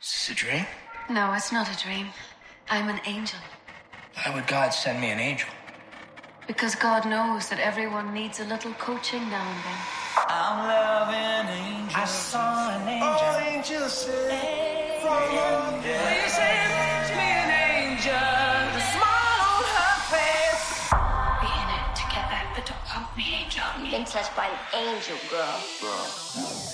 Is 0.00 0.28
this 0.28 0.30
a 0.30 0.34
dream? 0.34 0.64
No, 1.10 1.32
it's 1.32 1.50
not 1.50 1.66
a 1.68 1.76
dream. 1.82 2.06
I'm 2.70 2.88
an 2.88 3.00
angel. 3.04 3.40
Why 4.14 4.32
would 4.32 4.46
God 4.46 4.70
send 4.70 5.00
me 5.00 5.10
an 5.10 5.18
angel? 5.18 5.48
Because 6.46 6.76
God 6.76 7.04
knows 7.04 7.48
that 7.48 7.58
everyone 7.58 8.14
needs 8.14 8.38
a 8.38 8.44
little 8.44 8.72
coaching 8.74 9.28
now 9.28 9.42
and 9.42 9.64
then. 9.66 9.78
I'm 10.28 10.58
loving 10.70 11.50
angels. 11.50 11.94
I 11.96 12.04
saw 12.04 12.78
an 12.78 12.88
angel. 12.88 13.08
Oh, 13.10 13.50
angels 13.50 13.92
say, 13.92 14.98
from 15.02 15.82
Please 15.82 16.32
send 16.32 17.10
me 17.18 17.30
an 17.42 17.50
angel. 17.74 18.14
A 18.14 18.82
smile 18.94 19.40
on 19.50 19.66
her 19.82 19.98
face. 20.14 20.94
Be 21.42 21.50
in 21.58 21.68
it 21.74 21.84
to 21.98 22.02
together, 22.06 22.40
but 22.54 22.64
don't 22.70 22.86
hold 22.86 23.10
me, 23.18 23.42
angel. 23.42 23.66
Been 23.90 24.04
touched 24.04 24.36
by 24.36 24.46
an 24.46 24.94
angel, 24.94 25.18
girl. 25.28 26.67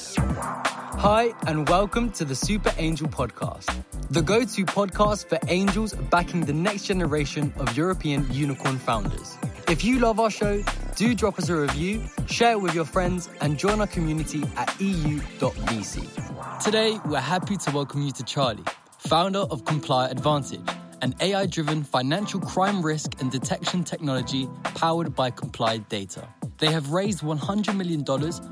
Hi, 1.05 1.35
and 1.47 1.69
welcome 1.69 2.11
to 2.13 2.25
the 2.25 2.35
Super 2.35 2.73
Angel 2.79 3.07
Podcast, 3.07 3.85
the 4.09 4.23
go 4.23 4.41
to 4.41 4.65
podcast 4.65 5.29
for 5.29 5.39
angels 5.49 5.93
backing 5.93 6.47
the 6.47 6.55
next 6.55 6.87
generation 6.87 7.53
of 7.59 7.77
European 7.77 8.27
unicorn 8.33 8.79
founders. 8.79 9.37
If 9.69 9.85
you 9.85 9.99
love 9.99 10.19
our 10.19 10.31
show, 10.31 10.65
do 10.97 11.15
drop 11.15 11.39
us 11.39 11.51
a 11.51 11.57
review, 11.57 12.05
share 12.27 12.53
it 12.53 12.63
with 12.63 12.75
your 12.75 12.87
friends, 12.87 13.29
and 13.43 13.59
join 13.59 13.83
our 13.83 13.87
community 13.87 14.45
at 14.57 14.75
eu.vc. 14.81 16.65
Today, 16.65 16.99
we're 17.05 17.21
happy 17.21 17.59
to 17.59 17.71
welcome 17.73 18.01
you 18.01 18.13
to 18.13 18.25
Charlie, 18.25 18.65
founder 18.97 19.41
of 19.41 19.67
Comply 19.67 20.09
Advantage, 20.09 20.67
an 21.03 21.15
AI 21.21 21.45
driven 21.45 21.85
financial 21.85 22.41
crime 22.41 22.81
risk 22.81 23.21
and 23.21 23.31
detection 23.31 23.85
technology 23.85 24.49
powered 24.63 25.15
by 25.15 25.31
Comply 25.31 25.77
Data. 25.77 26.27
They 26.57 26.73
have 26.73 26.93
raised 26.93 27.21
$100 27.21 27.77
million 27.77 28.07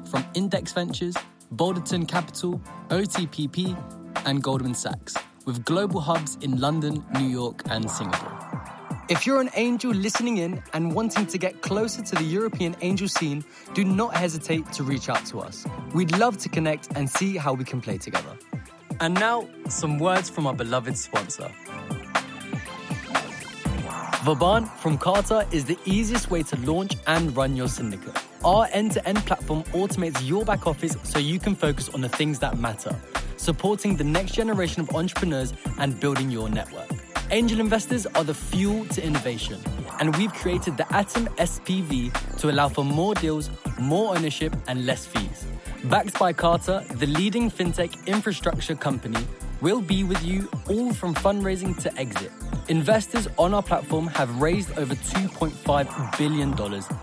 from 0.05 0.27
Index 0.34 0.73
Ventures, 0.73 1.16
Balderton 1.56 2.09
Capital, 2.09 2.59
OTPP, 2.88 3.77
and 4.24 4.42
Goldman 4.42 4.74
Sachs, 4.74 5.15
with 5.45 5.62
global 5.66 6.01
hubs 6.01 6.38
in 6.41 6.58
London, 6.58 7.05
New 7.19 7.27
York, 7.27 7.61
and 7.69 7.91
Singapore. 7.91 8.39
If 9.11 9.27
you're 9.27 9.42
an 9.42 9.50
angel 9.55 9.92
listening 9.92 10.39
in 10.39 10.62
and 10.73 10.95
wanting 10.95 11.27
to 11.27 11.36
get 11.36 11.61
closer 11.61 12.00
to 12.00 12.14
the 12.14 12.25
European 12.25 12.75
angel 12.80 13.06
scene, 13.06 13.45
do 13.75 13.84
not 13.84 14.17
hesitate 14.17 14.73
to 14.73 14.83
reach 14.83 15.11
out 15.11 15.27
to 15.27 15.41
us. 15.41 15.67
We'd 15.92 16.17
love 16.17 16.39
to 16.39 16.48
connect 16.48 16.89
and 16.97 17.11
see 17.11 17.36
how 17.36 17.53
we 17.53 17.64
can 17.64 17.83
play 17.83 17.98
together. 17.98 18.34
And 19.00 19.12
now, 19.12 19.47
some 19.69 19.98
words 19.98 20.30
from 20.30 20.47
our 20.47 20.55
beloved 20.55 20.97
sponsor. 20.97 21.53
Vauban 24.25 24.64
from 24.64 24.97
Carta 24.97 25.47
is 25.50 25.67
the 25.67 25.77
easiest 25.84 26.30
way 26.30 26.42
to 26.45 26.56
launch 26.61 26.97
and 27.06 27.36
run 27.36 27.56
your 27.56 27.69
syndicate. 27.69 28.17
Our 28.45 28.67
end 28.73 28.91
to 28.93 29.09
end 29.09 29.25
platform 29.25 29.62
automates 29.73 30.27
your 30.27 30.45
back 30.45 30.67
office 30.67 30.97
so 31.05 31.21
you 31.21 31.39
can 31.39 31.55
focus 31.55 31.89
on 31.91 32.01
the 32.01 32.09
things 32.09 32.41
that 32.41 32.59
matter, 32.59 32.93
supporting 33.37 33.95
the 33.95 34.03
next 34.03 34.33
generation 34.33 34.83
of 34.83 34.91
entrepreneurs 34.97 35.53
and 35.79 35.98
building 36.01 36.29
your 36.29 36.48
network. 36.48 36.89
Angel 37.31 37.61
investors 37.61 38.05
are 38.05 38.25
the 38.25 38.35
fuel 38.35 38.85
to 38.87 39.07
innovation, 39.07 39.61
and 40.01 40.17
we've 40.17 40.33
created 40.33 40.77
the 40.77 40.93
Atom 40.93 41.27
SPV 41.39 42.39
to 42.39 42.51
allow 42.51 42.69
for 42.69 42.85
more 42.85 43.15
deals, 43.15 43.48
more 43.79 44.17
ownership, 44.17 44.57
and 44.67 44.87
less 44.87 45.07
fees. 45.07 45.47
Backed 45.85 46.19
by 46.19 46.33
Carta, 46.33 46.85
the 46.97 47.07
leading 47.07 47.48
fintech 47.48 48.07
infrastructure 48.07 48.75
company, 48.75 49.25
we'll 49.61 49.81
be 49.81 50.03
with 50.03 50.23
you 50.25 50.48
all 50.69 50.93
from 50.93 51.15
fundraising 51.15 51.81
to 51.83 51.97
exit. 51.97 52.33
Investors 52.67 53.29
on 53.39 53.55
our 53.55 53.63
platform 53.63 54.09
have 54.09 54.43
raised 54.43 54.77
over 54.77 54.97
$2.5 54.97 56.19
billion 56.19 56.53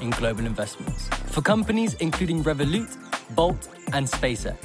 in 0.01 0.09
global 0.11 0.45
investments 0.45 1.09
for 1.29 1.41
companies 1.41 1.93
including 1.95 2.43
Revolut, 2.43 2.95
Bolt, 3.35 3.69
and 3.93 4.07
SpaceX. 4.07 4.57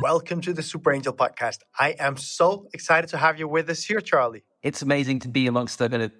Welcome 0.00 0.40
to 0.42 0.52
the 0.52 0.62
Super 0.62 0.92
Angel 0.92 1.12
podcast. 1.12 1.58
I 1.78 1.96
am 1.98 2.16
so 2.16 2.68
excited 2.72 3.10
to 3.10 3.18
have 3.18 3.38
you 3.38 3.48
with 3.48 3.68
us 3.68 3.82
here, 3.82 4.00
Charlie. 4.00 4.44
It's 4.62 4.80
amazing 4.80 5.18
to 5.20 5.28
be 5.28 5.48
amongst 5.48 5.78
the 5.80 5.88
kind 5.88 6.02
of 6.02 6.12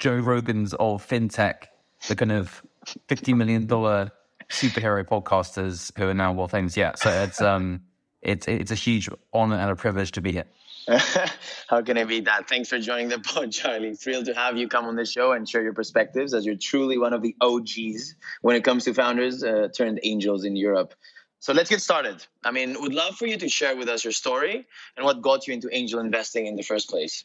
Joe 0.00 0.20
Rogans 0.20 0.74
of 0.74 1.06
fintech, 1.06 1.66
the 2.08 2.16
kind 2.16 2.32
of 2.32 2.62
fifty 3.08 3.32
million 3.32 3.66
dollar 3.66 4.10
superhero 4.50 5.04
podcasters 5.06 5.96
who 5.96 6.08
are 6.08 6.14
now 6.14 6.32
world 6.32 6.50
famous. 6.50 6.76
Yeah, 6.76 6.92
so 6.96 7.10
it's 7.10 7.40
um, 7.40 7.82
it's 8.22 8.48
it's 8.48 8.72
a 8.72 8.74
huge 8.74 9.08
honor 9.32 9.56
and 9.56 9.70
a 9.70 9.76
privilege 9.76 10.10
to 10.12 10.20
be 10.20 10.32
here. 10.32 10.44
How 11.68 11.82
can 11.82 11.96
it 11.96 12.08
be 12.08 12.20
that? 12.22 12.48
Thanks 12.48 12.68
for 12.68 12.78
joining 12.78 13.08
the 13.08 13.20
pod, 13.20 13.52
Charlie. 13.52 13.94
Thrilled 13.94 14.26
to 14.26 14.34
have 14.34 14.56
you 14.56 14.68
come 14.68 14.86
on 14.86 14.96
the 14.96 15.04
show 15.04 15.32
and 15.32 15.48
share 15.48 15.62
your 15.62 15.74
perspectives 15.74 16.34
as 16.34 16.44
you're 16.44 16.56
truly 16.56 16.98
one 16.98 17.12
of 17.12 17.22
the 17.22 17.36
OGs 17.40 18.16
when 18.40 18.56
it 18.56 18.64
comes 18.64 18.84
to 18.84 18.94
founders 18.94 19.44
uh, 19.44 19.68
turned 19.76 20.00
angels 20.02 20.44
in 20.44 20.56
Europe. 20.56 20.94
So 21.38 21.52
let's 21.52 21.70
get 21.70 21.80
started. 21.80 22.24
I 22.44 22.50
mean, 22.52 22.76
would 22.80 22.94
love 22.94 23.16
for 23.16 23.26
you 23.26 23.36
to 23.36 23.48
share 23.48 23.76
with 23.76 23.88
us 23.88 24.04
your 24.04 24.12
story 24.12 24.66
and 24.96 25.04
what 25.04 25.22
got 25.22 25.46
you 25.46 25.54
into 25.54 25.68
angel 25.72 26.00
investing 26.00 26.46
in 26.46 26.56
the 26.56 26.62
first 26.62 26.88
place. 26.88 27.24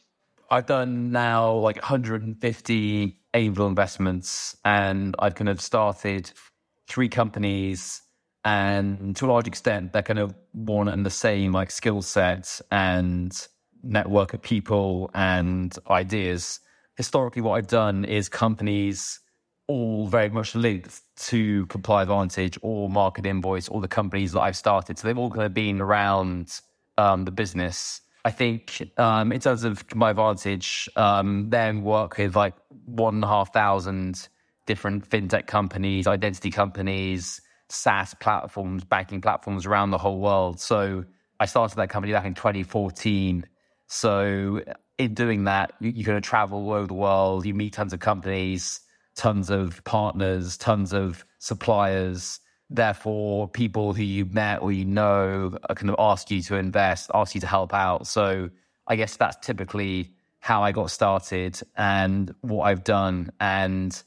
I've 0.50 0.66
done 0.66 1.12
now 1.12 1.52
like 1.52 1.76
150 1.76 3.20
angel 3.34 3.66
investments, 3.66 4.56
and 4.64 5.14
I've 5.18 5.34
kind 5.34 5.48
of 5.48 5.60
started 5.60 6.32
three 6.88 7.08
companies, 7.08 8.02
and 8.48 9.14
to 9.16 9.26
a 9.26 9.28
large 9.28 9.46
extent, 9.46 9.92
they're 9.92 10.02
kind 10.02 10.18
of 10.18 10.34
one 10.52 10.88
and 10.88 11.04
the 11.04 11.10
same 11.10 11.52
like 11.52 11.70
skill 11.70 12.00
sets 12.00 12.62
and 12.70 13.46
network 13.82 14.32
of 14.32 14.40
people 14.40 15.10
and 15.12 15.76
ideas. 15.90 16.60
Historically, 16.96 17.42
what 17.42 17.52
I've 17.52 17.66
done 17.66 18.06
is 18.06 18.30
companies 18.30 19.20
all 19.66 20.06
very 20.06 20.30
much 20.30 20.54
linked 20.54 21.02
to 21.16 21.66
Comply 21.66 22.02
Advantage 22.02 22.58
or 22.62 22.88
Market 22.88 23.26
Invoice 23.26 23.68
or 23.68 23.82
the 23.82 23.88
companies 23.88 24.32
that 24.32 24.40
I've 24.40 24.56
started. 24.56 24.98
So 24.98 25.06
they've 25.06 25.18
all 25.18 25.30
kind 25.30 25.44
of 25.44 25.52
been 25.52 25.82
around 25.82 26.58
um, 26.96 27.26
the 27.26 27.30
business. 27.30 28.00
I 28.24 28.30
think 28.30 28.82
um, 28.96 29.30
in 29.30 29.40
terms 29.40 29.62
of 29.62 29.86
Comply 29.88 30.10
Advantage, 30.10 30.88
um, 30.96 31.50
then 31.50 31.82
work 31.82 32.16
with 32.16 32.34
like 32.34 32.54
one 32.86 33.16
and 33.16 33.24
a 33.24 33.28
half 33.28 33.52
thousand 33.52 34.26
different 34.64 35.08
fintech 35.08 35.46
companies, 35.46 36.06
identity 36.06 36.50
companies, 36.50 37.42
SaaS 37.68 38.14
platforms, 38.14 38.84
banking 38.84 39.20
platforms 39.20 39.66
around 39.66 39.90
the 39.90 39.98
whole 39.98 40.20
world. 40.20 40.60
So 40.60 41.04
I 41.40 41.46
started 41.46 41.76
that 41.76 41.90
company 41.90 42.12
back 42.12 42.24
in 42.24 42.34
2014. 42.34 43.46
So 43.86 44.62
in 44.98 45.14
doing 45.14 45.44
that, 45.44 45.72
you, 45.80 45.90
you 45.90 46.04
kind 46.04 46.16
of 46.16 46.22
travel 46.22 46.58
all 46.58 46.72
over 46.72 46.86
the 46.86 46.94
world, 46.94 47.46
you 47.46 47.54
meet 47.54 47.72
tons 47.72 47.92
of 47.92 48.00
companies 48.00 48.80
tons 49.18 49.50
of 49.50 49.82
partners, 49.84 50.56
tons 50.56 50.94
of 50.94 51.26
suppliers. 51.40 52.40
Therefore, 52.70 53.48
people 53.48 53.92
who 53.92 54.02
you 54.02 54.24
met 54.26 54.62
or 54.62 54.72
you 54.72 54.84
know 54.84 55.58
are 55.68 55.74
kind 55.74 55.90
of 55.90 55.96
ask 55.98 56.30
you 56.30 56.40
to 56.42 56.56
invest, 56.56 57.10
ask 57.12 57.34
you 57.34 57.40
to 57.40 57.46
help 57.46 57.74
out. 57.74 58.06
So 58.06 58.48
I 58.86 58.96
guess 58.96 59.16
that's 59.16 59.36
typically 59.44 60.14
how 60.40 60.62
I 60.62 60.72
got 60.72 60.90
started 60.90 61.60
and 61.76 62.32
what 62.42 62.64
I've 62.64 62.84
done. 62.84 63.32
And 63.40 64.00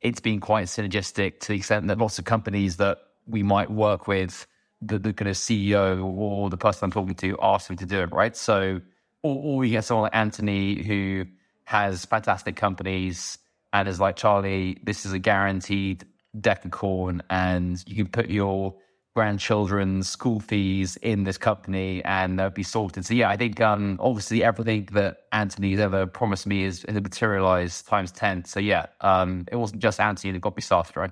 it's 0.00 0.20
been 0.20 0.40
quite 0.40 0.66
synergistic 0.66 1.40
to 1.40 1.48
the 1.48 1.54
extent 1.56 1.86
that 1.88 1.98
lots 1.98 2.18
of 2.18 2.24
companies 2.24 2.76
that 2.78 2.98
we 3.26 3.42
might 3.42 3.70
work 3.70 4.06
with, 4.06 4.46
the, 4.80 4.98
the 4.98 5.12
kind 5.12 5.28
of 5.28 5.36
CEO 5.36 6.04
or 6.04 6.48
the 6.48 6.56
person 6.56 6.86
I'm 6.86 6.92
talking 6.92 7.14
to 7.16 7.36
ask 7.42 7.68
me 7.70 7.76
to 7.76 7.86
do 7.86 8.00
it, 8.00 8.12
right? 8.12 8.36
So, 8.36 8.80
or, 9.22 9.36
or 9.36 9.56
we 9.58 9.70
get 9.70 9.84
someone 9.84 10.04
like 10.04 10.16
Anthony 10.16 10.82
who 10.82 11.26
has 11.64 12.04
fantastic 12.06 12.56
companies 12.56 13.38
and 13.72 13.88
is 13.88 14.00
like, 14.00 14.16
Charlie, 14.16 14.78
this 14.82 15.04
is 15.04 15.12
a 15.12 15.18
guaranteed 15.18 16.04
decacorn, 16.38 17.20
and 17.28 17.82
you 17.86 17.96
can 17.96 18.08
put 18.08 18.30
your 18.30 18.74
grandchildren's 19.20 20.08
school 20.08 20.40
fees 20.40 20.96
in 21.02 21.24
this 21.24 21.36
company 21.36 22.02
and 22.06 22.38
they'll 22.38 22.48
be 22.48 22.62
sorted. 22.62 23.04
So 23.04 23.12
yeah, 23.12 23.28
I 23.28 23.36
think 23.36 23.60
um, 23.60 23.98
obviously 24.00 24.42
everything 24.42 24.88
that 24.92 25.24
Anthony's 25.30 25.78
ever 25.78 26.06
promised 26.06 26.46
me 26.46 26.64
is, 26.64 26.86
is 26.86 26.94
materialized 26.94 27.86
times 27.86 28.12
10. 28.12 28.46
So 28.46 28.60
yeah, 28.60 28.86
um, 29.02 29.44
it 29.52 29.56
wasn't 29.56 29.82
just 29.82 30.00
Anthony 30.00 30.32
that 30.32 30.40
got 30.40 30.56
me 30.56 30.62
started, 30.62 30.96
right? 30.96 31.10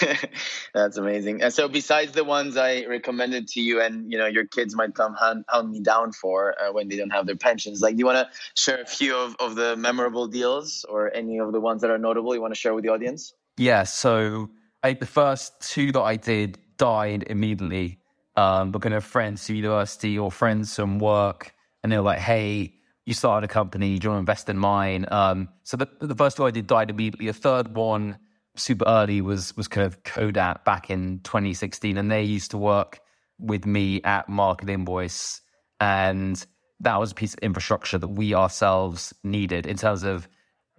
That's 0.74 0.96
amazing. 0.96 1.40
And 1.40 1.52
so, 1.54 1.68
besides 1.68 2.12
the 2.12 2.24
ones 2.24 2.56
I 2.56 2.84
recommended 2.86 3.46
to 3.48 3.60
you, 3.60 3.80
and 3.80 4.10
you 4.10 4.18
know, 4.18 4.26
your 4.26 4.46
kids 4.46 4.74
might 4.74 4.94
come 4.94 5.14
hunt, 5.14 5.44
hunt 5.48 5.70
me 5.70 5.80
down 5.80 6.12
for 6.12 6.54
uh, 6.60 6.72
when 6.72 6.88
they 6.88 6.96
don't 6.96 7.10
have 7.10 7.26
their 7.26 7.36
pensions. 7.36 7.80
Like, 7.80 7.94
do 7.94 8.00
you 8.00 8.06
want 8.06 8.18
to 8.18 8.38
share 8.54 8.80
a 8.80 8.86
few 8.86 9.16
of, 9.16 9.34
of 9.40 9.56
the 9.56 9.76
memorable 9.76 10.28
deals, 10.28 10.84
or 10.88 11.12
any 11.14 11.38
of 11.38 11.50
the 11.52 11.60
ones 11.60 11.80
that 11.82 11.90
are 11.90 11.98
notable? 11.98 12.32
You 12.34 12.40
want 12.40 12.54
to 12.54 12.60
share 12.60 12.74
with 12.74 12.84
the 12.84 12.90
audience? 12.90 13.34
Yeah. 13.56 13.82
So, 13.84 14.50
I, 14.84 14.92
the 14.92 15.06
first 15.06 15.60
two 15.60 15.90
that 15.92 16.02
I 16.02 16.14
did 16.14 16.58
died 16.76 17.24
immediately. 17.28 17.98
Um, 18.36 18.70
but 18.70 18.82
kind 18.82 18.94
of 18.94 19.04
friends 19.04 19.46
to 19.46 19.54
university 19.54 20.18
or 20.18 20.30
friends 20.30 20.74
from 20.74 20.98
work, 20.98 21.54
and 21.82 21.90
they 21.90 21.96
were 21.96 22.04
like, 22.04 22.18
"Hey, 22.18 22.74
you 23.06 23.14
started 23.14 23.48
a 23.48 23.52
company. 23.52 23.98
Do 23.98 24.04
you 24.04 24.10
want 24.10 24.18
to 24.18 24.20
invest 24.20 24.48
in 24.50 24.58
mine?" 24.58 25.06
Um, 25.10 25.48
so 25.62 25.76
the 25.76 25.88
the 26.00 26.14
first 26.14 26.36
two 26.36 26.44
I 26.44 26.50
did 26.50 26.66
died 26.66 26.90
immediately. 26.90 27.28
A 27.28 27.32
third 27.32 27.74
one 27.74 28.18
super 28.54 28.84
early 28.86 29.20
was 29.20 29.56
was 29.56 29.68
kind 29.68 29.86
of 29.86 30.02
Codat 30.02 30.64
back 30.64 30.90
in 30.90 31.20
2016, 31.20 31.96
and 31.96 32.10
they 32.10 32.22
used 32.22 32.50
to 32.50 32.58
work 32.58 33.00
with 33.38 33.64
me 33.64 34.02
at 34.02 34.28
Market 34.28 34.68
Invoice, 34.68 35.40
and 35.80 36.44
that 36.80 37.00
was 37.00 37.12
a 37.12 37.14
piece 37.14 37.32
of 37.32 37.38
infrastructure 37.40 37.96
that 37.96 38.08
we 38.08 38.34
ourselves 38.34 39.14
needed 39.24 39.66
in 39.66 39.76
terms 39.76 40.02
of 40.02 40.28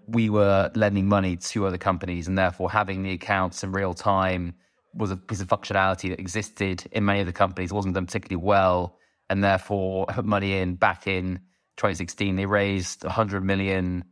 we 0.07 0.29
were 0.29 0.71
lending 0.75 1.07
money 1.07 1.35
to 1.37 1.65
other 1.65 1.77
companies, 1.79 2.27
and 2.27 2.37
therefore 2.37 2.69
having 2.71 3.01
the 3.01 3.13
accounts 3.13 3.63
in 3.63 3.71
real 3.71 3.95
time 3.95 4.53
was 4.97 5.11
a 5.11 5.17
piece 5.17 5.41
of 5.41 5.47
functionality 5.47 6.09
that 6.09 6.19
existed 6.19 6.87
in 6.91 7.05
many 7.05 7.19
of 7.19 7.25
the 7.25 7.33
companies. 7.33 7.71
Wasn't 7.71 7.93
done 7.93 8.05
particularly 8.05 8.43
well, 8.43 8.97
and 9.29 9.43
therefore 9.43 10.05
put 10.09 10.25
money 10.25 10.57
in 10.57 10.75
back 10.75 11.07
in 11.07 11.39
2016. 11.77 12.35
They 12.35 12.45
raised 12.45 13.03
100 13.03 13.43
million 13.43 14.03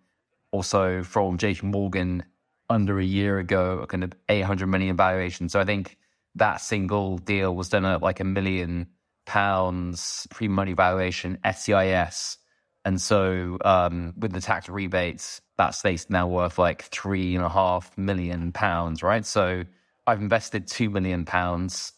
or 0.52 0.64
so 0.64 1.04
from 1.04 1.38
JP 1.38 1.64
Morgan 1.64 2.24
under 2.70 3.00
a 3.00 3.06
year 3.06 3.40
ago, 3.40 3.80
a 3.80 3.88
kind 3.88 4.04
of 4.04 4.14
800 4.30 4.68
million 4.68 4.96
valuation. 4.96 5.50
So 5.50 5.60
I 5.60 5.66
think 5.66 5.98
that 6.36 6.62
single 6.62 7.18
deal 7.18 7.56
was 7.56 7.70
done 7.70 7.86
at 7.86 8.02
like 8.02 8.20
a 8.20 8.24
million 8.24 8.88
pounds 9.26 10.28
pre 10.32 10.48
money 10.48 10.74
valuation, 10.74 11.40
SEIS. 11.44 12.38
And 12.84 13.02
so 13.02 13.58
um, 13.66 14.14
with 14.18 14.32
the 14.32 14.42
tax 14.42 14.70
rebates, 14.70 15.42
that 15.58 15.76
now 16.10 16.28
worth 16.28 16.60
like 16.60 16.84
three 16.84 17.36
and 17.36 17.44
a 17.44 17.50
half 17.50 17.98
million 17.98 18.52
pounds, 18.52 19.02
right? 19.02 19.26
So 19.26 19.64
I've 20.08 20.22
invested 20.22 20.68
two 20.68 20.90
million 20.90 21.26
pounds. 21.26 21.94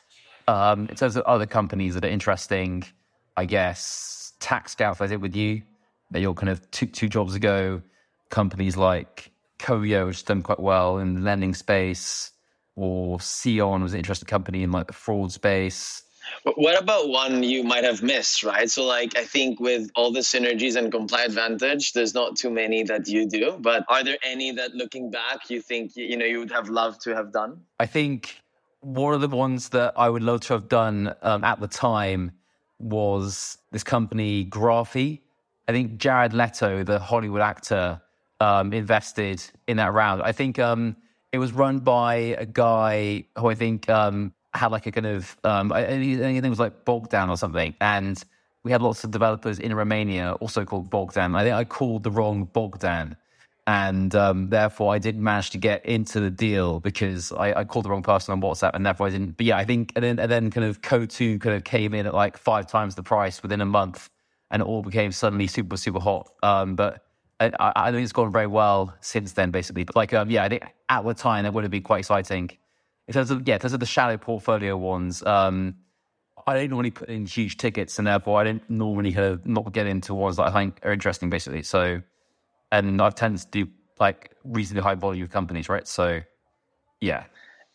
Um, 0.47 0.87
in 0.87 0.95
terms 0.95 1.17
of 1.17 1.23
other 1.25 1.45
companies 1.45 1.93
that 1.95 2.05
are 2.05 2.09
interesting, 2.09 2.83
I 3.35 3.45
guess 3.45 4.33
Tax 4.39 4.71
Scout 4.73 5.01
I 5.01 5.07
did 5.07 5.21
with 5.21 5.35
you, 5.35 5.61
that 6.11 6.21
you're 6.21 6.33
kind 6.33 6.49
of 6.49 6.69
two, 6.71 6.85
two 6.85 7.09
jobs 7.09 7.35
ago. 7.35 7.81
Companies 8.29 8.77
like 8.77 9.31
Koyo, 9.59 10.07
which 10.07 10.17
has 10.17 10.23
done 10.23 10.41
quite 10.41 10.59
well 10.59 10.99
in 10.99 11.15
the 11.15 11.21
lending 11.21 11.53
space, 11.53 12.31
or 12.75 13.19
SEON 13.19 13.81
was 13.83 13.93
an 13.93 13.99
interesting 13.99 14.27
company 14.27 14.63
in 14.63 14.71
like 14.71 14.87
the 14.87 14.93
fraud 14.93 15.31
space. 15.31 16.03
What 16.55 16.81
about 16.81 17.09
one 17.09 17.43
you 17.43 17.63
might 17.63 17.83
have 17.83 18.01
missed, 18.01 18.43
right? 18.43 18.69
So, 18.69 18.85
like, 18.85 19.17
I 19.17 19.23
think 19.23 19.59
with 19.59 19.91
all 19.95 20.11
the 20.11 20.21
synergies 20.21 20.75
and 20.75 20.91
Comply 20.91 21.23
Advantage, 21.23 21.93
there's 21.93 22.13
not 22.13 22.35
too 22.35 22.49
many 22.49 22.83
that 22.83 23.07
you 23.07 23.27
do. 23.27 23.57
But 23.59 23.85
are 23.89 24.03
there 24.03 24.17
any 24.23 24.51
that, 24.51 24.73
looking 24.73 25.11
back, 25.11 25.49
you 25.49 25.61
think 25.61 25.95
you 25.95 26.17
know 26.17 26.25
you 26.25 26.39
would 26.39 26.51
have 26.51 26.69
loved 26.69 27.01
to 27.01 27.15
have 27.15 27.31
done? 27.31 27.61
I 27.79 27.85
think 27.85 28.41
one 28.81 29.13
of 29.13 29.21
the 29.21 29.27
ones 29.27 29.69
that 29.69 29.93
I 29.97 30.09
would 30.09 30.23
love 30.23 30.41
to 30.41 30.53
have 30.53 30.69
done 30.69 31.13
um, 31.21 31.43
at 31.43 31.59
the 31.59 31.67
time 31.67 32.31
was 32.79 33.57
this 33.71 33.83
company 33.83 34.45
Graphy. 34.45 35.21
I 35.67 35.71
think 35.71 35.97
Jared 35.97 36.33
Leto, 36.33 36.83
the 36.83 36.99
Hollywood 36.99 37.41
actor, 37.41 38.01
um, 38.39 38.71
invested 38.73 39.43
in 39.67 39.77
that 39.77 39.93
round. 39.93 40.21
I 40.21 40.31
think 40.31 40.59
um, 40.59 40.95
it 41.31 41.39
was 41.39 41.51
run 41.51 41.79
by 41.79 42.15
a 42.15 42.45
guy 42.45 43.25
who 43.37 43.49
I 43.49 43.55
think 43.55 43.89
um, 43.89 44.33
had 44.57 44.71
like 44.71 44.85
a 44.85 44.91
kind 44.91 45.05
of 45.05 45.37
um, 45.43 45.71
it 45.71 46.49
was 46.49 46.59
like 46.59 46.83
Bogdan 46.85 47.29
or 47.29 47.37
something, 47.37 47.75
and 47.79 48.21
we 48.63 48.71
had 48.71 48.81
lots 48.81 49.03
of 49.03 49.11
developers 49.11 49.59
in 49.59 49.73
Romania 49.73 50.33
also 50.41 50.65
called 50.65 50.89
Bogdan. 50.89 51.35
I 51.35 51.43
think 51.43 51.55
I 51.55 51.63
called 51.63 52.03
the 52.03 52.11
wrong 52.11 52.45
Bogdan, 52.45 53.15
and 53.65 54.13
um, 54.15 54.49
therefore 54.49 54.93
I 54.93 54.99
didn't 54.99 55.23
manage 55.23 55.51
to 55.51 55.57
get 55.57 55.85
into 55.85 56.19
the 56.19 56.29
deal 56.29 56.79
because 56.79 57.31
I, 57.31 57.59
I, 57.59 57.63
called 57.63 57.85
the 57.85 57.89
wrong 57.89 58.03
person 58.03 58.33
on 58.33 58.41
WhatsApp, 58.41 58.71
and 58.73 58.85
therefore 58.85 59.07
I 59.07 59.09
didn't. 59.11 59.37
But 59.37 59.45
yeah, 59.45 59.57
I 59.57 59.65
think 59.65 59.93
and 59.95 60.03
then 60.03 60.19
and 60.19 60.29
then 60.29 60.51
kind 60.51 60.65
of 60.65 60.81
Coatue 60.81 61.39
kind 61.39 61.55
of 61.55 61.63
came 61.63 61.93
in 61.93 62.05
at 62.05 62.13
like 62.13 62.37
five 62.37 62.67
times 62.67 62.95
the 62.95 63.03
price 63.03 63.41
within 63.41 63.61
a 63.61 63.65
month, 63.65 64.09
and 64.51 64.61
it 64.61 64.65
all 64.65 64.81
became 64.81 65.11
suddenly 65.11 65.47
super 65.47 65.77
super 65.77 65.99
hot. 65.99 66.29
Um, 66.43 66.75
but 66.75 67.03
I, 67.39 67.51
I 67.59 67.91
think 67.91 68.03
it's 68.03 68.13
gone 68.13 68.31
very 68.31 68.47
well 68.47 68.95
since 69.01 69.33
then, 69.33 69.51
basically. 69.51 69.83
But 69.83 69.95
like, 69.95 70.13
um, 70.13 70.29
yeah, 70.29 70.43
I 70.43 70.49
think 70.49 70.63
at 70.89 71.05
the 71.05 71.13
time 71.13 71.45
it 71.45 71.53
would 71.53 71.63
have 71.63 71.71
been 71.71 71.83
quite 71.83 71.99
exciting 71.99 72.49
in 73.07 73.13
terms 73.13 73.31
of 73.31 73.47
yeah, 73.47 73.55
in 73.55 73.61
terms 73.61 73.73
of 73.73 73.79
the 73.79 73.85
shallow 73.85 74.17
portfolio 74.17 74.75
ones, 74.75 75.25
um, 75.25 75.75
I 76.45 76.55
don't 76.55 76.69
normally 76.69 76.91
put 76.91 77.09
in 77.09 77.25
huge 77.25 77.57
tickets, 77.57 77.97
and 77.97 78.07
therefore 78.07 78.39
I 78.39 78.43
don't 78.43 78.69
normally 78.69 79.13
kind 79.13 79.25
of 79.25 79.45
not 79.45 79.71
get 79.73 79.87
into 79.87 80.13
ones 80.13 80.37
that 80.37 80.47
I 80.47 80.51
think 80.51 80.79
are 80.83 80.91
interesting, 80.91 81.29
basically. 81.29 81.63
So, 81.63 82.01
and 82.71 83.01
I've 83.01 83.15
tended 83.15 83.41
to 83.41 83.47
do 83.47 83.71
like 83.99 84.31
reasonably 84.43 84.83
high 84.83 84.95
volume 84.95 85.27
companies, 85.27 85.69
right? 85.69 85.87
So, 85.87 86.21
yeah. 87.01 87.25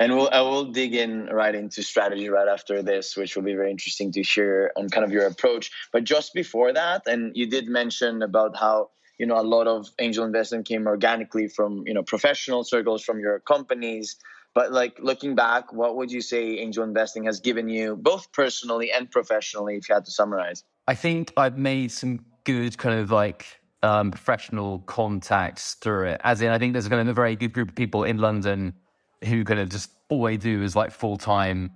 And 0.00 0.16
we'll, 0.16 0.30
I 0.32 0.40
will 0.40 0.64
dig 0.64 0.94
in 0.94 1.26
right 1.26 1.54
into 1.54 1.82
strategy 1.82 2.28
right 2.28 2.48
after 2.48 2.82
this, 2.82 3.16
which 3.16 3.36
will 3.36 3.42
be 3.42 3.54
very 3.54 3.70
interesting 3.70 4.10
to 4.12 4.22
hear 4.22 4.72
on 4.76 4.88
kind 4.88 5.04
of 5.04 5.12
your 5.12 5.26
approach. 5.26 5.70
But 5.92 6.04
just 6.04 6.34
before 6.34 6.72
that, 6.72 7.02
and 7.06 7.36
you 7.36 7.46
did 7.46 7.68
mention 7.68 8.22
about 8.22 8.56
how 8.56 8.90
you 9.18 9.26
know 9.26 9.38
a 9.38 9.42
lot 9.42 9.66
of 9.66 9.88
angel 9.98 10.24
investment 10.24 10.66
came 10.66 10.86
organically 10.86 11.46
from 11.46 11.84
you 11.86 11.94
know 11.94 12.02
professional 12.02 12.64
circles 12.64 13.04
from 13.04 13.20
your 13.20 13.38
companies 13.40 14.16
but 14.54 14.72
like 14.72 14.98
looking 15.00 15.34
back, 15.34 15.72
what 15.72 15.96
would 15.96 16.10
you 16.10 16.20
say 16.20 16.58
angel 16.58 16.84
investing 16.84 17.24
has 17.24 17.40
given 17.40 17.68
you, 17.68 17.96
both 17.96 18.32
personally 18.32 18.92
and 18.92 19.10
professionally, 19.10 19.76
if 19.76 19.88
you 19.88 19.94
had 19.94 20.04
to 20.04 20.10
summarize? 20.10 20.64
I 20.86 20.94
think 20.94 21.32
I've 21.36 21.56
made 21.56 21.90
some 21.90 22.24
good 22.44 22.76
kind 22.76 22.98
of 22.98 23.10
like 23.10 23.46
um, 23.82 24.10
professional 24.10 24.80
contacts 24.80 25.74
through 25.74 26.08
it. 26.08 26.20
As 26.24 26.42
in, 26.42 26.50
I 26.50 26.58
think 26.58 26.72
there's 26.72 26.88
kind 26.88 27.00
of 27.00 27.08
a 27.08 27.14
very 27.14 27.36
good 27.36 27.52
group 27.52 27.70
of 27.70 27.74
people 27.74 28.04
in 28.04 28.18
London 28.18 28.74
who 29.24 29.44
kind 29.44 29.60
of 29.60 29.68
just 29.68 29.90
all 30.08 30.24
they 30.24 30.36
do 30.36 30.62
is 30.62 30.76
like 30.76 30.90
full 30.90 31.16
time 31.16 31.70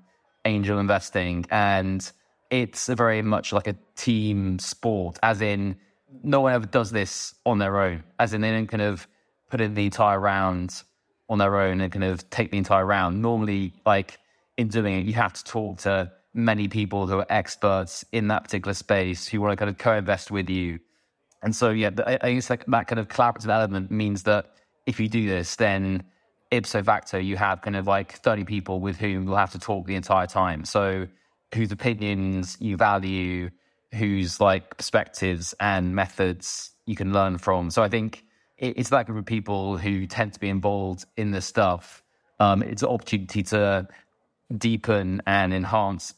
angel 0.45 0.79
investing, 0.79 1.47
and 1.51 2.11
it's 2.51 2.87
very 2.89 3.23
much 3.23 3.53
like 3.53 3.67
a 3.67 3.77
team 3.97 4.59
sport. 4.59 5.19
As 5.23 5.41
in, 5.41 5.77
no 6.23 6.43
one 6.43 6.53
ever 6.53 6.67
does 6.67 6.91
this 6.91 7.35
on 7.45 7.59
their 7.59 7.81
own. 7.81 8.05
As 8.19 8.35
in, 8.35 8.41
they 8.41 8.51
don't 8.51 8.67
kind 8.67 8.83
of 8.83 9.07
put 9.51 9.61
in 9.61 9.75
the 9.75 9.85
entire 9.85 10.21
round 10.21 10.83
on 11.29 11.39
their 11.39 11.57
own 11.57 11.81
and 11.81 11.93
kind 11.93 12.05
of 12.05 12.29
take 12.31 12.51
the 12.51 12.59
entire 12.59 12.87
round. 12.87 13.21
Normally, 13.21 13.75
like 13.85 14.19
in 14.57 14.69
doing 14.69 15.01
it, 15.01 15.07
you 15.07 15.15
have 15.15 15.33
to 15.35 15.45
talk 15.45 15.79
to 15.79 16.13
many 16.35 16.69
people 16.69 17.07
who 17.07 17.19
are 17.19 17.27
experts 17.31 18.05
in 18.13 18.29
that 18.29 18.45
particular 18.45 18.75
space 18.75 19.27
who 19.27 19.41
want 19.41 19.53
to 19.53 19.57
kind 19.57 19.71
of 19.71 19.79
co-invest 19.79 20.31
with 20.31 20.51
you. 20.51 20.79
And 21.43 21.55
so, 21.55 21.71
yeah, 21.71 21.91
I, 22.07 22.19
I 22.23 22.35
guess 22.35 22.51
like 22.51 22.67
that 22.67 22.87
kind 22.87 22.99
of 22.99 23.09
collaborative 23.09 23.49
element 23.49 23.91
means 23.91 24.25
that 24.25 24.55
if 24.87 25.01
you 25.01 25.09
do 25.09 25.27
this, 25.27 25.57
then 25.57 26.05
ipso 26.51 26.83
facto, 26.83 27.19
you 27.19 27.37
have 27.37 27.63
kind 27.63 27.77
of 27.77 27.87
like 27.87 28.13
30 28.13 28.45
people 28.45 28.81
with 28.81 28.99
whom 28.99 29.27
you'll 29.27 29.37
have 29.37 29.53
to 29.53 29.59
talk 29.59 29.87
the 29.87 29.95
entire 29.95 30.27
time. 30.27 30.65
So 30.65 31.07
whose 31.55 31.73
opinions 31.73 32.57
you 32.61 32.77
value, 32.77 33.51
whose 33.95 34.41
like 34.41 34.77
perspectives 34.77 35.55
and 35.61 35.95
methods 35.95 36.71
you 36.87 36.95
can 36.95 37.13
learn 37.13 37.39
from. 37.39 37.71
So 37.71 37.83
I 37.83 37.89
think 37.89 38.25
it's 38.59 38.91
that 38.91 39.07
group 39.07 39.19
of 39.19 39.27
people 39.27 39.77
who 39.77 40.07
tend 40.07 40.33
to 40.33 40.41
be 40.41 40.49
involved 40.49 41.05
in 41.17 41.31
this 41.31 41.47
stuff. 41.47 42.03
Um, 42.41 42.63
it's 42.63 42.83
an 42.83 42.89
opportunity 42.89 43.43
to 43.45 43.89
deepen 44.57 45.23
and 45.27 45.53
enhance 45.53 46.15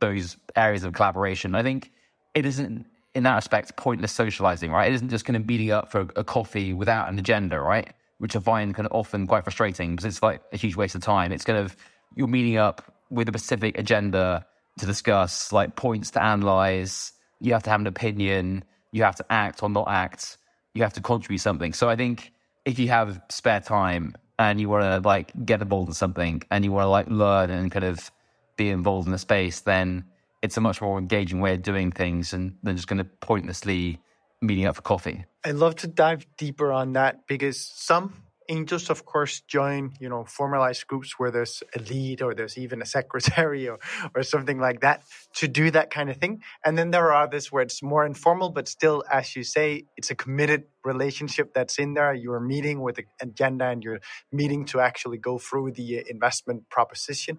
those 0.00 0.36
areas 0.56 0.84
of 0.84 0.92
collaboration. 0.92 1.54
I 1.54 1.62
think 1.62 1.90
it 2.34 2.46
isn't, 2.46 2.86
in 3.14 3.22
that 3.24 3.34
respect, 3.34 3.76
pointless 3.76 4.12
socializing, 4.12 4.70
right? 4.70 4.90
It 4.90 4.94
isn't 4.94 5.08
just 5.08 5.24
kind 5.24 5.36
of 5.36 5.46
meeting 5.46 5.70
up 5.70 5.90
for 5.90 6.08
a 6.16 6.24
coffee 6.24 6.72
without 6.72 7.08
an 7.08 7.18
agenda, 7.18 7.60
right? 7.60 7.92
Which 8.18 8.36
I 8.36 8.40
find 8.40 8.74
kind 8.74 8.86
of 8.86 8.92
often 8.92 9.26
quite 9.26 9.44
frustrating 9.44 9.92
because 9.96 10.04
it's 10.04 10.22
like 10.22 10.42
a 10.52 10.56
huge 10.56 10.76
waste 10.76 10.94
of 10.94 11.02
time. 11.02 11.32
It's 11.32 11.44
kind 11.44 11.58
of 11.58 11.76
you're 12.14 12.28
meeting 12.28 12.56
up 12.56 12.94
with 13.10 13.28
a 13.28 13.32
specific 13.32 13.78
agenda 13.78 14.46
to 14.78 14.86
discuss 14.86 15.52
like 15.52 15.74
points 15.74 16.12
to 16.12 16.22
analyze. 16.22 17.12
You 17.40 17.52
have 17.52 17.62
to 17.64 17.70
have 17.70 17.80
an 17.80 17.86
opinion. 17.86 18.64
You 18.92 19.02
have 19.04 19.16
to 19.16 19.26
act 19.30 19.62
or 19.62 19.68
not 19.68 19.88
act 19.88 20.36
you 20.74 20.82
have 20.82 20.92
to 20.94 21.00
contribute 21.00 21.38
something. 21.38 21.72
So 21.72 21.88
I 21.88 21.96
think 21.96 22.32
if 22.64 22.78
you 22.78 22.88
have 22.88 23.20
spare 23.30 23.60
time 23.60 24.14
and 24.38 24.60
you 24.60 24.68
want 24.68 24.84
to 24.84 25.06
like 25.06 25.32
get 25.44 25.60
involved 25.62 25.88
in 25.88 25.94
something 25.94 26.42
and 26.50 26.64
you 26.64 26.72
want 26.72 26.84
to 26.84 26.88
like 26.88 27.08
learn 27.08 27.50
and 27.50 27.70
kind 27.70 27.84
of 27.84 28.10
be 28.56 28.70
involved 28.70 29.06
in 29.06 29.12
the 29.12 29.18
space, 29.18 29.60
then 29.60 30.04
it's 30.42 30.56
a 30.56 30.60
much 30.60 30.80
more 30.80 30.98
engaging 30.98 31.40
way 31.40 31.54
of 31.54 31.62
doing 31.62 31.90
things 31.90 32.32
and 32.32 32.56
than 32.62 32.76
just 32.76 32.88
going 32.88 32.98
to 32.98 33.04
pointlessly 33.04 34.00
meeting 34.40 34.66
up 34.66 34.76
for 34.76 34.82
coffee. 34.82 35.24
I'd 35.44 35.56
love 35.56 35.76
to 35.76 35.86
dive 35.86 36.26
deeper 36.36 36.72
on 36.72 36.94
that 36.94 37.26
because 37.26 37.60
some 37.60 38.14
angels 38.50 38.90
of 38.90 39.04
course 39.06 39.40
join 39.46 39.92
you 40.00 40.08
know 40.08 40.24
formalized 40.24 40.86
groups 40.86 41.18
where 41.18 41.30
there's 41.30 41.62
a 41.76 41.78
lead 41.78 42.20
or 42.20 42.34
there's 42.34 42.58
even 42.58 42.82
a 42.82 42.86
secretary 42.98 43.68
or, 43.68 43.78
or 44.14 44.22
something 44.22 44.58
like 44.58 44.80
that 44.80 45.02
to 45.34 45.48
do 45.48 45.70
that 45.70 45.90
kind 45.90 46.10
of 46.10 46.16
thing. 46.16 46.42
And 46.64 46.76
then 46.76 46.90
there 46.90 47.06
are 47.12 47.22
others 47.24 47.50
where 47.52 47.62
it's 47.62 47.82
more 47.82 48.04
informal 48.04 48.50
but 48.50 48.68
still 48.68 49.04
as 49.10 49.36
you 49.36 49.44
say 49.44 49.84
it's 49.96 50.10
a 50.10 50.14
committed 50.14 50.64
relationship 50.84 51.54
that's 51.54 51.78
in 51.78 51.94
there. 51.94 52.12
You're 52.12 52.40
meeting 52.40 52.80
with 52.80 52.98
an 52.98 53.06
agenda 53.20 53.66
and 53.66 53.82
you're 53.82 54.00
meeting 54.32 54.64
to 54.66 54.80
actually 54.80 55.18
go 55.18 55.38
through 55.38 55.72
the 55.72 55.98
uh, 55.98 56.02
investment 56.08 56.68
proposition. 56.70 57.38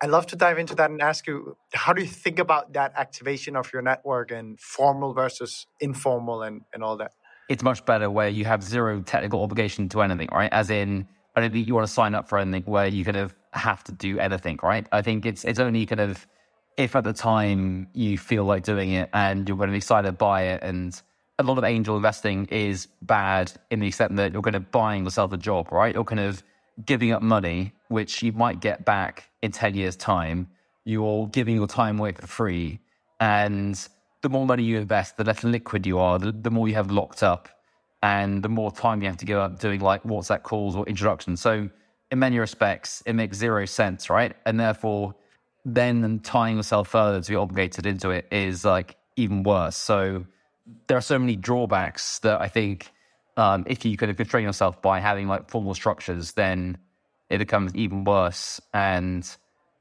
I'd 0.00 0.10
love 0.10 0.26
to 0.26 0.36
dive 0.36 0.58
into 0.58 0.76
that 0.76 0.90
and 0.90 1.02
ask 1.02 1.26
you 1.26 1.56
how 1.74 1.92
do 1.92 2.02
you 2.02 2.08
think 2.08 2.38
about 2.38 2.72
that 2.74 2.92
activation 2.96 3.56
of 3.56 3.72
your 3.72 3.82
network 3.82 4.30
and 4.30 4.58
formal 4.60 5.12
versus 5.12 5.66
informal 5.80 6.42
and, 6.42 6.62
and 6.72 6.84
all 6.84 6.96
that? 6.98 7.12
It's 7.48 7.62
much 7.62 7.84
better 7.84 8.10
where 8.10 8.28
you 8.28 8.44
have 8.44 8.62
zero 8.62 9.00
technical 9.02 9.42
obligation 9.42 9.88
to 9.90 10.02
anything, 10.02 10.28
right? 10.32 10.52
As 10.52 10.70
in, 10.70 11.08
I 11.34 11.40
don't 11.40 11.52
think 11.52 11.66
you 11.66 11.74
want 11.74 11.86
to 11.86 11.92
sign 11.92 12.14
up 12.14 12.28
for 12.28 12.38
anything 12.38 12.64
where 12.64 12.86
you 12.86 13.04
kind 13.04 13.16
of 13.16 13.34
have 13.52 13.82
to 13.84 13.92
do 13.92 14.18
anything, 14.18 14.58
right? 14.62 14.86
I 14.92 15.02
think 15.02 15.24
it's 15.24 15.44
it's 15.44 15.58
only 15.58 15.86
kind 15.86 16.00
of 16.00 16.26
if 16.76 16.94
at 16.94 17.04
the 17.04 17.12
time 17.12 17.88
you 17.92 18.18
feel 18.18 18.44
like 18.44 18.62
doing 18.62 18.92
it 18.92 19.10
and 19.12 19.48
you're 19.48 19.56
going 19.56 19.68
to 19.68 19.72
be 19.72 19.78
excited 19.78 20.16
by 20.18 20.42
it. 20.42 20.62
And 20.62 21.00
a 21.38 21.42
lot 21.42 21.58
of 21.58 21.64
angel 21.64 21.96
investing 21.96 22.46
is 22.46 22.88
bad 23.02 23.52
in 23.70 23.80
the 23.80 23.88
extent 23.88 24.16
that 24.16 24.32
you're 24.32 24.42
kind 24.42 24.56
of 24.56 24.70
buying 24.70 25.04
yourself 25.04 25.32
a 25.32 25.36
job, 25.36 25.72
right? 25.72 25.94
You're 25.94 26.04
kind 26.04 26.20
of 26.20 26.42
giving 26.84 27.12
up 27.12 27.22
money, 27.22 27.72
which 27.88 28.22
you 28.22 28.32
might 28.32 28.60
get 28.60 28.84
back 28.84 29.28
in 29.42 29.50
10 29.50 29.74
years' 29.74 29.96
time. 29.96 30.48
You're 30.84 31.26
giving 31.28 31.56
your 31.56 31.66
time 31.66 31.98
away 31.98 32.12
for 32.12 32.26
free. 32.26 32.80
And 33.20 33.78
the 34.22 34.28
more 34.28 34.46
money 34.46 34.62
you 34.62 34.78
invest, 34.78 35.16
the 35.16 35.24
less 35.24 35.44
liquid 35.44 35.86
you 35.86 35.98
are, 35.98 36.18
the, 36.18 36.32
the 36.32 36.50
more 36.50 36.68
you 36.68 36.74
have 36.74 36.90
locked 36.90 37.22
up. 37.22 37.48
and 38.02 38.42
the 38.42 38.48
more 38.48 38.70
time 38.70 39.02
you 39.02 39.08
have 39.08 39.16
to 39.18 39.24
give 39.24 39.38
up 39.38 39.58
doing 39.58 39.80
like 39.80 40.02
WhatsApp 40.04 40.42
calls 40.42 40.76
or 40.76 40.86
introductions. 40.86 41.40
So 41.40 41.68
in 42.10 42.18
many 42.18 42.38
respects, 42.38 43.02
it 43.06 43.14
makes 43.14 43.36
zero 43.36 43.64
sense, 43.66 44.08
right? 44.08 44.34
And 44.46 44.58
therefore, 44.58 45.14
then 45.64 46.20
tying 46.22 46.56
yourself 46.56 46.88
further 46.88 47.20
to 47.20 47.30
be 47.30 47.36
obligated 47.36 47.86
into 47.86 48.10
it 48.10 48.26
is 48.30 48.64
like 48.64 48.96
even 49.16 49.42
worse. 49.42 49.76
So 49.76 50.24
there 50.86 50.96
are 50.96 51.02
so 51.02 51.18
many 51.18 51.36
drawbacks 51.36 52.20
that 52.20 52.40
I 52.40 52.48
think 52.48 52.92
um, 53.36 53.64
if 53.66 53.84
you 53.84 53.96
could 53.96 54.16
constrain 54.16 54.44
yourself 54.44 54.80
by 54.80 55.00
having 55.00 55.28
like 55.28 55.50
formal 55.50 55.74
structures, 55.74 56.32
then 56.32 56.78
it 57.30 57.38
becomes 57.38 57.74
even 57.74 58.04
worse. 58.04 58.60
And 58.72 59.28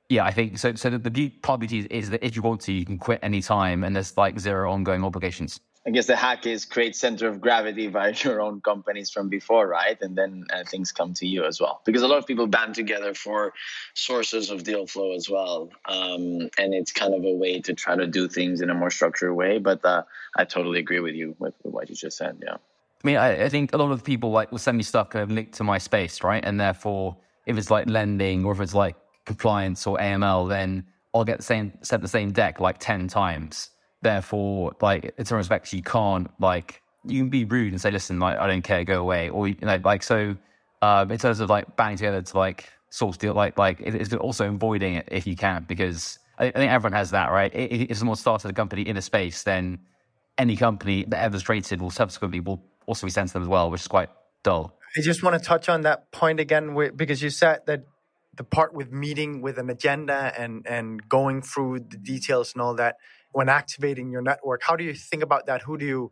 yeah, 0.10 0.26
I 0.26 0.32
think 0.32 0.58
so. 0.58 0.74
So 0.76 0.90
the, 0.90 0.98
the 0.98 1.12
beauty, 1.12 1.38
part 1.42 1.58
of 1.62 1.68
beauty 1.68 1.88
is 1.90 2.10
that 2.12 2.26
if 2.26 2.36
you 2.36 2.42
want 2.42 2.62
to, 2.62 2.72
you 2.72 2.86
can 2.86 2.98
quit 2.98 3.20
any 3.22 3.42
time, 3.42 3.84
and 3.84 3.96
there's 3.96 4.16
like 4.18 4.40
zero 4.40 4.72
ongoing 4.72 5.04
obligations. 5.04 5.60
I 5.86 5.90
guess 5.90 6.06
the 6.06 6.18
hack 6.18 6.46
is 6.46 6.66
create 6.66 6.98
center 6.98 7.30
of 7.30 7.40
gravity 7.40 7.88
via 7.96 8.14
your 8.14 8.42
own 8.42 8.60
companies 8.60 9.10
from 9.10 9.30
before, 9.30 9.68
right? 9.68 9.98
And 10.02 10.18
then 10.18 10.46
uh, 10.54 10.64
things 10.66 10.92
come 10.92 11.14
to 11.16 11.26
you 11.26 11.46
as 11.46 11.62
well. 11.62 11.82
Because 11.86 12.02
a 12.02 12.08
lot 12.08 12.18
of 12.18 12.28
people 12.28 12.46
band 12.46 12.76
together 12.76 13.14
for 13.14 13.54
sources 13.94 14.50
of 14.50 14.64
deal 14.64 14.86
flow 14.86 15.14
as 15.14 15.30
well. 15.30 15.70
Um, 15.86 16.50
and 16.58 16.74
it's 16.74 16.92
kind 16.92 17.14
of 17.14 17.24
a 17.24 17.34
way 17.34 17.62
to 17.62 17.74
try 17.74 17.96
to 17.96 18.06
do 18.06 18.28
things 18.28 18.60
in 18.60 18.70
a 18.70 18.74
more 18.74 18.90
structured 18.90 19.34
way. 19.34 19.60
But 19.60 19.84
uh, 19.86 20.04
I 20.36 20.44
totally 20.44 20.80
agree 20.80 21.00
with 21.00 21.16
you 21.16 21.36
with, 21.40 21.54
with 21.64 21.74
what 21.74 21.90
you 21.90 21.96
just 21.96 22.18
said. 22.18 22.38
Yeah. 22.44 22.56
I 22.56 23.08
mean, 23.08 23.16
I, 23.16 23.46
I, 23.46 23.50
think 23.50 23.74
a 23.74 23.78
lot 23.78 23.92
of 23.92 24.04
people 24.04 24.32
like 24.32 24.52
will 24.52 24.58
send 24.58 24.76
me 24.76 24.84
stuff 24.84 25.12
kind 25.12 25.24
of 25.24 25.32
linked 25.32 25.54
to 25.54 25.64
my 25.64 25.78
space, 25.78 26.22
right? 26.22 26.44
And 26.44 26.60
therefore, 26.60 27.16
if 27.46 27.58
it's 27.58 27.72
like 27.72 27.88
lending 27.90 28.44
or 28.44 28.52
if 28.52 28.60
it's 28.60 28.74
like 28.74 28.96
compliance 29.28 29.86
or 29.86 29.98
AML, 29.98 30.50
then 30.50 30.86
I'll 31.14 31.24
get 31.24 31.38
the 31.38 31.44
same 31.44 31.74
sent 31.84 32.02
the 32.02 32.08
same 32.08 32.32
deck 32.32 32.60
like 32.60 32.80
ten 32.80 33.08
times 33.08 33.70
Therefore, 34.02 34.74
like 34.80 35.14
in 35.18 35.26
some 35.26 35.38
respects, 35.38 35.74
you 35.74 35.82
can't 35.82 36.30
like 36.40 36.82
you 37.04 37.22
can 37.22 37.30
be 37.30 37.46
rude 37.46 37.74
and 37.74 37.82
say, 37.82 37.90
"Listen, 37.90 38.20
like 38.20 38.38
I 38.38 38.46
don't 38.46 38.62
care, 38.62 38.84
go 38.84 39.02
away," 39.02 39.30
or 39.30 39.48
you 39.48 39.56
know, 39.62 39.80
like 39.84 40.04
so. 40.04 40.36
Um, 40.84 41.10
in 41.10 41.18
terms 41.18 41.40
of 41.40 41.50
like 41.50 41.76
banding 41.76 41.98
together 41.98 42.22
to 42.22 42.38
like 42.38 42.70
source 42.92 43.18
deal, 43.18 43.34
like 43.34 43.58
like 43.58 43.80
it's 43.80 44.14
also 44.14 44.48
avoiding 44.48 44.94
it 44.96 45.10
if 45.12 45.26
you 45.26 45.36
can, 45.36 45.66
because 45.68 46.20
I, 46.38 46.46
I 46.46 46.52
think 46.52 46.72
everyone 46.72 46.94
has 46.94 47.10
that, 47.10 47.32
right? 47.32 47.52
If 47.56 47.98
someone 47.98 48.18
started 48.18 48.52
a 48.52 48.54
company 48.54 48.84
in 48.84 48.98
a 48.98 49.02
space, 49.02 49.42
then 49.42 49.80
any 50.38 50.56
company 50.56 51.04
that 51.08 51.24
ever 51.24 51.40
traded 51.40 51.82
will 51.82 51.90
subsequently 51.90 52.40
will 52.40 52.64
also 52.86 53.08
be 53.08 53.12
sent 53.12 53.30
to 53.30 53.34
them 53.34 53.42
as 53.42 53.50
well, 53.50 53.72
which 53.72 53.82
is 53.82 53.88
quite 53.88 54.10
dull. 54.44 54.78
I 54.96 55.02
just 55.02 55.24
want 55.24 55.42
to 55.42 55.44
touch 55.44 55.68
on 55.68 55.82
that 55.82 56.12
point 56.12 56.40
again, 56.40 56.78
because 56.96 57.24
you 57.24 57.32
said 57.32 57.62
that 57.66 57.86
the 58.38 58.44
part 58.44 58.74
with 58.74 58.92
meeting 58.92 59.42
with 59.42 59.58
an 59.58 59.70
agenda 59.70 60.34
and 60.38 60.66
and 60.68 61.08
going 61.10 61.42
through 61.42 61.80
the 61.80 61.98
details 61.98 62.54
and 62.54 62.62
all 62.62 62.76
that 62.76 62.96
when 63.32 63.50
activating 63.50 64.10
your 64.12 64.22
network 64.22 64.62
how 64.64 64.76
do 64.76 64.84
you 64.84 64.94
think 64.94 65.22
about 65.22 65.46
that? 65.48 65.64
Who 65.64 65.78
do 65.78 65.86
you 65.86 66.12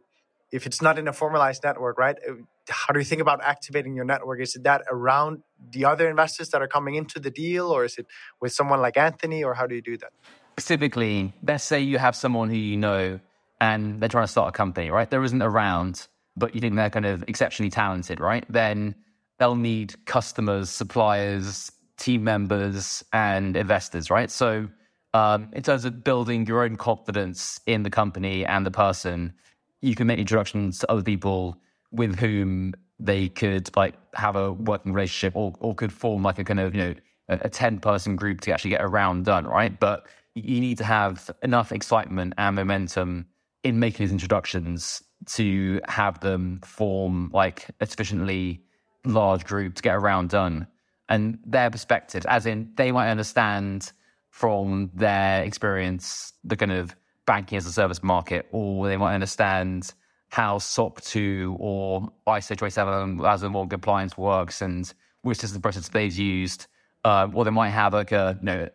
if 0.51 0.65
it's 0.65 0.81
not 0.81 0.99
in 0.99 1.07
a 1.07 1.13
formalized 1.13 1.63
network 1.63 1.97
right 1.97 2.17
uh, 2.27 2.33
how 2.67 2.93
do 2.93 2.99
you 2.99 3.05
think 3.05 3.21
about 3.21 3.43
activating 3.43 3.95
your 3.95 4.05
network? 4.05 4.41
Is 4.41 4.55
it 4.55 4.63
that 4.63 4.81
around 4.89 5.43
the 5.71 5.85
other 5.85 6.09
investors 6.09 6.49
that 6.49 6.61
are 6.61 6.67
coming 6.67 6.95
into 6.95 7.19
the 7.19 7.29
deal 7.29 7.69
or 7.69 7.85
is 7.85 7.97
it 7.97 8.07
with 8.41 8.51
someone 8.51 8.81
like 8.81 8.97
anthony 8.97 9.43
or 9.43 9.53
how 9.53 9.67
do 9.67 9.75
you 9.75 9.81
do 9.81 9.97
that? 9.97 10.11
Specifically 10.57 11.31
let's 11.47 11.63
say 11.63 11.79
you 11.79 11.99
have 11.99 12.15
someone 12.15 12.49
who 12.49 12.57
you 12.57 12.77
know 12.77 13.19
and 13.61 14.01
they're 14.01 14.09
trying 14.09 14.25
to 14.25 14.31
start 14.31 14.49
a 14.49 14.51
company 14.51 14.89
right? 14.89 15.09
There 15.09 15.23
isn't 15.23 15.41
around 15.41 16.07
but 16.35 16.53
you 16.53 16.59
think 16.59 16.75
they're 16.75 16.89
kind 16.89 17.05
of 17.05 17.23
exceptionally 17.27 17.69
talented 17.69 18.19
right? 18.19 18.45
Then 18.49 18.95
they'll 19.37 19.55
need 19.55 19.93
customers 20.05 20.69
suppliers 20.69 21.71
team 21.97 22.23
members 22.23 23.03
and 23.13 23.55
investors 23.55 24.09
right 24.09 24.31
so 24.31 24.67
um, 25.15 25.47
in 25.53 25.63
terms 25.63 25.85
of 25.85 26.03
building 26.03 26.45
your 26.45 26.63
own 26.63 26.75
confidence 26.75 27.61
in 27.67 27.83
the 27.83 27.89
company 27.89 28.45
and 28.45 28.65
the 28.65 28.71
person, 28.71 29.33
you 29.81 29.95
can 29.95 30.07
make 30.07 30.19
introductions 30.19 30.79
to 30.79 30.91
other 30.91 31.03
people 31.03 31.55
with 31.91 32.19
whom 32.19 32.73
they 32.99 33.29
could 33.29 33.73
like 33.77 33.95
have 34.13 34.35
a 34.35 34.51
working 34.51 34.91
relationship 34.91 35.33
or, 35.33 35.53
or 35.61 35.73
could 35.73 35.93
form 35.93 36.21
like 36.21 36.37
a 36.37 36.43
kind 36.43 36.59
of, 36.59 36.75
you 36.75 36.81
know, 36.81 36.93
a, 37.29 37.39
a 37.43 37.49
10 37.49 37.79
person 37.79 38.17
group 38.17 38.41
to 38.41 38.51
actually 38.51 38.71
get 38.71 38.81
a 38.81 38.87
round 38.89 39.23
done, 39.23 39.47
right? 39.47 39.79
But 39.79 40.05
you 40.33 40.59
need 40.59 40.77
to 40.79 40.83
have 40.83 41.31
enough 41.43 41.71
excitement 41.71 42.33
and 42.37 42.53
momentum 42.53 43.25
in 43.63 43.79
making 43.79 44.05
these 44.05 44.11
introductions 44.11 45.01
to 45.27 45.79
have 45.87 46.19
them 46.19 46.59
form 46.65 47.31
like 47.33 47.67
a 47.79 47.85
sufficiently 47.85 48.65
large 49.05 49.45
group 49.45 49.75
to 49.75 49.81
get 49.81 49.95
a 49.95 49.99
round 49.99 50.29
done. 50.29 50.67
And 51.09 51.39
their 51.45 51.69
perspective, 51.69 52.25
as 52.27 52.45
in 52.45 52.71
they 52.75 52.91
might 52.91 53.09
understand 53.09 53.91
from 54.31 54.91
their 54.93 55.43
experience 55.43 56.33
the 56.43 56.57
kind 56.57 56.71
of 56.71 56.95
banking 57.25 57.57
as 57.57 57.65
a 57.65 57.71
service 57.71 58.03
market, 58.03 58.47
or 58.51 58.87
they 58.87 58.97
might 58.97 59.13
understand 59.13 59.93
how 60.29 60.57
SOC 60.57 61.01
2 61.01 61.57
or 61.59 62.09
ISO 62.27 62.57
27 62.57 63.23
as 63.25 63.43
a 63.43 63.49
more 63.49 63.67
compliance 63.67 64.17
works 64.17 64.61
and 64.61 64.93
which 65.21 65.37
system 65.37 65.61
process 65.61 65.87
they've 65.89 66.15
used. 66.15 66.67
Uh, 67.03 67.27
or 67.33 67.45
they 67.45 67.51
might 67.51 67.69
have 67.69 67.93
like 67.93 68.11
a, 68.11 68.37
you 68.41 68.45
know, 68.45 68.69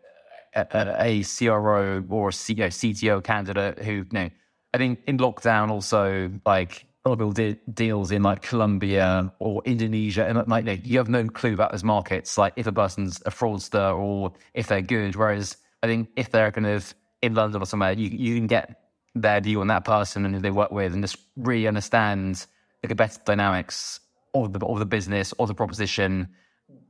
a, 0.54 0.96
a, 1.00 1.22
CRO 1.24 2.04
or 2.08 2.28
a 2.28 2.32
CTO 2.32 3.22
candidate 3.22 3.78
who, 3.80 3.92
you 3.92 4.06
know, 4.12 4.30
I 4.72 4.78
think 4.78 5.00
in 5.06 5.18
lockdown 5.18 5.70
also 5.70 6.30
like 6.46 6.86
lot 7.10 7.38
of 7.38 7.74
deals 7.74 8.10
in 8.10 8.22
like 8.22 8.42
Colombia 8.42 9.32
or 9.38 9.62
Indonesia, 9.64 10.26
and 10.26 10.46
like 10.48 10.86
you, 10.86 10.98
have 10.98 11.08
no 11.08 11.26
clue 11.26 11.54
about 11.54 11.72
those 11.72 11.84
markets, 11.84 12.38
like 12.38 12.52
if 12.56 12.66
a 12.66 12.72
person's 12.72 13.20
a 13.26 13.30
fraudster 13.30 13.96
or 13.96 14.32
if 14.54 14.68
they're 14.68 14.82
good. 14.82 15.16
Whereas 15.16 15.56
I 15.82 15.86
think 15.86 16.08
if 16.16 16.30
they're 16.30 16.52
kind 16.52 16.66
of 16.66 16.94
in 17.22 17.34
London 17.34 17.62
or 17.62 17.66
somewhere, 17.66 17.92
you 17.92 18.08
you 18.08 18.36
can 18.36 18.46
get 18.46 18.82
their 19.14 19.40
view 19.40 19.60
on 19.60 19.66
that 19.68 19.84
person 19.84 20.24
and 20.24 20.34
who 20.34 20.40
they 20.40 20.50
work 20.50 20.70
with, 20.70 20.92
and 20.92 21.02
just 21.02 21.18
really 21.36 21.66
understand 21.66 22.46
the 22.82 22.88
competitive 22.88 23.24
dynamics 23.24 24.00
of 24.34 24.52
the 24.52 24.64
of 24.64 24.78
the 24.78 24.86
business 24.86 25.34
or 25.38 25.46
the 25.46 25.54
proposition. 25.54 26.28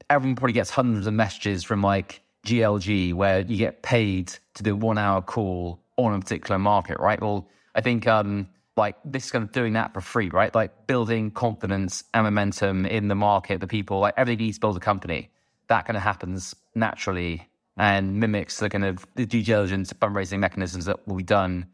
Everyone 0.08 0.36
probably 0.36 0.52
gets 0.52 0.70
hundreds 0.70 1.06
of 1.06 1.14
messages 1.14 1.64
from 1.64 1.82
like 1.82 2.20
GLG 2.46 3.14
where 3.14 3.40
you 3.40 3.56
get 3.56 3.82
paid 3.82 4.32
to 4.54 4.62
do 4.62 4.74
one 4.74 4.98
hour 4.98 5.22
call 5.22 5.80
on 5.96 6.14
a 6.14 6.18
particular 6.18 6.58
market, 6.58 6.98
right? 6.98 7.20
Well, 7.20 7.48
I 7.74 7.80
think 7.80 8.06
um, 8.06 8.48
like 8.80 8.96
this 9.04 9.26
is 9.26 9.30
kind 9.30 9.44
of 9.44 9.52
doing 9.52 9.74
that 9.74 9.94
for 9.94 10.00
free, 10.00 10.28
right? 10.30 10.52
Like 10.54 10.86
building 10.86 11.30
confidence 11.30 12.04
and 12.12 12.24
momentum 12.24 12.86
in 12.86 13.08
the 13.08 13.14
market, 13.14 13.60
the 13.60 13.66
people, 13.66 14.00
like 14.00 14.14
everything 14.16 14.46
needs 14.46 14.56
to 14.56 14.60
build 14.60 14.76
a 14.76 14.80
company. 14.80 15.30
That 15.68 15.86
kind 15.86 15.96
of 15.96 16.02
happens 16.02 16.56
naturally 16.74 17.48
and 17.76 18.18
mimics 18.18 18.58
the 18.58 18.68
kind 18.68 18.84
of 18.84 19.06
the 19.14 19.24
due 19.24 19.42
diligence 19.42 19.92
fundraising 19.92 20.40
mechanisms 20.40 20.86
that 20.86 21.06
will 21.06 21.16
be 21.16 21.22
done 21.22 21.66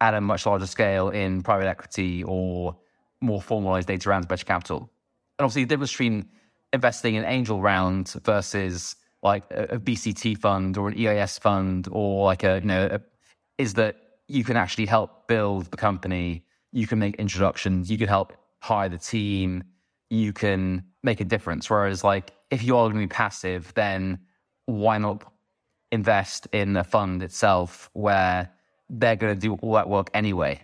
at 0.00 0.14
a 0.14 0.20
much 0.20 0.46
larger 0.46 0.66
scale 0.66 1.10
in 1.10 1.42
private 1.42 1.66
equity 1.66 2.24
or 2.24 2.76
more 3.20 3.40
formalized 3.40 3.88
data 3.88 4.08
rounds 4.08 4.26
venture 4.26 4.44
capital. 4.44 4.90
And 5.38 5.44
obviously 5.44 5.64
the 5.64 5.68
difference 5.68 5.92
between 5.92 6.28
investing 6.72 7.14
in 7.14 7.24
angel 7.24 7.60
round 7.60 8.14
versus 8.24 8.96
like 9.22 9.44
a, 9.50 9.64
a 9.74 9.78
VCT 9.78 10.38
fund 10.38 10.76
or 10.76 10.88
an 10.88 10.98
EIS 10.98 11.38
fund 11.38 11.88
or 11.90 12.24
like 12.24 12.44
a, 12.44 12.60
you 12.60 12.66
know, 12.66 12.88
a, 12.90 13.00
is 13.58 13.74
that 13.74 13.96
you 14.28 14.44
can 14.44 14.56
actually 14.56 14.86
help 14.86 15.28
build 15.28 15.70
the 15.70 15.76
company. 15.76 16.44
You 16.72 16.86
can 16.86 16.98
make 16.98 17.16
introductions. 17.16 17.90
You 17.90 17.98
can 17.98 18.08
help 18.08 18.32
hire 18.60 18.88
the 18.88 18.98
team. 18.98 19.64
You 20.10 20.32
can 20.32 20.84
make 21.02 21.20
a 21.20 21.24
difference. 21.24 21.68
Whereas, 21.68 22.02
like, 22.04 22.32
if 22.50 22.62
you 22.62 22.76
are 22.76 22.88
going 22.88 23.00
to 23.00 23.06
be 23.06 23.06
passive, 23.06 23.72
then 23.74 24.18
why 24.66 24.98
not 24.98 25.24
invest 25.92 26.48
in 26.52 26.76
a 26.76 26.84
fund 26.84 27.22
itself 27.22 27.90
where 27.92 28.50
they're 28.88 29.16
going 29.16 29.34
to 29.34 29.40
do 29.40 29.54
all 29.54 29.74
that 29.74 29.88
work 29.88 30.10
anyway? 30.14 30.60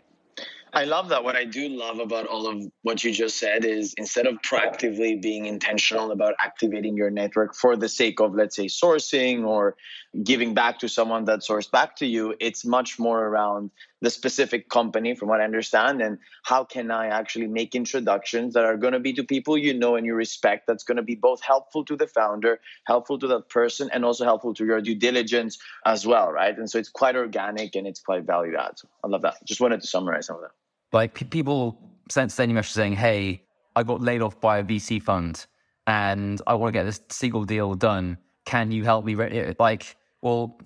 I 0.73 0.85
love 0.85 1.09
that. 1.09 1.25
What 1.25 1.35
I 1.35 1.45
do 1.45 1.69
love 1.69 1.99
about 1.99 2.27
all 2.27 2.47
of 2.47 2.71
what 2.83 3.03
you 3.03 3.13
just 3.13 3.39
said 3.39 3.65
is 3.65 3.93
instead 3.97 4.27
of 4.27 4.37
proactively 4.43 5.21
being 5.21 5.47
intentional 5.47 6.13
about 6.13 6.35
activating 6.41 6.97
your 6.97 7.11
network 7.11 7.57
for 7.57 7.77
the 7.77 7.89
sake 7.89 8.21
of, 8.21 8.35
let's 8.35 8.55
say, 8.55 8.67
sourcing 8.67 9.45
or 9.45 9.75
giving 10.23 10.55
back 10.55 10.79
to 10.81 10.89
someone 10.89 11.25
that 11.25 11.41
sourced 11.41 11.71
back 11.71 11.97
to 11.97 12.07
you, 12.07 12.35
it's 12.41 12.65
much 12.65 12.99
more 13.01 13.21
around 13.25 13.71
the 14.01 14.11
specific 14.11 14.69
company, 14.69 15.15
from 15.15 15.29
what 15.29 15.41
I 15.41 15.45
understand, 15.45 16.01
and 16.01 16.19
how 16.45 16.65
can 16.65 16.91
I 16.91 17.09
actually 17.09 17.49
make 17.49 17.75
introductions 17.75 18.55
that 18.55 18.65
are 18.65 18.77
going 18.77 18.95
to 18.95 19.01
be 19.01 19.13
to 19.15 19.25
people 19.25 19.59
you 19.59 19.75
know 19.75 19.97
and 19.97 20.07
you 20.07 20.15
respect, 20.15 20.67
that's 20.67 20.85
going 20.85 20.97
to 20.97 21.03
be 21.03 21.17
both 21.17 21.43
helpful 21.43 21.85
to 21.85 21.97
the 21.97 22.07
founder, 22.07 22.61
helpful 22.85 23.19
to 23.19 23.27
that 23.27 23.49
person, 23.49 23.91
and 23.93 24.05
also 24.05 24.25
helpful 24.25 24.55
to 24.55 24.65
your 24.65 24.81
due 24.81 24.95
diligence 24.95 25.59
as 25.85 26.07
well, 26.07 26.31
right? 26.31 26.57
And 26.57 26.71
so 26.71 26.79
it's 26.79 26.89
quite 26.89 27.17
organic 27.17 27.75
and 27.75 27.87
it's 27.87 28.01
quite 28.01 28.25
value 28.25 28.57
add. 28.57 28.77
I 29.05 29.09
love 29.09 29.23
that. 29.23 29.45
Just 29.45 29.61
wanted 29.61 29.81
to 29.83 29.87
summarize 29.87 30.27
some 30.27 30.37
of 30.37 30.43
that. 30.43 30.53
Like 30.93 31.31
people 31.31 31.79
sent 32.09 32.33
sending 32.33 32.55
message 32.55 32.73
saying, 32.73 32.95
"Hey, 32.95 33.43
I 33.77 33.83
got 33.83 34.01
laid 34.01 34.23
off 34.23 34.41
by 34.41 34.59
a 34.59 34.65
VC 34.65 35.01
fund, 35.03 35.47
and 35.87 36.41
I 36.47 36.55
want 36.55 36.73
to 36.73 36.79
get 36.79 36.85
this 36.85 37.01
Seagull 37.11 37.45
deal 37.45 37.75
done. 37.75 38.19
Can 38.45 38.71
you 38.71 38.85
help 38.85 39.05
me?" 39.05 39.15
Like, 39.59 39.97
well, 40.23 40.59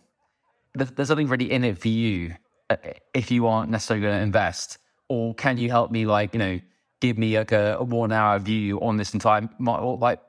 there's 0.75 1.11
nothing 1.11 1.29
really 1.29 1.51
in 1.51 1.65
it 1.65 1.79
for 1.79 1.89
you 1.89 2.35
uh, 2.71 2.77
if 3.13 3.31
you 3.31 3.47
aren't 3.47 3.71
necessarily 3.71 4.03
going 4.03 4.17
to 4.17 4.23
invest, 4.23 4.79
or 5.09 5.35
can 5.35 5.59
you 5.59 5.71
help 5.71 5.91
me? 5.91 6.07
Like, 6.07 6.33
you 6.35 6.39
know, 6.39 6.61
give 7.01 7.19
me 7.19 7.37
like 7.39 7.53
a, 7.53 7.77
a 7.79 7.85
one 7.85 8.13
hour 8.13 8.39
view 8.39 8.81
on 8.81 8.97
this 8.97 9.15
entire 9.15 9.49
model. 9.59 9.99
like. 9.99 10.21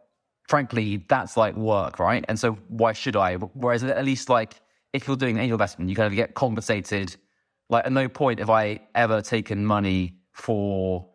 Frankly, 0.47 1.03
that's 1.09 1.37
like 1.37 1.55
work, 1.55 1.97
right? 1.97 2.23
And 2.27 2.39
so, 2.39 2.51
why 2.67 2.93
should 2.93 3.15
I? 3.15 3.33
Whereas, 3.33 3.83
at 3.83 4.05
least 4.05 4.29
like 4.29 4.61
if 4.93 5.07
you're 5.07 5.17
doing 5.17 5.39
angel 5.39 5.55
investment, 5.55 5.89
you 5.89 5.95
kind 5.95 6.05
of 6.05 6.15
get 6.15 6.35
compensated 6.35 7.15
like 7.69 7.85
at 7.85 7.91
no 7.91 8.07
point 8.07 8.39
have 8.39 8.49
I 8.49 8.81
ever 8.93 9.21
taken 9.21 9.65
money 9.65 10.15
for 10.33 11.07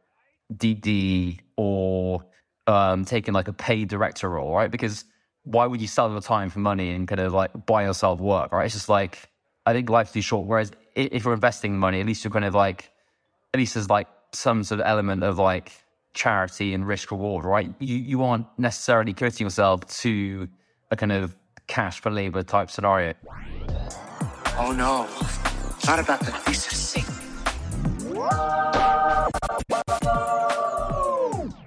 DD 0.53 1.41
or 1.57 2.25
um, 2.67 3.05
taking 3.05 3.35
like 3.35 3.49
a 3.49 3.53
paid 3.53 3.89
director 3.89 4.29
role, 4.31 4.55
right? 4.55 4.71
Because 4.71 5.05
why 5.45 5.67
would 5.67 5.81
you 5.81 5.87
sell 5.87 6.11
your 6.11 6.21
time 6.21 6.51
for 6.51 6.59
money 6.59 6.91
and 6.91 7.07
kind 7.09 7.21
of 7.21 7.33
like 7.33 7.51
buy 7.67 7.85
yourself 7.85 8.21
work, 8.21 8.53
right? 8.53 8.65
It's 8.65 8.75
just 8.75 8.89
like 8.89 9.29
I 9.67 9.73
think 9.73 9.89
life's 9.89 10.13
too 10.13 10.23
short. 10.23 10.47
Whereas 10.47 10.73
if 10.95 11.25
you're 11.25 11.35
investing 11.35 11.79
money, 11.79 12.01
at 12.01 12.07
least 12.07 12.25
you're 12.25 12.33
kind 12.33 12.45
of 12.45 12.55
like 12.55 12.91
at 13.55 13.59
least 13.59 13.75
there's 13.75 13.91
like 13.91 14.09
some 14.33 14.63
sort 14.65 14.81
of 14.81 14.87
element 14.87 15.23
of 15.23 15.39
like 15.39 15.73
charity 16.15 16.75
and 16.75 16.87
risk 16.87 17.11
reward, 17.11 17.45
right? 17.45 17.73
You 17.79 17.97
you 17.97 18.23
aren't 18.25 18.47
necessarily 18.59 19.13
committing 19.13 19.47
yourself 19.47 19.87
to 20.01 20.49
a 20.91 20.97
kind 20.97 21.13
of 21.13 21.37
cash 21.67 22.01
for 22.01 22.11
labor 22.11 22.43
type 22.43 22.71
scenario. 22.71 23.15
Oh 24.59 24.73
no. 24.73 25.50
It's 25.91 25.97
not 25.97 26.05
about 26.05 26.21
the 26.21 26.31
thesis. 26.31 26.95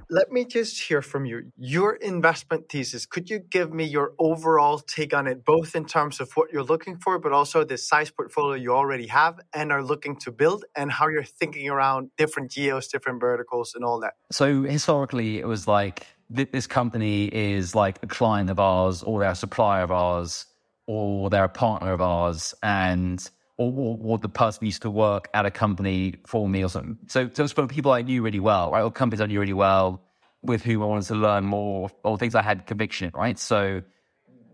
Let 0.09 0.31
me 0.31 0.45
just 0.45 0.81
hear 0.81 1.01
from 1.01 1.25
you. 1.25 1.51
Your 1.57 1.95
investment 1.95 2.69
thesis, 2.69 3.05
could 3.05 3.29
you 3.29 3.39
give 3.39 3.73
me 3.73 3.83
your 3.83 4.13
overall 4.19 4.79
take 4.79 5.13
on 5.13 5.27
it, 5.27 5.43
both 5.43 5.75
in 5.75 5.83
terms 5.83 6.21
of 6.21 6.31
what 6.35 6.53
you're 6.53 6.63
looking 6.63 6.95
for, 6.99 7.19
but 7.19 7.33
also 7.33 7.65
the 7.65 7.77
size 7.77 8.11
portfolio 8.11 8.55
you 8.55 8.73
already 8.73 9.07
have 9.07 9.41
and 9.53 9.73
are 9.73 9.83
looking 9.83 10.15
to 10.19 10.31
build, 10.31 10.63
and 10.73 10.89
how 10.89 11.09
you're 11.09 11.23
thinking 11.23 11.67
around 11.67 12.09
different 12.17 12.49
geos, 12.49 12.87
different 12.87 13.19
verticals, 13.19 13.73
and 13.75 13.83
all 13.83 13.99
that? 13.99 14.13
So, 14.31 14.63
historically, 14.63 15.39
it 15.39 15.47
was 15.47 15.67
like 15.67 16.07
this 16.29 16.65
company 16.65 17.25
is 17.25 17.75
like 17.75 17.99
a 18.01 18.07
client 18.07 18.49
of 18.49 18.57
ours, 18.57 19.03
or 19.03 19.19
they're 19.19 19.31
a 19.31 19.35
supplier 19.35 19.83
of 19.83 19.91
ours, 19.91 20.45
or 20.87 21.29
they're 21.29 21.43
a 21.43 21.49
partner 21.49 21.91
of 21.91 21.99
ours, 21.99 22.53
and 22.63 23.29
or, 23.57 23.97
or, 24.01 24.17
the 24.17 24.29
person 24.29 24.65
used 24.65 24.81
to 24.81 24.89
work 24.89 25.29
at 25.33 25.45
a 25.45 25.51
company 25.51 26.15
for 26.25 26.49
me 26.49 26.63
or 26.63 26.69
something. 26.69 26.97
So, 27.07 27.29
so 27.33 27.47
for 27.47 27.67
people 27.67 27.91
I 27.91 28.01
knew 28.01 28.23
really 28.23 28.39
well, 28.39 28.71
right, 28.71 28.81
or 28.81 28.91
companies 28.91 29.21
I 29.21 29.27
knew 29.27 29.39
really 29.39 29.53
well, 29.53 30.01
with 30.41 30.63
whom 30.63 30.81
I 30.81 30.85
wanted 30.85 31.07
to 31.07 31.15
learn 31.15 31.45
more, 31.45 31.89
or 32.03 32.17
things 32.17 32.35
I 32.35 32.41
had 32.41 32.65
conviction, 32.65 33.11
right? 33.13 33.37
So 33.37 33.83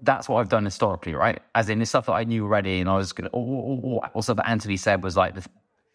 that's 0.02 0.28
what 0.28 0.40
I've 0.40 0.50
done 0.50 0.66
historically, 0.66 1.16
right? 1.16 1.42
As 1.56 1.70
in, 1.70 1.80
the 1.80 1.86
stuff 1.86 2.08
that 2.08 2.14
I 2.14 2.24
knew 2.26 2.44
already, 2.44 2.80
and 2.80 2.90
I 2.90 2.98
was 2.98 3.14
gonna, 3.14 3.30
oh, 3.34 3.40
oh, 3.40 3.42
oh, 3.42 3.48
or, 3.48 3.80
or, 3.84 4.04
or, 4.04 4.12
or 4.16 4.24
stuff 4.24 4.38
that 4.38 4.50
Anthony 4.50 4.78
said 4.78 5.04
was 5.04 5.16
like, 5.16 5.36
this, 5.36 5.48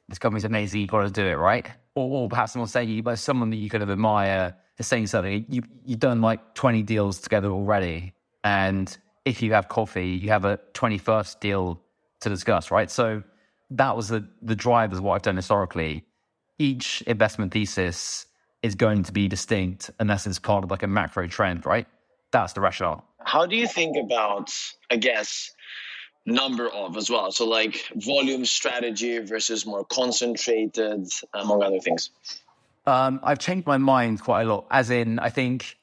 this 0.08 0.18
company's 0.18 0.44
amazing, 0.44 0.80
you've 0.80 0.90
got 0.90 1.02
to 1.02 1.10
do 1.10 1.26
it, 1.26 1.34
right? 1.34 1.66
Or, 1.94 2.22
or 2.22 2.28
perhaps 2.28 2.52
someone 2.52 2.68
saying 2.68 2.88
you, 2.88 3.02
but 3.02 3.18
someone 3.18 3.50
that 3.50 3.56
you 3.56 3.70
kind 3.70 3.82
of 3.82 3.90
admire 3.90 4.56
is 4.78 4.86
saying 4.86 5.06
something. 5.06 5.46
You 5.48 5.62
you've 5.84 6.00
done 6.00 6.20
like 6.20 6.54
twenty 6.54 6.82
deals 6.82 7.20
together 7.20 7.48
already, 7.48 8.14
and 8.42 8.96
if 9.24 9.42
you 9.42 9.52
have 9.52 9.68
coffee, 9.68 10.10
you 10.10 10.30
have 10.30 10.44
a 10.44 10.58
twenty 10.72 10.98
first 10.98 11.40
deal 11.40 11.80
to 12.20 12.28
discuss, 12.28 12.70
right? 12.70 12.90
So 12.90 13.22
that 13.70 13.96
was 13.96 14.08
the 14.08 14.26
the 14.42 14.56
drive 14.56 14.92
of 14.92 15.00
what 15.00 15.14
I've 15.14 15.22
done 15.22 15.36
historically. 15.36 16.04
Each 16.58 17.02
investment 17.02 17.52
thesis 17.52 18.26
is 18.62 18.74
going 18.74 19.02
to 19.04 19.12
be 19.12 19.28
distinct 19.28 19.90
unless 19.98 20.26
it's 20.26 20.38
part 20.38 20.64
of 20.64 20.70
like 20.70 20.82
a 20.82 20.86
macro 20.86 21.26
trend, 21.26 21.66
right? 21.66 21.86
That's 22.32 22.52
the 22.54 22.60
rationale. 22.60 23.04
How 23.22 23.46
do 23.46 23.56
you 23.56 23.66
think 23.66 23.96
about, 23.96 24.50
I 24.90 24.96
guess, 24.96 25.50
number 26.26 26.68
of 26.68 26.96
as 26.96 27.10
well? 27.10 27.30
So 27.32 27.46
like 27.46 27.84
volume 27.94 28.44
strategy 28.44 29.18
versus 29.18 29.66
more 29.66 29.84
concentrated, 29.84 31.08
among 31.32 31.62
other 31.62 31.80
things. 31.80 32.10
Um, 32.86 33.20
I've 33.22 33.38
changed 33.38 33.66
my 33.66 33.78
mind 33.78 34.22
quite 34.22 34.42
a 34.42 34.44
lot. 34.46 34.66
As 34.70 34.90
in, 34.90 35.18
I 35.18 35.30
think 35.30 35.76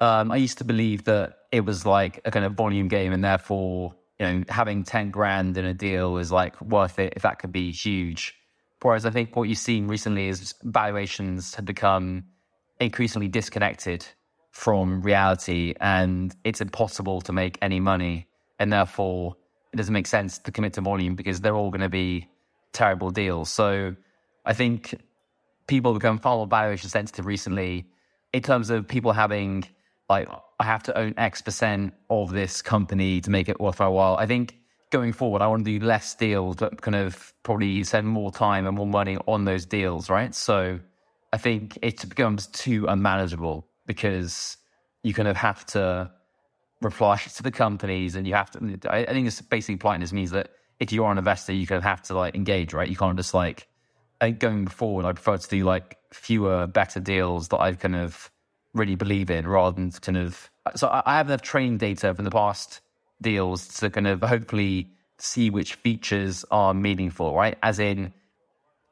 um, 0.00 0.30
I 0.30 0.36
used 0.36 0.58
to 0.58 0.64
believe 0.64 1.04
that 1.04 1.38
it 1.50 1.64
was 1.64 1.86
like 1.86 2.20
a 2.24 2.30
kind 2.30 2.44
of 2.44 2.54
volume 2.54 2.88
game, 2.88 3.12
and 3.12 3.22
therefore, 3.22 3.94
you 4.18 4.26
know, 4.26 4.44
having 4.48 4.84
ten 4.84 5.10
grand 5.10 5.56
in 5.56 5.64
a 5.64 5.74
deal 5.74 6.16
is 6.18 6.32
like 6.32 6.60
worth 6.60 6.98
it 6.98 7.14
if 7.16 7.22
that 7.22 7.38
could 7.38 7.52
be 7.52 7.70
huge. 7.70 8.34
Whereas 8.82 9.06
I 9.06 9.10
think 9.10 9.34
what 9.34 9.48
you've 9.48 9.58
seen 9.58 9.88
recently 9.88 10.28
is 10.28 10.54
valuations 10.62 11.54
have 11.56 11.64
become 11.64 12.24
increasingly 12.80 13.28
disconnected 13.28 14.06
from 14.52 15.02
reality 15.02 15.74
and 15.80 16.34
it's 16.44 16.60
impossible 16.60 17.20
to 17.22 17.32
make 17.32 17.58
any 17.60 17.80
money. 17.80 18.26
And 18.58 18.72
therefore, 18.72 19.36
it 19.72 19.76
doesn't 19.76 19.92
make 19.92 20.06
sense 20.06 20.38
to 20.38 20.52
commit 20.52 20.72
to 20.74 20.80
volume 20.80 21.14
because 21.14 21.40
they're 21.40 21.54
all 21.54 21.70
going 21.70 21.80
to 21.80 21.88
be 21.88 22.28
terrible 22.72 23.10
deals. 23.10 23.50
So 23.50 23.94
I 24.44 24.52
think 24.52 24.94
people 25.66 25.92
become 25.92 26.18
far 26.18 26.36
more 26.36 26.46
valuation 26.46 26.88
sensitive 26.88 27.26
recently 27.26 27.86
in 28.32 28.42
terms 28.42 28.70
of 28.70 28.86
people 28.88 29.12
having 29.12 29.64
like, 30.08 30.28
I 30.58 30.64
have 30.64 30.82
to 30.84 30.98
own 30.98 31.14
X 31.16 31.42
percent 31.42 31.94
of 32.10 32.30
this 32.30 32.62
company 32.62 33.20
to 33.20 33.30
make 33.30 33.48
it 33.48 33.60
worthwhile. 33.60 34.16
I 34.16 34.26
think 34.26 34.56
going 34.90 35.12
forward, 35.12 35.42
I 35.42 35.46
want 35.48 35.64
to 35.64 35.78
do 35.78 35.84
less 35.84 36.14
deals, 36.14 36.56
but 36.56 36.80
kind 36.80 36.94
of 36.94 37.32
probably 37.42 37.84
spend 37.84 38.08
more 38.08 38.32
time 38.32 38.66
and 38.66 38.76
more 38.76 38.86
money 38.86 39.18
on 39.26 39.44
those 39.44 39.66
deals, 39.66 40.08
right? 40.08 40.34
So 40.34 40.80
I 41.32 41.36
think 41.36 41.78
it 41.82 42.08
becomes 42.08 42.46
too 42.48 42.86
unmanageable 42.88 43.66
because 43.86 44.56
you 45.02 45.14
kind 45.14 45.28
of 45.28 45.36
have 45.36 45.66
to 45.66 46.10
reply 46.80 47.16
to 47.36 47.42
the 47.42 47.50
companies 47.50 48.16
and 48.16 48.26
you 48.26 48.34
have 48.34 48.50
to, 48.52 48.78
I, 48.88 48.98
I 48.98 49.12
think 49.12 49.26
it's 49.26 49.40
basically 49.40 49.76
politeness 49.76 50.12
means 50.12 50.30
that 50.30 50.50
if 50.80 50.92
you 50.92 51.04
are 51.04 51.12
an 51.12 51.18
investor, 51.18 51.52
you 51.52 51.66
kind 51.66 51.78
of 51.78 51.84
have 51.84 52.02
to 52.02 52.14
like 52.14 52.34
engage, 52.34 52.72
right? 52.72 52.88
You 52.88 52.96
can't 52.96 53.16
just 53.16 53.34
like, 53.34 53.66
going 54.38 54.66
forward, 54.66 55.04
I 55.04 55.12
prefer 55.12 55.36
to 55.36 55.48
do 55.48 55.64
like 55.64 55.98
fewer, 56.12 56.66
better 56.66 57.00
deals 57.00 57.48
that 57.48 57.58
I've 57.58 57.78
kind 57.78 57.96
of 57.96 58.30
really 58.74 58.94
believe 58.94 59.30
in 59.30 59.46
rather 59.46 59.74
than 59.74 59.90
kind 59.90 60.18
of, 60.18 60.50
so 60.76 60.88
I 60.92 61.16
have 61.16 61.28
enough 61.28 61.42
training 61.42 61.78
data 61.78 62.14
from 62.14 62.24
the 62.24 62.30
past 62.30 62.80
deals 63.20 63.68
to 63.78 63.90
kind 63.90 64.06
of 64.06 64.22
hopefully 64.22 64.90
see 65.18 65.50
which 65.50 65.74
features 65.74 66.44
are 66.50 66.74
meaningful, 66.74 67.34
right? 67.34 67.56
As 67.62 67.78
in, 67.78 68.12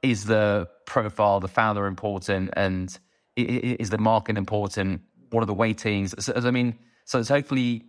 is 0.03 0.25
the 0.25 0.69
profile, 0.87 1.41
the 1.41 1.49
founder 1.49 1.87
important, 1.87 2.51
and 2.57 2.99
is 3.37 3.91
the 3.91 3.99
market 3.99 4.37
important? 4.37 5.03
What 5.31 5.43
are 5.43 5.47
the 5.47 5.55
weightings? 5.55 6.15
So, 6.23 6.33
I 6.35 6.51
mean, 6.51 6.79
so 7.05 7.19
it's 7.19 7.29
hopefully 7.29 7.85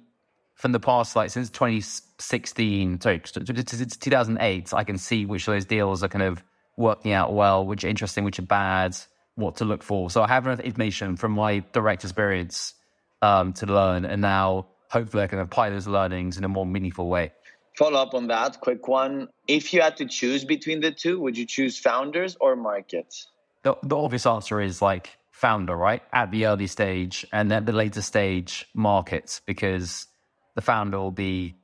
from 0.56 0.71
the 0.71 0.80
past, 0.80 1.15
like 1.15 1.30
since 1.30 1.50
2016, 1.50 3.02
sorry, 3.02 3.19
2008, 3.19 4.73
I 4.73 4.84
can 4.84 4.97
see 4.97 5.26
which 5.26 5.47
of 5.47 5.54
those 5.54 5.65
deals 5.65 6.04
are 6.04 6.08
kind 6.08 6.23
of 6.23 6.43
working 6.78 7.12
out 7.12 7.34
well, 7.34 7.65
which 7.65 7.84
are 7.84 7.88
interesting, 7.88 8.23
which 8.23 8.39
are 8.39 8.43
bad, 8.43 8.97
what 9.38 9.56
to 9.58 9.65
look 9.65 9.84
for. 9.84 10.10
So 10.10 10.21
I 10.21 10.28
have 10.28 10.45
enough 10.45 10.60
information 10.60 11.15
from 11.15 11.32
my 11.32 11.60
direct 11.71 12.04
experience 12.04 12.73
um, 13.21 13.54
to 13.54 13.65
learn, 13.65 14.04
and 14.04 14.21
now 14.21 14.67
hopefully 14.89 15.23
I 15.23 15.28
can 15.28 15.39
apply 15.39 15.69
those 15.69 15.88
learnings 15.88 16.38
in 16.38 16.43
a 16.43 16.47
more 16.47 16.65
meaningful 16.65 17.08
way. 17.08 17.32
Follow 17.78 18.02
up 18.02 18.15
on 18.15 18.28
that, 18.28 18.60
quick 18.60 18.88
one. 18.88 19.28
If 19.47 19.71
you 19.73 19.82
had 19.82 19.97
to 19.97 20.06
choose 20.08 20.43
between 20.43 20.82
the 20.82 20.91
two, 20.91 21.19
would 21.19 21.38
you 21.38 21.45
choose 21.45 21.78
founders 21.78 22.36
or 22.41 22.56
markets? 22.56 23.28
The, 23.62 23.76
the 23.84 23.95
obvious 23.95 24.26
answer 24.26 24.60
is 24.60 24.82
like 24.82 25.15
founder, 25.32 25.76
right? 25.76 26.02
At 26.12 26.32
the 26.32 26.47
early 26.47 26.65
stage, 26.65 27.26
and 27.32 27.54
at 27.54 27.67
the 27.67 27.73
later 27.73 28.02
stage, 28.02 28.65
markets, 28.73 29.41
because 29.45 30.08
the 30.56 30.62
founder 30.62 30.97
will 30.97 31.12
be 31.12 31.56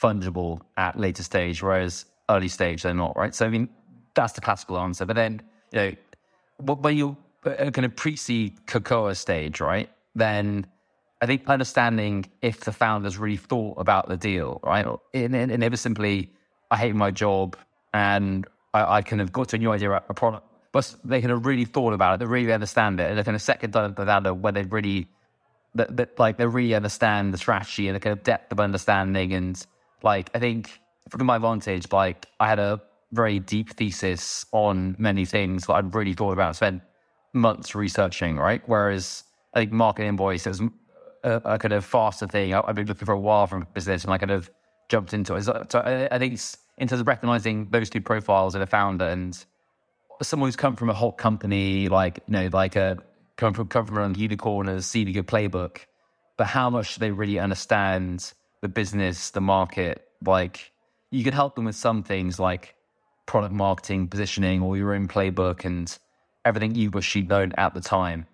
fungible 0.00 0.60
at 0.78 0.98
later 0.98 1.22
stage, 1.22 1.62
whereas 1.62 2.06
early 2.30 2.48
stage 2.48 2.82
they're 2.82 2.94
not, 2.94 3.14
right? 3.16 3.34
So 3.34 3.44
I 3.44 3.50
mean, 3.50 3.68
that's 4.14 4.32
the 4.32 4.40
classical 4.40 4.78
answer. 4.78 5.04
But 5.04 5.16
then, 5.16 5.42
you 5.72 5.78
know, 5.78 5.92
when 6.64 6.96
you're 6.96 7.16
kind 7.44 7.78
uh, 7.78 7.82
of 7.82 7.96
pre-seed 7.96 8.66
cocoa 8.66 9.12
stage, 9.12 9.60
right? 9.60 9.90
Then 10.14 10.66
I 11.20 11.26
think 11.26 11.48
understanding 11.48 12.26
if 12.40 12.60
the 12.60 12.72
founders 12.72 13.18
really 13.18 13.36
thought 13.36 13.78
about 13.78 14.08
the 14.08 14.16
deal, 14.16 14.60
right? 14.62 14.86
And, 15.14 15.34
and, 15.34 15.50
and 15.50 15.64
it 15.64 15.70
was 15.70 15.80
simply, 15.80 16.32
I 16.70 16.76
hate 16.76 16.94
my 16.94 17.10
job 17.10 17.56
and 17.94 18.46
I, 18.74 18.96
I 18.96 19.02
kind 19.02 19.20
of 19.20 19.32
got 19.32 19.48
to 19.50 19.56
a 19.56 19.58
new 19.58 19.72
idea 19.72 19.90
about 19.90 20.06
a 20.08 20.14
product, 20.14 20.46
but 20.72 20.94
they 21.04 21.20
kind 21.20 21.32
of 21.32 21.46
really 21.46 21.64
thought 21.64 21.92
about 21.92 22.14
it, 22.14 22.18
they 22.20 22.26
really 22.26 22.52
understand 22.52 23.00
it. 23.00 23.10
And 23.10 23.18
they 23.18 23.22
kind 23.24 23.34
of 23.34 23.42
second 23.42 23.72
to 23.72 23.94
that 23.96 24.36
where 24.36 24.52
they 24.52 24.62
really, 24.62 25.08
that, 25.74 25.96
that 25.96 26.18
like 26.18 26.38
they 26.38 26.46
really 26.46 26.74
understand 26.74 27.32
the 27.32 27.38
strategy 27.38 27.88
and 27.88 27.96
the 27.96 28.00
kind 28.00 28.12
of 28.12 28.24
depth 28.24 28.52
of 28.52 28.60
understanding. 28.60 29.32
And 29.32 29.64
like, 30.02 30.30
I 30.34 30.38
think 30.38 30.80
from 31.08 31.26
my 31.26 31.38
vantage, 31.38 31.90
like 31.92 32.26
I 32.40 32.48
had 32.48 32.58
a 32.58 32.80
very 33.12 33.38
deep 33.38 33.70
thesis 33.70 34.46
on 34.52 34.96
many 34.98 35.24
things 35.24 35.66
that 35.66 35.74
I'd 35.74 35.94
really 35.94 36.14
thought 36.14 36.32
about, 36.32 36.56
spent 36.56 36.82
months 37.32 37.74
researching, 37.74 38.36
right? 38.36 38.62
Whereas 38.66 39.24
I 39.54 39.60
think 39.60 39.72
market 39.72 40.04
invoice, 40.04 40.46
was 40.46 40.62
a, 41.22 41.40
a, 41.44 41.58
kind 41.58 41.72
of 41.72 41.84
faster 41.84 42.26
thing. 42.26 42.54
I, 42.54 42.62
have 42.66 42.74
been 42.74 42.86
looking 42.86 43.06
for 43.06 43.12
a 43.12 43.20
while 43.20 43.46
from 43.46 43.66
business, 43.74 44.04
and 44.04 44.12
I 44.12 44.18
kind 44.18 44.30
of 44.30 44.50
jumped 44.88 45.14
into 45.14 45.34
it. 45.34 45.42
So, 45.42 45.66
so 45.68 45.80
I, 45.80 46.14
I, 46.14 46.18
think 46.18 46.40
in 46.78 46.88
terms 46.88 47.00
of 47.00 47.06
recognizing 47.06 47.68
those 47.70 47.90
two 47.90 48.00
profiles 48.00 48.54
in 48.54 48.62
a 48.62 48.66
founder 48.66 49.06
and 49.06 49.44
someone 50.22 50.48
who's 50.48 50.56
come 50.56 50.76
from 50.76 50.90
a 50.90 50.94
whole 50.94 51.12
company, 51.12 51.88
like 51.88 52.20
you 52.26 52.32
know, 52.32 52.48
like 52.52 52.76
a 52.76 52.98
come 53.36 53.54
from 53.54 53.68
come 53.68 53.86
from 53.86 53.98
a 53.98 54.18
unicorn 54.18 54.68
and 54.68 54.82
see 54.84 55.04
the 55.04 55.12
good 55.12 55.26
playbook, 55.26 55.78
but 56.36 56.46
how 56.46 56.70
much 56.70 56.94
do 56.94 57.00
they 57.00 57.10
really 57.10 57.38
understand 57.38 58.32
the 58.60 58.68
business, 58.68 59.30
the 59.30 59.40
market? 59.40 60.06
Like 60.24 60.72
you 61.10 61.24
could 61.24 61.34
help 61.34 61.56
them 61.56 61.66
with 61.66 61.76
some 61.76 62.02
things 62.02 62.38
like 62.38 62.74
product 63.26 63.54
marketing, 63.54 64.08
positioning, 64.08 64.62
or 64.62 64.76
your 64.76 64.94
own 64.94 65.08
playbook 65.08 65.64
and 65.64 65.98
everything 66.44 66.74
you 66.74 66.90
wish 66.90 67.14
you'd 67.14 67.28
known 67.28 67.52
at 67.56 67.74
the 67.74 67.80
time. 67.80 68.26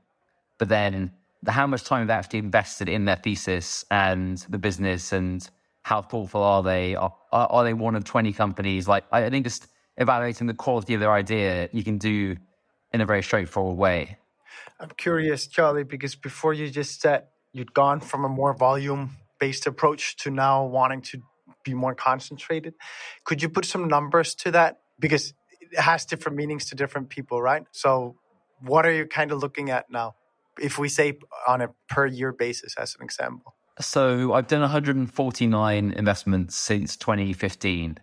But 0.59 0.69
then 0.69 1.13
the, 1.43 1.53
how 1.53 1.67
much 1.67 1.85
time 1.85 2.07
they 2.07 2.15
actually 2.15 2.41
invested 2.41 2.89
in 2.89 3.05
their 3.05 3.17
thesis 3.17 3.85
and 3.91 4.39
the 4.49 4.59
business 4.59 5.13
and 5.13 5.49
how 5.83 6.03
thoughtful 6.03 6.43
are 6.43 6.63
they? 6.63 6.95
Are, 6.95 7.13
are 7.33 7.65
they 7.65 7.75
one 7.75 7.95
of 7.95 8.05
20 8.05 8.33
companies? 8.33 8.89
Like, 8.89 9.05
I 9.13 9.29
think 9.31 9.45
just 9.45 9.67
evaluating 9.97 10.47
the 10.47 10.55
quality 10.55 10.95
of 10.95 11.01
their 11.01 11.13
idea, 11.13 11.69
you 11.73 11.83
can 11.83 11.99
do 11.99 12.37
in 12.93 13.01
a 13.01 13.07
very 13.07 13.23
straightforward 13.23 13.77
way. 13.77 14.19
I'm 14.81 14.91
curious, 14.97 15.47
Charlie, 15.47 15.85
because 15.85 16.15
before 16.15 16.55
you 16.55 16.71
just 16.71 17.01
said 17.01 17.25
you'd 17.53 17.75
gone 17.75 18.01
from 18.01 18.25
a 18.25 18.29
more 18.29 18.55
volume 18.55 19.17
based 19.39 19.67
approach 19.67 20.17
to 20.17 20.31
now 20.31 20.65
wanting 20.65 21.03
to 21.03 21.23
be 21.69 21.75
more 21.75 21.95
concentrated. 21.95 22.75
Could 23.25 23.43
you 23.43 23.49
put 23.49 23.65
some 23.65 23.89
numbers 23.89 24.35
to 24.37 24.51
that? 24.53 24.81
Because 24.99 25.35
it 25.61 25.79
has 25.79 26.05
different 26.05 26.37
meanings 26.37 26.67
to 26.67 26.75
different 26.75 27.09
people, 27.09 27.41
right? 27.43 27.63
So, 27.73 28.17
what 28.61 28.87
are 28.87 28.93
you 28.93 29.07
kind 29.07 29.31
of 29.33 29.39
looking 29.39 29.71
at 29.71 29.91
now? 29.91 30.17
If 30.61 30.79
we 30.79 30.89
say 30.89 31.19
on 31.47 31.61
a 31.61 31.69
per 31.89 32.07
year 32.07 32.33
basis, 32.33 32.75
as 32.77 32.97
an 32.97 33.05
example. 33.05 33.55
So, 33.81 34.33
I've 34.33 34.49
done 34.49 34.61
149 34.61 35.93
investments 35.93 36.57
since 36.57 36.97
2015. 36.97 37.99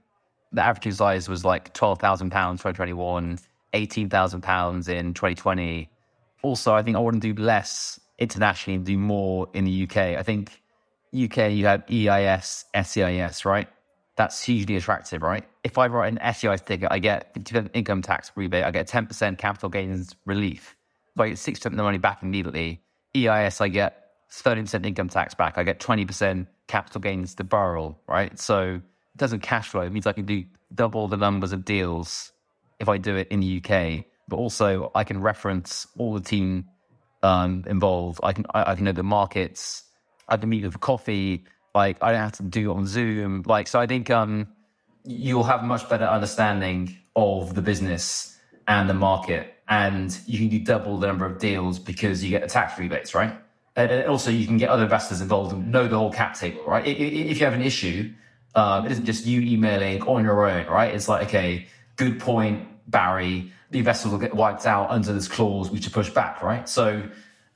The 0.54 0.62
average 0.62 0.96
size 0.96 1.28
was 1.28 1.44
like 1.44 1.74
£12,000 1.74 2.30
2021, 2.30 3.40
£18,000 3.74 4.90
in 4.90 5.14
2020. 5.14 5.90
Also, 6.44 6.74
I 6.74 6.82
think 6.84 6.96
I 6.96 7.00
want 7.00 7.22
to 7.22 7.34
do 7.34 7.42
less 7.42 8.00
internationally 8.20 8.76
and 8.76 8.86
do 8.86 8.98
more 8.98 9.50
in 9.54 9.66
the 9.66 9.84
UK. 9.84 9.98
I 9.98 10.24
think 10.24 10.62
UK, 11.16 11.52
you 11.52 11.66
have 11.66 11.84
EIS, 11.90 12.66
SEIS, 12.84 13.46
right? 13.46 13.68
That's 14.16 14.42
hugely 14.44 14.76
attractive, 14.76 15.22
right? 15.22 15.46
If 15.64 15.78
I 15.78 15.88
write 15.88 16.14
an 16.14 16.34
SEIS 16.34 16.62
ticket, 16.62 16.90
I 16.92 17.00
get 17.00 17.34
50% 17.36 17.70
income 17.74 18.02
tax 18.02 18.32
rebate, 18.36 18.64
I 18.64 18.72
get 18.72 18.88
10% 18.88 19.38
capital 19.38 19.70
gains 19.70 20.16
relief. 20.26 20.76
If 21.16 21.22
I 21.22 21.30
get 21.30 21.38
6% 21.38 21.66
of 21.66 21.76
the 21.76 21.84
money 21.84 21.98
back 21.98 22.24
immediately, 22.24 22.82
EIS, 23.16 23.62
I 23.62 23.70
get 23.70 24.06
30% 24.32 24.86
income 24.86 25.10
tax 25.10 25.34
back. 25.34 25.58
I 25.58 25.64
get 25.64 25.80
20% 25.80 26.48
capital 26.68 27.02
gains 27.02 27.36
deferral, 27.36 27.96
right? 28.08 28.38
So 28.40 28.76
it 28.76 29.18
doesn't 29.18 29.42
cash 29.42 29.70
flow. 29.70 29.82
It 29.82 29.92
means 29.92 30.08
I 30.08 30.14
can 30.14 30.26
do 30.26 30.44
double 30.74 31.08
the 31.08 31.18
numbers 31.18 31.54
of 31.54 31.64
deals 31.64 32.32
if 32.80 32.90
I 32.90 32.98
do 32.98 33.16
it 33.16 33.28
in 33.30 33.40
the 33.40 33.62
UK. 33.64 34.06
But 34.28 34.38
also, 34.38 34.92
I 34.96 35.04
can 35.04 35.22
reference 35.22 35.88
all 35.98 36.14
the 36.14 36.22
team 36.22 36.66
um, 37.22 37.64
involved. 37.68 38.20
I 38.24 38.34
can 38.34 38.46
I, 38.54 38.72
I 38.72 38.76
can 38.76 38.86
know 38.86 38.92
the 38.92 39.04
markets. 39.04 39.84
I 40.28 40.38
can 40.38 40.50
meet 40.50 40.62
them 40.62 40.72
for 40.72 40.80
coffee. 40.80 41.44
Like 41.74 41.98
I 42.02 42.12
don't 42.12 42.22
have 42.22 42.38
to 42.38 42.44
do 42.44 42.72
it 42.72 42.76
on 42.76 42.88
Zoom. 42.88 43.44
Like 43.46 43.68
so, 43.68 43.80
I 43.80 43.88
think 43.88 44.10
um, 44.10 44.48
you'll 45.04 45.44
have 45.44 45.64
much 45.64 45.88
better 45.90 46.06
understanding 46.06 46.98
of 47.16 47.54
the 47.56 47.62
business 47.62 48.38
and 48.68 48.90
the 48.90 48.94
market, 48.94 49.54
and 49.68 50.18
you 50.26 50.40
can 50.40 50.50
do 50.50 50.60
double 50.60 50.98
the 50.98 51.08
number 51.08 51.26
of 51.26 51.40
deals 51.40 51.80
because 51.80 52.24
you 52.24 52.30
get 52.30 52.42
the 52.42 52.48
tax 52.48 52.80
rebates, 52.80 53.14
right? 53.14 53.36
And 53.76 54.06
also, 54.08 54.32
you 54.32 54.48
can 54.48 54.58
get 54.58 54.70
other 54.70 54.84
investors 54.84 55.20
involved 55.20 55.52
and 55.52 55.70
know 55.70 55.88
the 55.88 55.98
whole 55.98 56.12
cap 56.12 56.40
table, 56.40 56.64
right? 56.66 56.88
If 56.88 57.40
you 57.40 57.46
have 57.46 57.54
an 57.54 57.62
issue, 57.62 58.14
um, 58.56 58.86
it 58.86 58.92
isn't 58.94 59.06
just 59.06 59.26
you 59.26 59.42
emailing 59.42 60.02
on 60.04 60.24
your 60.24 60.50
own, 60.50 60.66
right? 60.68 60.94
It's 60.94 61.10
like, 61.10 61.28
okay, 61.28 61.68
good 61.98 62.20
point, 62.20 62.68
Barry. 62.90 63.52
The 63.72 63.80
investors 63.80 64.14
will 64.14 64.20
get 64.20 64.34
wiped 64.34 64.66
out 64.66 64.90
under 64.92 65.12
this 65.12 65.28
clause. 65.28 65.70
We 65.70 65.82
should 65.82 65.92
push 65.92 66.10
back, 66.10 66.42
right? 66.42 66.70
So, 66.70 67.04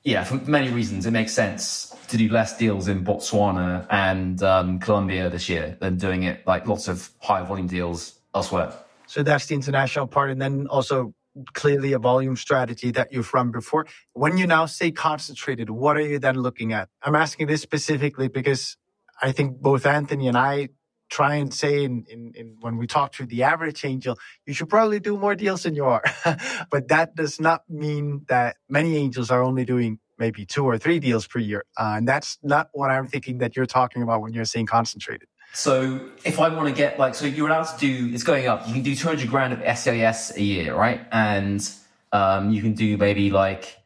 yeah, 0.09 0.23
for 0.23 0.35
many 0.49 0.69
reasons, 0.71 1.05
it 1.05 1.11
makes 1.11 1.33
sense 1.33 1.95
to 2.07 2.17
do 2.17 2.29
less 2.29 2.57
deals 2.57 2.87
in 2.87 3.05
Botswana 3.05 3.85
and 3.91 4.41
um, 4.41 4.79
Colombia 4.79 5.29
this 5.29 5.47
year 5.47 5.77
than 5.79 5.97
doing 5.97 6.23
it 6.23 6.45
like 6.47 6.67
lots 6.67 6.87
of 6.87 7.11
high 7.19 7.43
volume 7.43 7.67
deals 7.67 8.19
elsewhere. 8.33 8.73
So 9.05 9.21
that's 9.21 9.45
the 9.45 9.55
international 9.55 10.07
part, 10.07 10.31
and 10.31 10.41
then 10.41 10.67
also 10.67 11.13
clearly 11.53 11.93
a 11.93 11.99
volume 11.99 12.35
strategy 12.35 12.91
that 12.91 13.13
you've 13.13 13.31
run 13.33 13.51
before. 13.51 13.85
When 14.13 14.37
you 14.37 14.47
now 14.47 14.65
say 14.65 14.91
concentrated, 14.91 15.69
what 15.69 15.95
are 15.95 16.01
you 16.01 16.17
then 16.19 16.41
looking 16.41 16.73
at? 16.73 16.89
I'm 17.03 17.15
asking 17.15 17.47
this 17.47 17.61
specifically 17.61 18.27
because 18.27 18.77
I 19.21 19.31
think 19.31 19.61
both 19.61 19.85
Anthony 19.85 20.27
and 20.27 20.37
I 20.37 20.69
try 21.09 21.35
and 21.35 21.53
say 21.53 21.83
in, 21.83 22.05
in, 22.09 22.33
in, 22.35 22.57
when 22.59 22.77
we 22.77 22.87
talk 22.87 23.11
to 23.13 23.25
the 23.25 23.43
average 23.43 23.83
angel, 23.83 24.17
you 24.45 24.53
should 24.53 24.69
probably 24.69 24.99
do 24.99 25.17
more 25.17 25.35
deals 25.35 25.63
than 25.63 25.75
you 25.75 25.85
are. 25.85 26.03
but 26.71 26.87
that 26.87 27.15
does 27.15 27.39
not 27.39 27.63
mean 27.69 28.25
that 28.29 28.57
many 28.69 28.95
angels 28.95 29.31
are 29.31 29.43
only 29.43 29.65
doing 29.65 29.99
maybe 30.17 30.45
two 30.45 30.65
or 30.65 30.77
three 30.77 30.99
deals 30.99 31.25
per 31.25 31.39
year. 31.39 31.63
Uh, 31.77 31.95
and 31.97 32.07
that's 32.07 32.37
not 32.43 32.69
what 32.73 32.91
I'm 32.91 33.07
thinking 33.07 33.39
that 33.39 33.55
you're 33.55 33.65
talking 33.65 34.03
about 34.03 34.21
when 34.21 34.33
you're 34.33 34.45
saying 34.45 34.67
concentrated. 34.67 35.27
So 35.53 35.99
if 36.23 36.39
I 36.39 36.49
want 36.49 36.67
to 36.67 36.73
get 36.73 36.99
like, 36.99 37.15
so 37.15 37.25
you're 37.25 37.47
allowed 37.47 37.63
to 37.63 37.79
do, 37.79 38.13
it's 38.13 38.23
going 38.23 38.47
up. 38.47 38.67
You 38.67 38.73
can 38.73 38.83
do 38.83 38.95
200 38.95 39.27
grand 39.29 39.53
of 39.53 39.77
SEIS 39.77 40.37
a 40.37 40.43
year, 40.43 40.75
right? 40.75 41.01
And 41.11 41.67
um, 42.11 42.51
you 42.51 42.61
can 42.61 42.73
do 42.73 42.97
maybe 42.97 43.31
like 43.31 43.77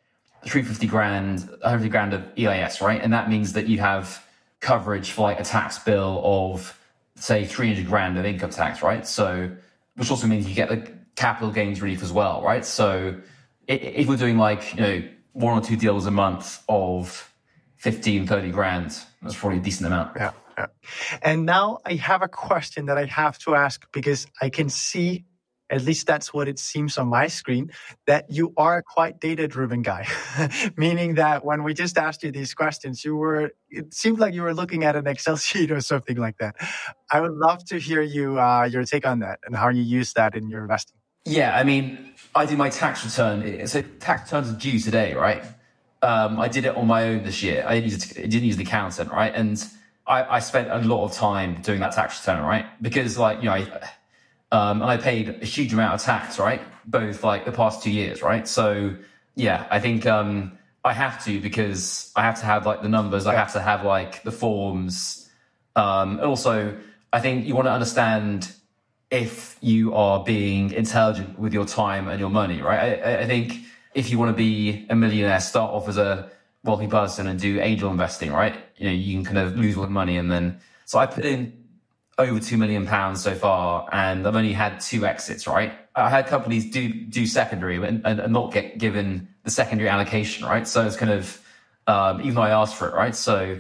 350 0.46 0.88
grand, 0.88 1.50
100 1.62 1.90
grand 1.90 2.14
of 2.14 2.26
EIS, 2.38 2.82
right? 2.82 3.02
And 3.02 3.14
that 3.14 3.30
means 3.30 3.54
that 3.54 3.68
you 3.68 3.80
have 3.80 4.26
coverage 4.60 5.12
for 5.12 5.22
like 5.22 5.40
a 5.40 5.44
tax 5.44 5.80
bill 5.80 6.22
of 6.24 6.78
say 7.24 7.46
300 7.46 7.88
grand 7.88 8.18
of 8.18 8.26
income 8.26 8.50
tax, 8.50 8.84
right? 8.84 9.08
So, 9.08 9.50
which 9.96 10.12
also 10.12 10.28
means 10.28 10.46
you 10.46 10.54
get 10.54 10.68
the 10.68 10.92
capital 11.16 11.52
gains 11.52 11.82
relief 11.82 12.04
as 12.04 12.12
well, 12.12 12.44
right? 12.44 12.66
So 12.66 13.16
if 13.66 14.10
we're 14.10 14.18
doing 14.18 14.38
like, 14.38 14.76
you 14.76 14.82
know, 14.82 15.04
one 15.32 15.58
or 15.58 15.62
two 15.62 15.78
deals 15.78 16.06
a 16.06 16.12
month 16.12 16.62
of 16.68 17.34
15, 17.78 18.28
30 18.28 18.52
grand, 18.52 18.98
that's 19.22 19.38
probably 19.38 19.60
a 19.60 19.62
decent 19.62 19.88
amount. 19.88 20.18
Yeah. 20.18 20.32
Yeah. 20.58 20.66
And 21.22 21.46
now 21.46 21.80
I 21.86 21.94
have 21.94 22.22
a 22.22 22.28
question 22.28 22.88
that 22.88 22.98
I 22.98 23.06
have 23.06 23.38
to 23.40 23.56
ask 23.56 23.90
because 23.94 24.28
I 24.42 24.50
can 24.50 24.68
see, 24.68 25.24
at 25.74 25.82
least 25.82 26.06
that's 26.06 26.32
what 26.34 26.48
it 26.48 26.60
seems 26.60 27.00
on 27.00 27.08
my 27.08 27.26
screen, 27.28 27.72
that 28.06 28.30
you 28.30 28.54
are 28.58 28.78
a 28.78 28.84
quite 28.84 29.20
data 29.20 29.48
driven 29.48 29.82
guy. 29.82 30.08
Meaning 30.78 31.16
that 31.16 31.44
when 31.44 31.64
we 31.64 31.74
just 31.74 31.98
asked 31.98 32.22
you 32.22 32.32
these 32.32 32.54
questions, 32.54 33.04
you 33.04 33.16
were, 33.16 33.52
it 33.72 33.92
seemed 33.92 34.20
like 34.20 34.36
you 34.36 34.44
were 34.44 34.54
looking 34.54 34.84
at 34.84 34.96
an 34.96 35.08
Excel 35.08 35.36
sheet 35.48 35.72
or 35.72 35.82
something 35.82 36.18
like 36.18 36.38
that. 36.38 36.56
I 37.12 37.22
would 37.22 37.34
love 37.34 37.66
to 37.66 37.80
hear 37.80 38.04
you, 38.04 38.40
uh, 38.40 38.70
your 38.72 38.86
take 38.86 39.08
on 39.08 39.20
that 39.20 39.40
and 39.46 39.56
how 39.56 39.70
you 39.70 39.82
use 39.82 40.14
that 40.14 40.36
in 40.36 40.48
your 40.48 40.62
investing. 40.62 40.98
Yeah. 41.26 41.58
I 41.58 41.64
mean, 41.64 42.14
I 42.36 42.46
did 42.46 42.58
my 42.60 42.70
tax 42.70 43.04
return. 43.04 43.66
So 43.68 43.82
tax 44.00 44.32
returns 44.32 44.52
are 44.56 44.60
due 44.60 44.80
today, 44.80 45.16
right? 45.16 45.44
Um, 46.04 46.40
I 46.40 46.50
did 46.50 46.66
it 46.66 46.76
on 46.76 46.86
my 46.86 47.08
own 47.08 47.24
this 47.24 47.42
year. 47.42 47.64
I 47.66 47.80
didn't 47.80 47.92
use, 47.92 48.18
I 48.18 48.28
didn't 48.28 48.44
use 48.44 48.58
the 48.58 48.64
accountant, 48.64 49.10
right? 49.12 49.34
And 49.34 49.64
I, 50.06 50.36
I 50.36 50.40
spent 50.40 50.70
a 50.70 50.80
lot 50.80 51.06
of 51.06 51.14
time 51.14 51.62
doing 51.62 51.80
that 51.80 51.94
tax 51.94 52.20
return, 52.20 52.44
right? 52.44 52.66
Because 52.82 53.18
like, 53.18 53.40
you 53.40 53.46
know, 53.46 53.54
I, 53.54 53.90
um, 54.54 54.82
and 54.82 54.90
I 54.90 54.98
paid 54.98 55.30
a 55.42 55.46
huge 55.46 55.74
amount 55.74 55.96
of 55.96 56.02
tax, 56.02 56.40
right? 56.40 56.62
Both 56.86 57.24
like 57.24 57.44
the 57.44 57.52
past 57.52 57.84
two 57.84 57.92
years, 57.92 58.22
right? 58.22 58.48
So 58.48 58.96
yeah, 59.36 59.68
I 59.70 59.80
think, 59.80 60.06
um, 60.06 60.58
I 60.86 60.94
have 60.94 61.24
to 61.26 61.40
because 61.40 62.12
I 62.16 62.24
have 62.24 62.40
to 62.40 62.46
have 62.46 62.66
like 62.66 62.82
the 62.82 62.90
numbers. 62.90 63.26
I 63.26 63.36
have 63.36 63.54
to 63.54 63.62
have 63.62 63.86
like 63.86 64.24
the 64.24 64.32
forms. 64.32 65.30
Um, 65.76 66.20
also, 66.20 66.78
I 67.14 67.20
think 67.20 67.46
you 67.46 67.56
want 67.56 67.68
to 67.68 67.72
understand 67.72 68.52
if 69.10 69.58
you 69.62 69.94
are 69.96 70.24
being 70.24 70.72
intelligent 70.72 71.40
with 71.40 71.54
your 71.54 71.66
time 71.66 72.08
and 72.08 72.20
your 72.20 72.30
money, 72.30 72.62
right? 72.62 73.02
I, 73.02 73.20
I 73.20 73.26
think 73.26 73.60
if 73.94 74.10
you 74.10 74.18
want 74.20 74.30
to 74.30 74.38
be 74.38 74.86
a 74.90 74.96
millionaire, 74.96 75.40
start 75.40 75.72
off 75.72 75.88
as 75.88 75.98
a 75.98 76.30
wealthy 76.64 76.88
person 76.88 77.28
and 77.28 77.40
do 77.40 77.62
angel 77.62 77.90
investing, 77.92 78.34
right? 78.34 78.56
You 78.78 78.88
know, 78.88 78.94
you 78.94 79.14
can 79.16 79.24
kind 79.24 79.38
of 79.38 79.58
lose 79.58 79.78
all 79.78 79.84
the 79.84 79.90
money 79.90 80.18
and 80.18 80.30
then, 80.32 80.60
so 80.86 81.00
I 81.00 81.06
put 81.06 81.24
in 81.24 81.63
over 82.18 82.40
two 82.40 82.58
million 82.58 82.86
pounds 82.86 83.24
so 83.24 83.34
far 83.34 83.88
and 83.92 84.28
I've 84.28 84.36
only 84.36 84.54
had 84.54 84.80
two 84.80 85.06
exits, 85.06 85.48
right? 85.48 85.74
I 85.96 86.10
had 86.10 86.28
companies 86.28 86.70
do, 86.70 86.90
do 86.90 87.26
secondary 87.26 87.78
and, 87.78 88.02
and, 88.06 88.20
and 88.20 88.34
not 88.34 88.54
get 88.54 88.78
given 88.78 89.28
the 89.44 89.52
secondary 89.52 89.90
allocation, 89.90 90.46
right? 90.46 90.68
So 90.68 90.86
it's 90.86 90.96
kind 90.96 91.12
of, 91.12 91.42
um, 91.88 92.22
even 92.22 92.36
though 92.36 92.42
I 92.42 92.52
asked 92.52 92.76
for 92.76 92.88
it, 92.88 92.94
right? 92.94 93.16
So 93.16 93.58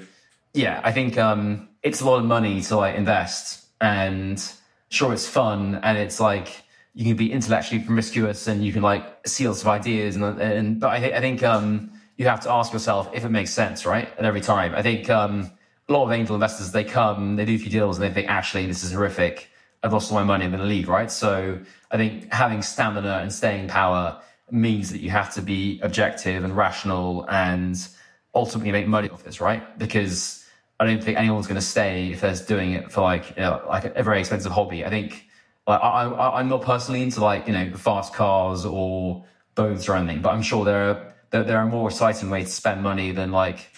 yeah, 0.54 0.82
I 0.84 0.92
think, 0.92 1.18
um, 1.18 1.70
it's 1.82 2.02
a 2.02 2.06
lot 2.06 2.20
of 2.20 2.26
money 2.26 2.62
to 2.62 2.78
like 2.78 2.96
invest 2.96 3.66
and 3.82 4.44
sure, 4.89 5.13
it's 5.13 5.28
fun 5.28 5.80
and 5.84 5.98
it's 5.98 6.20
like, 6.20 6.62
you 6.96 7.06
can 7.06 7.18
be 7.18 7.32
intellectually 7.32 7.84
promiscuous 7.84 8.48
and 8.48 8.63
you 8.63 8.72
can 8.72 8.84
like 8.84 9.28
see 9.28 9.48
lots 9.48 9.62
of 9.62 9.68
ideas 9.68 10.16
and, 10.16 10.24
and 10.39 10.80
but 10.80 10.89
I, 10.89 11.18
I 11.18 11.20
think, 11.22 11.42
um, 11.42 11.92
you 12.18 12.28
have 12.28 12.42
to 12.42 12.52
ask 12.52 12.72
yourself 12.74 13.10
if 13.13 13.26
it 13.26 13.30
makes 13.30 13.52
sense, 13.52 13.86
right? 13.86 14.08
At 14.18 14.26
every 14.26 14.42
time. 14.42 14.76
I 14.76 14.82
think 14.82 15.10
um, 15.10 15.52
a 15.89 15.93
lot 15.93 16.06
of 16.06 16.12
angel 16.12 16.36
investors, 16.36 16.72
they 16.72 16.84
come, 16.84 17.36
they 17.36 17.46
do 17.46 17.56
a 17.56 17.58
few 17.58 17.69
deals 17.69 18.00
and 18.00 18.10
they 18.10 18.13
think, 18.13 18.30
actually, 18.30 18.65
this 18.65 18.84
is 18.84 18.91
horrific. 18.91 19.50
I've 19.82 19.91
lost 19.91 20.12
all 20.12 20.17
my 20.17 20.24
money, 20.24 20.46
I'm 20.46 20.52
going 20.52 20.62
to 20.62 20.67
leave, 20.67 20.88
right? 20.88 21.12
So 21.12 21.60
I 21.91 21.98
think 21.98 22.32
having 22.32 22.62
stamina 22.62 23.19
and 23.22 23.32
staying 23.32 23.67
power 23.67 24.22
means 24.50 24.91
that 24.91 25.02
you 25.02 25.10
have 25.10 25.34
to 25.34 25.41
be 25.41 25.80
objective 25.82 26.43
and 26.43 26.56
rational 26.56 27.28
and 27.30 27.76
ultimately 28.34 28.72
make 28.72 28.88
money 28.88 29.10
off 29.10 29.24
this, 29.24 29.41
right? 29.41 29.78
Because 29.78 30.46
I 30.80 30.86
don't 30.86 31.04
think 31.04 31.17
anyone's 31.17 31.48
going 31.48 31.60
to 31.60 31.65
stay 31.65 32.12
if 32.12 32.22
they're 32.22 32.36
doing 32.36 32.74
it 32.74 32.91
for 32.91 33.02
like, 33.02 33.32
you 33.36 33.41
know, 33.41 33.62
like 33.67 33.86
a 33.86 34.04
very 34.04 34.19
expensive 34.19 34.52
hobby. 34.52 34.86
I 34.86 34.89
think 34.89 35.28
like, 35.67 35.82
I, 35.82 36.06
I, 36.06 36.39
I'm 36.39 36.50
not 36.50 36.62
personally 36.62 37.02
into 37.02 37.22
like, 37.22 37.48
you 37.48 37.54
know, 37.54 37.74
fast 37.74 38.13
cars 38.13 38.65
or 38.65 39.26
boats 39.56 39.89
or 39.89 39.96
anything, 39.96 40.22
but 40.22 40.34
I'm 40.34 40.41
sure 40.41 40.63
there 40.65 40.89
are 40.89 41.13
there, 41.32 41.43
there 41.43 41.58
are 41.58 41.65
more 41.65 41.89
exciting 41.89 42.30
ways 42.30 42.46
to 42.46 42.52
spend 42.52 42.82
money 42.84 43.12
than 43.12 43.32
like 43.32 43.69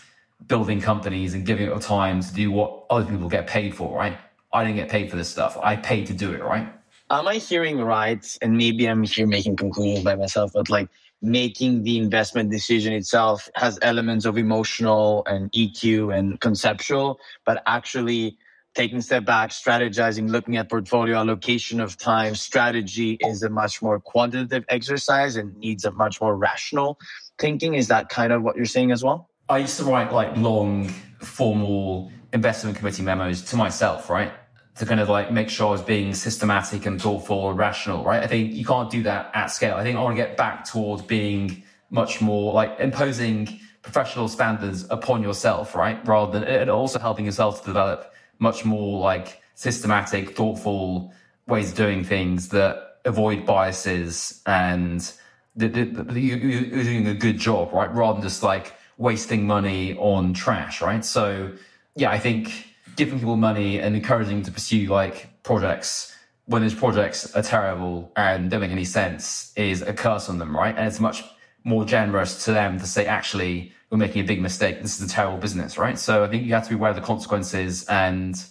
building 0.48 0.82
companies 0.82 1.34
and 1.34 1.46
giving 1.46 1.68
it 1.70 1.82
time 1.82 2.22
to 2.22 2.34
do 2.34 2.52
what 2.52 2.86
other 2.90 3.10
people 3.10 3.30
get 3.30 3.48
paid 3.48 3.76
for, 3.76 3.98
right? 3.98 4.18
I 4.54 4.64
didn't 4.64 4.78
get 4.78 4.90
paid 4.90 5.10
for 5.10 5.18
this 5.18 5.30
stuff. 5.30 5.58
I 5.62 5.76
paid 5.76 6.08
to 6.08 6.14
do 6.14 6.32
it, 6.34 6.44
right? 6.44 6.72
Am 7.10 7.28
I 7.28 7.36
hearing 7.36 7.82
right? 7.82 8.26
And 8.42 8.58
maybe 8.58 8.88
I'm 8.88 9.04
here 9.04 9.28
making 9.28 9.58
conclusions 9.58 10.04
by 10.04 10.16
myself, 10.16 10.52
but 10.54 10.70
like 10.70 10.90
making 11.22 11.84
the 11.84 11.98
investment 11.98 12.52
decision 12.52 12.94
itself 12.94 13.50
has 13.56 13.80
elements 13.82 14.26
of 14.26 14.38
emotional 14.38 15.24
and 15.28 15.52
EQ 15.52 16.18
and 16.18 16.40
conceptual, 16.40 17.20
but 17.46 17.62
actually 17.66 18.38
taking 18.76 18.98
a 18.98 19.02
step 19.02 19.26
back, 19.26 19.52
strategizing, 19.52 20.30
looking 20.30 20.58
at 20.58 20.70
portfolio 20.70 21.18
allocation 21.18 21.80
of 21.80 21.98
time, 21.98 22.36
strategy 22.36 23.18
is 23.22 23.42
a 23.44 23.50
much 23.50 23.82
more 23.82 24.00
quantitative 24.00 24.66
exercise 24.70 25.38
and 25.38 25.56
needs 25.58 25.86
a 25.86 25.92
much 25.92 26.20
more 26.22 26.36
rational 26.36 27.00
thinking. 27.40 27.74
Is 27.76 27.88
that 27.88 28.10
kind 28.10 28.34
of 28.34 28.44
what 28.44 28.56
you're 28.56 28.66
saying 28.66 28.92
as 28.92 29.04
well? 29.04 29.30
I 29.48 29.60
used 29.60 29.78
to 29.78 29.84
write 29.84 30.12
like 30.12 30.36
long, 30.38 30.90
formal 31.20 32.12
investment 32.34 32.78
committee 32.78 33.04
memos 33.04 33.44
to 33.44 33.56
myself, 33.56 34.10
right? 34.10 34.32
To 34.78 34.86
kind 34.86 35.00
of 35.00 35.08
like 35.08 35.32
make 35.32 35.50
sure 35.50 35.68
I 35.68 35.72
was 35.72 35.82
being 35.82 36.14
systematic 36.14 36.86
and 36.86 37.00
thoughtful 37.00 37.50
and 37.50 37.58
rational, 37.58 38.04
right? 38.04 38.24
I 38.24 38.28
think 38.28 38.54
you 38.54 38.66
can't 38.66 38.90
do 38.90 39.04
that 39.04 39.30
at 39.34 39.48
scale. 39.48 39.76
I 39.76 39.84
think 39.84 39.98
I 39.98 40.02
want 40.02 40.18
to 40.18 40.22
get 40.24 40.36
back 40.36 40.66
towards 40.66 41.04
being 41.04 41.64
much 41.92 42.22
more 42.22 42.54
like 42.54 42.80
imposing 42.80 43.60
professional 43.84 44.28
standards 44.28 44.88
upon 44.90 45.22
yourself, 45.22 45.76
right? 45.76 46.06
Rather 46.08 46.40
than 46.40 46.48
and 46.48 46.70
also 46.70 46.98
helping 46.98 47.26
yourself 47.26 47.62
to 47.62 47.68
develop 47.68 48.14
much 48.40 48.66
more 48.66 49.00
like 49.00 49.42
systematic, 49.54 50.36
thoughtful 50.36 51.14
ways 51.48 51.70
of 51.70 51.78
doing 51.78 52.04
things 52.04 52.50
that 52.50 52.98
avoid 53.06 53.46
biases 53.46 54.42
and 54.48 55.14
that, 55.56 55.76
you're 55.76 56.84
doing 56.84 57.08
a 57.08 57.14
good 57.14 57.38
job, 57.38 57.72
right? 57.72 57.94
Rather 57.94 58.14
than 58.14 58.24
just 58.28 58.42
like 58.42 58.74
wasting 58.98 59.46
money 59.46 59.96
on 59.98 60.34
trash, 60.34 60.82
right? 60.82 61.04
So 61.04 61.52
yeah, 61.96 62.12
I 62.12 62.20
think 62.20 62.68
giving 62.96 63.20
people 63.20 63.36
money 63.36 63.80
and 63.80 63.96
encouraging 63.96 64.38
them 64.38 64.44
to 64.44 64.52
pursue 64.52 64.88
like 64.88 65.30
projects 65.44 66.16
when 66.46 66.62
those 66.62 66.76
projects 66.76 67.36
are 67.36 67.42
terrible 67.42 68.12
and 68.16 68.50
don't 68.52 68.62
make 68.62 68.72
any 68.72 68.86
sense 68.86 69.52
is 69.56 69.82
a 69.82 69.94
curse 69.94 70.30
on 70.30 70.38
them, 70.38 70.56
right? 70.56 70.76
And 70.78 70.88
it's 70.88 71.00
much 71.00 71.24
more 71.64 71.86
generous 71.86 72.46
to 72.46 72.54
them 72.54 72.80
to 72.80 72.86
say, 72.86 73.08
actually, 73.08 73.74
we're 73.90 73.98
making 73.98 74.22
a 74.22 74.26
big 74.26 74.42
mistake. 74.42 74.82
This 74.82 75.00
is 75.02 75.10
a 75.10 75.12
terrible 75.12 75.40
business, 75.40 75.78
right? 75.78 75.98
So 75.98 76.24
I 76.24 76.28
think 76.28 76.46
you 76.46 76.54
have 76.54 76.64
to 76.64 76.70
be 76.70 76.76
aware 76.76 76.92
of 76.92 76.96
the 76.96 77.02
consequences 77.02 77.84
and 77.86 78.44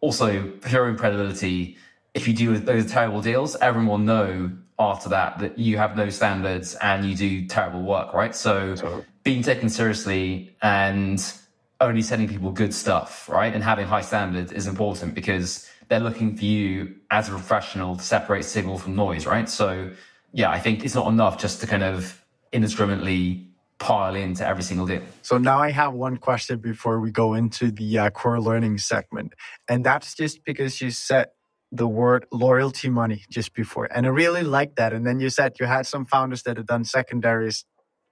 also 0.00 0.52
your 0.70 0.86
own 0.86 0.96
credibility. 0.96 1.76
If 2.14 2.28
you 2.28 2.34
do 2.34 2.56
those 2.58 2.90
terrible 2.90 3.20
deals, 3.20 3.56
everyone 3.56 3.88
will 3.88 3.98
know 3.98 4.52
after 4.78 5.08
that 5.08 5.38
that 5.40 5.58
you 5.58 5.78
have 5.78 5.96
no 5.96 6.10
standards 6.10 6.76
and 6.76 7.04
you 7.04 7.16
do 7.16 7.46
terrible 7.46 7.82
work, 7.82 8.12
right? 8.14 8.34
So 8.34 9.02
being 9.22 9.42
taken 9.42 9.68
seriously 9.68 10.54
and 10.62 11.22
only 11.80 12.02
sending 12.02 12.28
people 12.28 12.50
good 12.50 12.74
stuff, 12.74 13.28
right? 13.28 13.52
And 13.54 13.62
having 13.62 13.86
high 13.86 14.02
standards 14.02 14.52
is 14.52 14.66
important 14.66 15.14
because 15.14 15.68
they're 15.88 16.00
looking 16.00 16.36
for 16.36 16.44
you 16.44 16.94
as 17.10 17.28
a 17.28 17.32
professional 17.32 17.96
to 17.96 18.02
separate 18.02 18.44
signal 18.44 18.78
from 18.78 18.94
noise, 18.94 19.26
right? 19.26 19.48
So 19.48 19.90
yeah, 20.32 20.50
I 20.50 20.58
think 20.58 20.84
it's 20.84 20.94
not 20.94 21.08
enough 21.08 21.38
just 21.38 21.60
to 21.60 21.66
kind 21.66 21.82
of 21.82 22.24
indiscriminately 22.52 23.48
pile 23.78 24.14
into 24.14 24.46
every 24.46 24.62
single 24.62 24.86
deal. 24.86 25.02
So 25.22 25.38
now 25.38 25.58
I 25.58 25.72
have 25.72 25.92
one 25.92 26.16
question 26.16 26.60
before 26.60 27.00
we 27.00 27.10
go 27.10 27.34
into 27.34 27.70
the 27.72 27.98
uh, 27.98 28.10
core 28.10 28.40
learning 28.40 28.78
segment. 28.78 29.34
And 29.68 29.84
that's 29.84 30.14
just 30.14 30.44
because 30.44 30.80
you 30.80 30.90
said 30.90 31.28
the 31.72 31.88
word 31.88 32.26
loyalty 32.30 32.88
money 32.88 33.24
just 33.28 33.54
before. 33.54 33.88
And 33.92 34.06
I 34.06 34.10
really 34.10 34.42
like 34.42 34.76
that. 34.76 34.92
And 34.92 35.06
then 35.06 35.18
you 35.20 35.30
said 35.30 35.54
you 35.58 35.66
had 35.66 35.86
some 35.86 36.06
founders 36.06 36.42
that 36.44 36.58
had 36.58 36.66
done 36.66 36.84
secondaries 36.84 37.64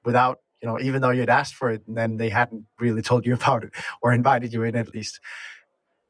without, 0.05 0.39
you 0.63 0.69
know, 0.69 0.79
even 0.81 1.01
though 1.01 1.11
you'd 1.11 1.31
asked 1.31 1.55
for 1.55 1.71
it 1.71 1.83
and 1.87 1.97
then 1.97 2.17
they 2.17 2.29
hadn't 2.29 2.65
really 2.79 3.03
told 3.03 3.27
you 3.27 3.35
about 3.41 3.65
it 3.65 3.73
or 4.03 4.13
invited 4.13 4.53
you 4.53 4.63
in 4.63 4.77
at 4.77 4.95
least. 4.95 5.21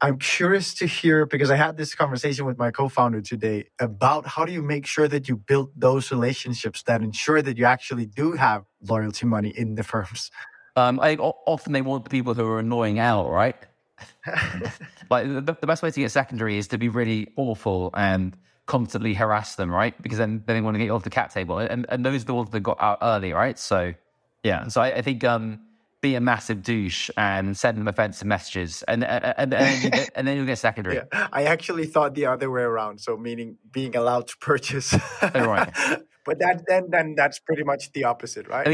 I'm 0.02 0.18
curious 0.18 0.72
to 0.74 0.86
hear 0.86 1.26
because 1.26 1.50
I 1.50 1.56
had 1.56 1.76
this 1.76 1.94
conversation 1.94 2.46
with 2.46 2.56
my 2.56 2.70
co-founder 2.70 3.20
today 3.20 3.68
about 3.78 4.26
how 4.26 4.46
do 4.46 4.52
you 4.52 4.62
make 4.62 4.86
sure 4.86 5.06
that 5.08 5.28
you 5.28 5.36
build 5.36 5.72
those 5.76 6.10
relationships 6.10 6.82
that 6.84 7.02
ensure 7.02 7.42
that 7.42 7.58
you 7.58 7.66
actually 7.66 8.06
do 8.06 8.32
have 8.32 8.64
loyalty 8.88 9.26
money 9.26 9.50
in 9.54 9.74
the 9.74 9.82
firms. 9.82 10.30
Um, 10.74 11.00
I 11.00 11.16
often 11.16 11.74
they 11.74 11.82
want 11.82 12.04
the 12.04 12.10
people 12.10 12.32
who 12.32 12.46
are 12.46 12.60
annoying 12.60 12.98
out, 12.98 13.28
right? 13.28 13.56
like 15.10 15.26
the, 15.26 15.56
the, 15.60 15.66
best 15.66 15.82
way 15.82 15.90
to 15.90 16.00
get 16.00 16.10
secondary 16.10 16.56
is 16.56 16.68
to 16.68 16.78
be 16.78 16.88
really 16.88 17.28
awful 17.36 17.90
and 17.92 18.34
constantly 18.64 19.12
harass 19.12 19.56
them, 19.56 19.70
right? 19.70 20.00
Because 20.00 20.16
then, 20.16 20.42
then 20.46 20.56
they 20.56 20.60
want 20.62 20.76
to 20.76 20.78
get 20.78 20.86
you 20.86 20.94
off 20.94 21.02
the 21.02 21.10
cap 21.10 21.32
table, 21.34 21.58
and 21.58 21.84
and 21.90 22.06
those 22.06 22.22
are 22.22 22.26
the 22.26 22.34
ones 22.34 22.50
that 22.50 22.60
got 22.60 22.78
out 22.80 22.98
early, 23.02 23.32
right? 23.32 23.58
So 23.58 23.92
yeah, 24.42 24.68
so 24.68 24.80
I, 24.80 24.96
I 24.96 25.02
think 25.02 25.24
um, 25.24 25.60
be 26.00 26.14
a 26.14 26.20
massive 26.20 26.62
douche 26.62 27.10
and 27.16 27.56
send 27.56 27.78
them 27.78 27.88
offensive 27.88 28.26
messages, 28.26 28.82
and 28.88 29.04
and 29.04 29.24
and, 29.36 29.54
and, 29.54 30.10
and 30.14 30.28
then 30.28 30.36
you'll 30.36 30.46
get 30.46 30.58
secondary. 30.58 31.00
Yeah. 31.12 31.28
I 31.32 31.44
actually 31.44 31.86
thought 31.86 32.14
the 32.14 32.26
other 32.26 32.50
way 32.50 32.62
around. 32.62 33.00
So 33.00 33.16
meaning 33.16 33.58
being 33.70 33.96
allowed 33.96 34.28
to 34.28 34.36
purchase. 34.38 34.94
oh, 35.22 35.30
right. 35.46 35.72
But 36.26 36.38
that 36.40 36.64
then 36.68 36.88
then 36.90 37.14
that's 37.16 37.38
pretty 37.38 37.64
much 37.64 37.92
the 37.92 38.04
opposite, 38.04 38.46
right? 38.46 38.68
I 38.68 38.70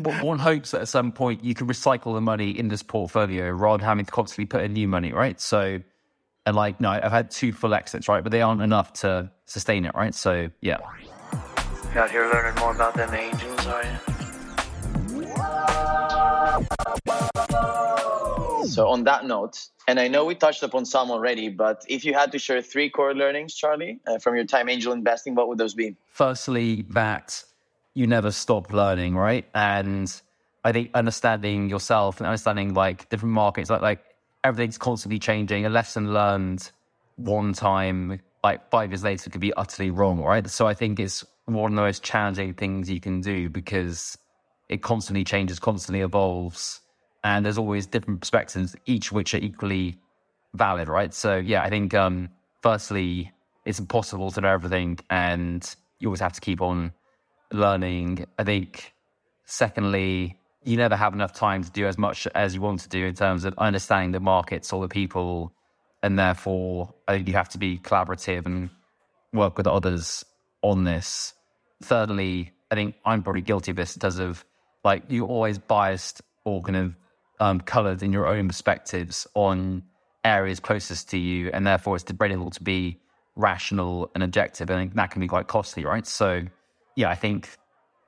mean, 0.00 0.22
one 0.24 0.38
hopes 0.38 0.70
that 0.70 0.80
at 0.80 0.88
some 0.88 1.12
point 1.12 1.44
you 1.44 1.54
can 1.54 1.66
recycle 1.66 2.14
the 2.14 2.22
money 2.22 2.50
in 2.58 2.68
this 2.68 2.82
portfolio 2.82 3.50
rather 3.50 3.78
than 3.78 3.86
having 3.86 4.06
to 4.06 4.10
constantly 4.10 4.46
put 4.46 4.62
in 4.62 4.72
new 4.72 4.88
money, 4.88 5.12
right? 5.12 5.38
So, 5.38 5.80
and 6.46 6.56
like, 6.56 6.80
no, 6.80 6.88
I've 6.88 7.12
had 7.12 7.30
two 7.30 7.52
full 7.52 7.74
exits, 7.74 8.08
right? 8.08 8.22
But 8.22 8.32
they 8.32 8.40
aren't 8.40 8.62
enough 8.62 8.94
to 8.94 9.30
sustain 9.44 9.84
it, 9.84 9.94
right? 9.94 10.14
So, 10.14 10.48
yeah. 10.62 10.78
Out 11.94 12.10
here 12.10 12.28
learning 12.32 12.58
more 12.58 12.74
about 12.74 12.94
them 12.94 13.14
angels, 13.14 13.66
are 13.66 13.84
you? 13.84 14.19
So, 18.66 18.88
on 18.88 19.04
that 19.04 19.24
note, 19.24 19.58
and 19.88 19.98
I 19.98 20.08
know 20.08 20.24
we 20.24 20.34
touched 20.34 20.62
upon 20.62 20.84
some 20.84 21.10
already, 21.10 21.48
but 21.48 21.84
if 21.88 22.04
you 22.04 22.14
had 22.14 22.30
to 22.32 22.38
share 22.38 22.62
three 22.62 22.88
core 22.88 23.14
learnings, 23.14 23.54
Charlie, 23.54 23.98
uh, 24.06 24.18
from 24.18 24.36
your 24.36 24.44
time 24.44 24.68
angel 24.68 24.92
investing, 24.92 25.34
what 25.34 25.48
would 25.48 25.58
those 25.58 25.74
be? 25.74 25.96
Firstly, 26.12 26.86
that 26.90 27.42
you 27.94 28.06
never 28.06 28.30
stop 28.30 28.72
learning, 28.72 29.16
right? 29.16 29.44
And 29.54 30.12
I 30.64 30.72
think 30.72 30.90
understanding 30.94 31.68
yourself 31.68 32.20
and 32.20 32.26
understanding 32.26 32.74
like 32.74 33.08
different 33.08 33.34
markets, 33.34 33.70
like 33.70 33.82
like 33.82 34.04
everything's 34.44 34.78
constantly 34.78 35.18
changing. 35.18 35.66
A 35.66 35.68
lesson 35.68 36.12
learned 36.12 36.70
one 37.16 37.52
time, 37.52 38.20
like 38.44 38.70
five 38.70 38.90
years 38.90 39.02
later, 39.02 39.30
could 39.30 39.40
be 39.40 39.52
utterly 39.54 39.90
wrong, 39.90 40.20
right? 40.20 40.48
So 40.48 40.66
I 40.66 40.74
think 40.74 41.00
it's 41.00 41.24
one 41.46 41.72
of 41.72 41.76
the 41.76 41.82
most 41.82 42.02
challenging 42.02 42.54
things 42.54 42.88
you 42.88 43.00
can 43.00 43.20
do 43.20 43.48
because 43.48 44.16
it 44.70 44.80
constantly 44.80 45.24
changes, 45.24 45.58
constantly 45.58 46.00
evolves 46.00 46.80
and 47.24 47.44
there's 47.44 47.58
always 47.58 47.86
different 47.86 48.20
perspectives, 48.20 48.74
each 48.86 49.12
which 49.12 49.34
are 49.34 49.38
equally 49.38 49.98
valid, 50.54 50.88
right? 50.88 51.12
So 51.12 51.36
yeah, 51.36 51.62
I 51.62 51.68
think 51.68 51.94
um, 51.94 52.30
firstly, 52.62 53.32
it's 53.66 53.78
impossible 53.78 54.30
to 54.30 54.40
know 54.40 54.48
everything, 54.48 54.98
and 55.10 55.62
you 55.98 56.08
always 56.08 56.20
have 56.20 56.32
to 56.32 56.40
keep 56.40 56.62
on 56.62 56.92
learning. 57.52 58.26
I 58.38 58.44
think 58.44 58.94
secondly, 59.44 60.38
you 60.64 60.76
never 60.76 60.96
have 60.96 61.12
enough 61.12 61.32
time 61.32 61.62
to 61.62 61.70
do 61.70 61.86
as 61.86 61.98
much 61.98 62.26
as 62.34 62.54
you 62.54 62.60
want 62.60 62.80
to 62.80 62.88
do 62.88 63.04
in 63.06 63.14
terms 63.14 63.44
of 63.44 63.54
understanding 63.58 64.12
the 64.12 64.20
markets 64.20 64.72
or 64.72 64.80
the 64.80 64.88
people, 64.88 65.52
and 66.02 66.18
therefore, 66.18 66.94
I 67.06 67.16
think 67.16 67.28
you 67.28 67.34
have 67.34 67.50
to 67.50 67.58
be 67.58 67.78
collaborative 67.78 68.46
and 68.46 68.70
work 69.32 69.58
with 69.58 69.66
others 69.66 70.24
on 70.62 70.84
this. 70.84 71.34
Thirdly, 71.82 72.52
I 72.70 72.74
think 72.74 72.94
I'm 73.04 73.22
probably 73.22 73.42
guilty 73.42 73.72
of 73.72 73.76
this 73.76 73.94
in 73.94 74.00
terms 74.00 74.18
of 74.18 74.44
like 74.84 75.04
you're 75.08 75.28
always 75.28 75.58
biased 75.58 76.22
or 76.44 76.62
kind 76.62 76.76
of 76.76 76.96
um, 77.38 77.60
colored 77.60 78.02
in 78.02 78.12
your 78.12 78.26
own 78.26 78.48
perspectives 78.48 79.26
on 79.34 79.82
areas 80.24 80.60
closest 80.60 81.10
to 81.10 81.18
you, 81.18 81.50
and 81.52 81.66
therefore 81.66 81.96
it's 81.96 82.04
debatable 82.04 82.50
to 82.50 82.62
be 82.62 82.98
rational 83.36 84.10
and 84.14 84.22
objective, 84.22 84.70
and 84.70 84.92
that 84.92 85.10
can 85.10 85.20
be 85.20 85.28
quite 85.28 85.46
costly, 85.46 85.84
right? 85.84 86.06
So, 86.06 86.42
yeah, 86.96 87.08
I 87.08 87.14
think 87.14 87.56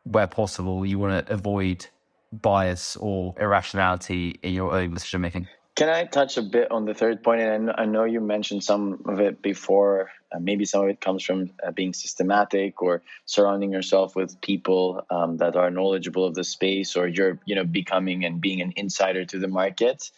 where 0.04 0.26
possible, 0.26 0.84
you 0.84 0.98
want 0.98 1.26
to 1.26 1.32
avoid 1.32 1.86
bias 2.32 2.96
or 2.96 3.34
irrationality 3.38 4.38
in 4.42 4.52
your 4.52 4.72
own 4.72 4.94
decision 4.94 5.20
making. 5.20 5.48
Can 5.82 5.88
I 5.88 6.04
touch 6.04 6.36
a 6.36 6.42
bit 6.42 6.70
on 6.70 6.84
the 6.84 6.94
third 6.94 7.24
point? 7.24 7.40
And 7.40 7.72
I 7.76 7.86
know 7.86 8.04
you 8.04 8.20
mentioned 8.20 8.62
some 8.62 9.02
of 9.04 9.18
it 9.18 9.42
before. 9.42 10.12
Uh, 10.30 10.38
maybe 10.38 10.64
some 10.64 10.84
of 10.84 10.88
it 10.88 11.00
comes 11.00 11.24
from 11.24 11.50
uh, 11.60 11.72
being 11.72 11.92
systematic 11.92 12.80
or 12.80 13.02
surrounding 13.26 13.72
yourself 13.72 14.14
with 14.14 14.40
people 14.40 15.04
um, 15.10 15.38
that 15.38 15.56
are 15.56 15.72
knowledgeable 15.72 16.24
of 16.24 16.36
the 16.36 16.44
space, 16.44 16.94
or 16.94 17.08
you're, 17.08 17.40
you 17.46 17.56
know, 17.56 17.64
becoming 17.64 18.24
and 18.24 18.40
being 18.40 18.60
an 18.60 18.72
insider 18.76 19.24
to 19.24 19.40
the 19.40 19.48
market. 19.48 20.08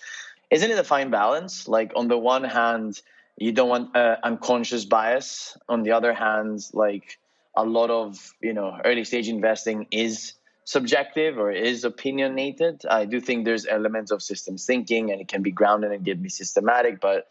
Isn't 0.50 0.70
it 0.70 0.78
a 0.78 0.84
fine 0.84 1.08
balance? 1.08 1.66
Like 1.66 1.92
on 1.96 2.08
the 2.08 2.18
one 2.18 2.44
hand, 2.44 3.00
you 3.38 3.50
don't 3.50 3.70
want 3.70 3.96
uh, 3.96 4.18
unconscious 4.22 4.84
bias. 4.84 5.56
On 5.66 5.82
the 5.82 5.92
other 5.92 6.12
hand, 6.12 6.60
like 6.74 7.18
a 7.56 7.64
lot 7.64 7.88
of 7.88 8.34
you 8.42 8.52
know 8.52 8.78
early 8.84 9.04
stage 9.04 9.30
investing 9.30 9.86
is 9.90 10.34
subjective 10.64 11.38
or 11.38 11.50
is 11.50 11.84
opinionated. 11.84 12.82
I 12.88 13.04
do 13.04 13.20
think 13.20 13.44
there's 13.44 13.66
elements 13.66 14.10
of 14.10 14.22
systems 14.22 14.64
thinking 14.64 15.10
and 15.10 15.20
it 15.20 15.28
can 15.28 15.42
be 15.42 15.50
grounded 15.50 15.92
and 15.92 16.04
can 16.04 16.22
be 16.22 16.28
systematic, 16.28 17.00
but 17.00 17.28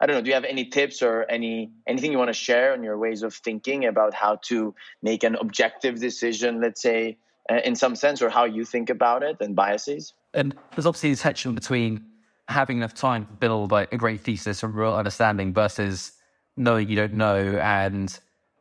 I 0.00 0.06
don't 0.06 0.16
know. 0.16 0.22
Do 0.22 0.28
you 0.28 0.34
have 0.34 0.44
any 0.44 0.64
tips 0.64 1.02
or 1.02 1.26
any 1.28 1.72
anything 1.86 2.12
you 2.12 2.18
want 2.18 2.28
to 2.28 2.34
share 2.34 2.72
on 2.72 2.84
your 2.84 2.96
ways 2.96 3.22
of 3.22 3.34
thinking 3.34 3.84
about 3.84 4.14
how 4.14 4.36
to 4.44 4.74
make 5.02 5.24
an 5.24 5.34
objective 5.34 5.98
decision, 5.98 6.60
let's 6.60 6.80
say, 6.80 7.18
uh, 7.50 7.56
in 7.64 7.74
some 7.74 7.96
sense, 7.96 8.22
or 8.22 8.30
how 8.30 8.44
you 8.44 8.64
think 8.64 8.90
about 8.90 9.24
it 9.24 9.38
and 9.40 9.56
biases? 9.56 10.14
And 10.34 10.54
there's 10.76 10.86
obviously 10.86 11.12
a 11.12 11.16
tension 11.16 11.54
between 11.54 12.04
having 12.48 12.78
enough 12.78 12.94
time 12.94 13.26
to 13.26 13.32
build 13.32 13.72
like 13.72 13.92
a 13.92 13.96
great 13.96 14.20
thesis 14.20 14.62
and 14.62 14.72
real 14.74 14.94
understanding 14.94 15.52
versus 15.52 16.12
knowing 16.56 16.88
you 16.88 16.96
don't 16.96 17.14
know 17.14 17.58
and 17.58 18.18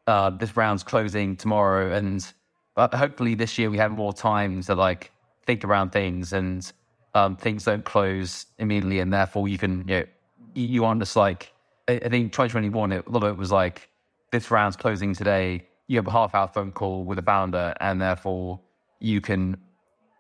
uh, 0.08 0.30
this 0.30 0.58
round's 0.58 0.84
closing 0.84 1.36
tomorrow 1.36 1.94
and 1.94 2.34
but 2.78 2.94
hopefully 2.94 3.34
this 3.34 3.58
year 3.58 3.72
we 3.72 3.78
have 3.80 3.92
more 3.92 4.14
time 4.14 4.62
to 4.62 4.76
like 4.76 5.12
think 5.48 5.66
around 5.66 5.90
things 5.90 6.32
and 6.32 6.72
um, 7.16 7.36
things 7.36 7.64
don't 7.64 7.84
close 7.84 8.46
immediately, 8.60 9.00
and 9.00 9.12
therefore 9.12 9.48
you 9.48 9.58
can 9.58 9.80
you 9.88 9.96
know, 9.96 10.06
you 10.54 10.86
aren't 10.86 11.02
just 11.02 11.16
like 11.16 11.52
I, 11.88 11.98
think 11.98 12.32
2021 12.32 12.92
it, 12.92 13.08
a 13.08 13.10
lot 13.10 13.24
of 13.24 13.30
it 13.30 13.38
was 13.38 13.52
like 13.52 13.90
this 14.32 14.52
round's 14.52 14.76
closing 14.76 15.16
today. 15.16 15.66
You 15.88 15.98
have 15.98 16.06
a 16.06 16.12
half 16.12 16.36
hour 16.36 16.48
phone 16.48 16.72
call 16.72 17.04
with 17.04 17.18
a 17.18 17.24
founder, 17.24 17.74
and 17.80 18.00
therefore 18.00 18.60
you 19.00 19.22
can 19.22 19.58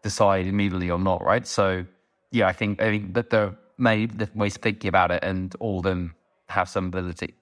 decide 0.01 0.47
immediately 0.47 0.89
or 0.89 0.97
not, 0.97 1.23
right? 1.23 1.45
So 1.45 1.85
yeah, 2.31 2.47
I 2.47 2.53
think 2.53 2.81
I 2.81 2.89
think 2.89 3.13
that 3.13 3.29
there 3.29 3.43
are 3.43 3.57
many 3.77 4.07
different 4.07 4.37
ways 4.37 4.55
of 4.55 4.63
thinking 4.63 4.89
about 4.89 5.11
it, 5.11 5.23
and 5.23 5.55
all 5.59 5.77
of 5.77 5.83
them 5.83 6.15
have 6.49 6.69
some 6.69 6.89
validity. 6.89 7.35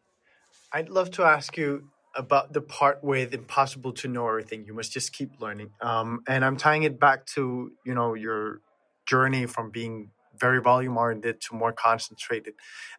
I'd 0.74 0.90
love 0.90 1.10
to 1.12 1.24
ask 1.24 1.56
you 1.56 1.88
about 2.16 2.54
the 2.54 2.62
part 2.62 3.04
with 3.04 3.34
impossible 3.34 3.94
to 3.94 4.08
know 4.08 4.28
everything. 4.28 4.66
You 4.66 4.74
must 4.74 4.92
just 4.92 5.14
keep 5.14 5.40
learning. 5.40 5.72
Um, 5.82 6.22
and 6.28 6.46
I'm 6.46 6.58
tying 6.58 6.84
it 6.84 7.00
back 7.00 7.26
to 7.36 7.72
you 7.86 7.94
know 7.94 8.14
your 8.14 8.62
journey 9.06 9.46
from 9.46 9.70
being 9.70 10.12
very 10.40 10.62
volume 10.62 10.98
oriented 10.98 11.42
to 11.42 11.56
more 11.56 11.74
concentrated, 11.74 12.54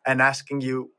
and 0.07 0.23
asking 0.23 0.61
you, 0.61 0.93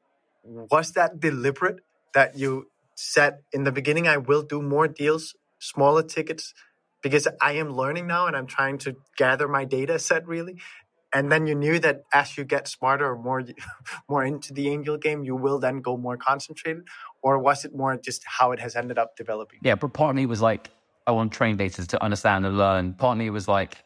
was 0.43 0.91
that 0.93 1.19
deliberate 1.19 1.80
that 2.13 2.38
you 2.38 2.67
said 2.95 3.39
in 3.53 3.63
the 3.63 3.71
beginning, 3.71 4.08
I 4.08 4.17
will 4.17 4.41
do 4.41 4.62
more 4.62 4.88
deals, 4.88 5.36
smaller 5.60 6.03
tickets, 6.03 6.53
because 7.01 7.27
I 7.41 7.53
am 7.53 7.69
learning 7.69 8.08
now 8.08 8.27
and 8.27 8.36
I'm 8.36 8.47
trying 8.47 8.80
to 8.80 8.95
gather 9.15 9.47
my 9.47 9.65
data 9.65 9.99
set 9.99 10.27
really. 10.27 10.58
And 11.13 11.32
then 11.32 11.47
you 11.47 11.56
knew 11.56 11.80
that 11.80 12.03
as 12.13 12.38
you 12.38 12.43
get 12.43 12.67
smarter 12.67 13.06
or 13.06 13.17
more 13.17 13.43
more 14.10 14.25
into 14.25 14.53
the 14.53 14.67
angel 14.69 14.97
game, 14.97 15.23
you 15.23 15.36
will 15.36 15.60
then 15.60 15.82
go 15.82 15.95
more 15.95 16.17
concentrated, 16.17 16.84
or 17.21 17.39
was 17.39 17.65
it 17.65 17.75
more 17.75 17.95
just 17.97 18.23
how 18.25 18.51
it 18.51 18.60
has 18.60 18.75
ended 18.75 18.97
up 18.97 19.15
developing? 19.15 19.60
Yeah, 19.62 19.75
but 19.75 19.93
partly 19.93 20.25
was 20.25 20.41
like 20.41 20.69
I 21.06 21.12
want 21.12 21.32
training 21.32 21.58
data 21.58 21.88
to 21.88 22.03
understand 22.03 22.45
and 22.45 22.58
learn. 22.58 22.93
Partly 22.93 23.25
it 23.25 23.32
was 23.32 23.47
like 23.47 23.84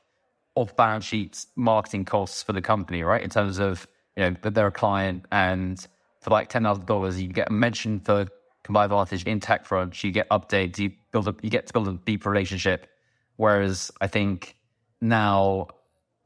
off 0.55 0.75
balance 0.75 1.05
sheets 1.05 1.47
marketing 1.55 2.05
costs 2.05 2.43
for 2.43 2.53
the 2.53 2.61
company, 2.61 3.03
right? 3.03 3.21
In 3.21 3.29
terms 3.29 3.59
of 3.59 3.87
you 4.15 4.23
know 4.23 4.35
that 4.41 4.53
they're 4.53 4.67
a 4.67 4.71
client 4.71 5.25
and 5.31 5.85
for 6.19 6.31
like 6.31 6.49
ten 6.49 6.63
thousand 6.63 6.85
dollars 6.85 7.21
you 7.21 7.27
get 7.29 7.49
a 7.49 7.53
mention 7.53 7.99
for 7.99 8.27
ComplyAdvantage 8.63 9.25
in 9.25 9.39
TechCrunch, 9.39 10.03
you 10.03 10.11
get 10.11 10.29
updates, 10.29 10.77
you 10.77 10.91
build 11.11 11.27
up 11.27 11.43
you 11.43 11.49
get 11.49 11.67
to 11.67 11.73
build 11.73 11.87
a 11.87 11.93
deep 12.05 12.25
relationship. 12.25 12.87
Whereas 13.37 13.91
I 14.01 14.07
think 14.07 14.55
now 15.01 15.67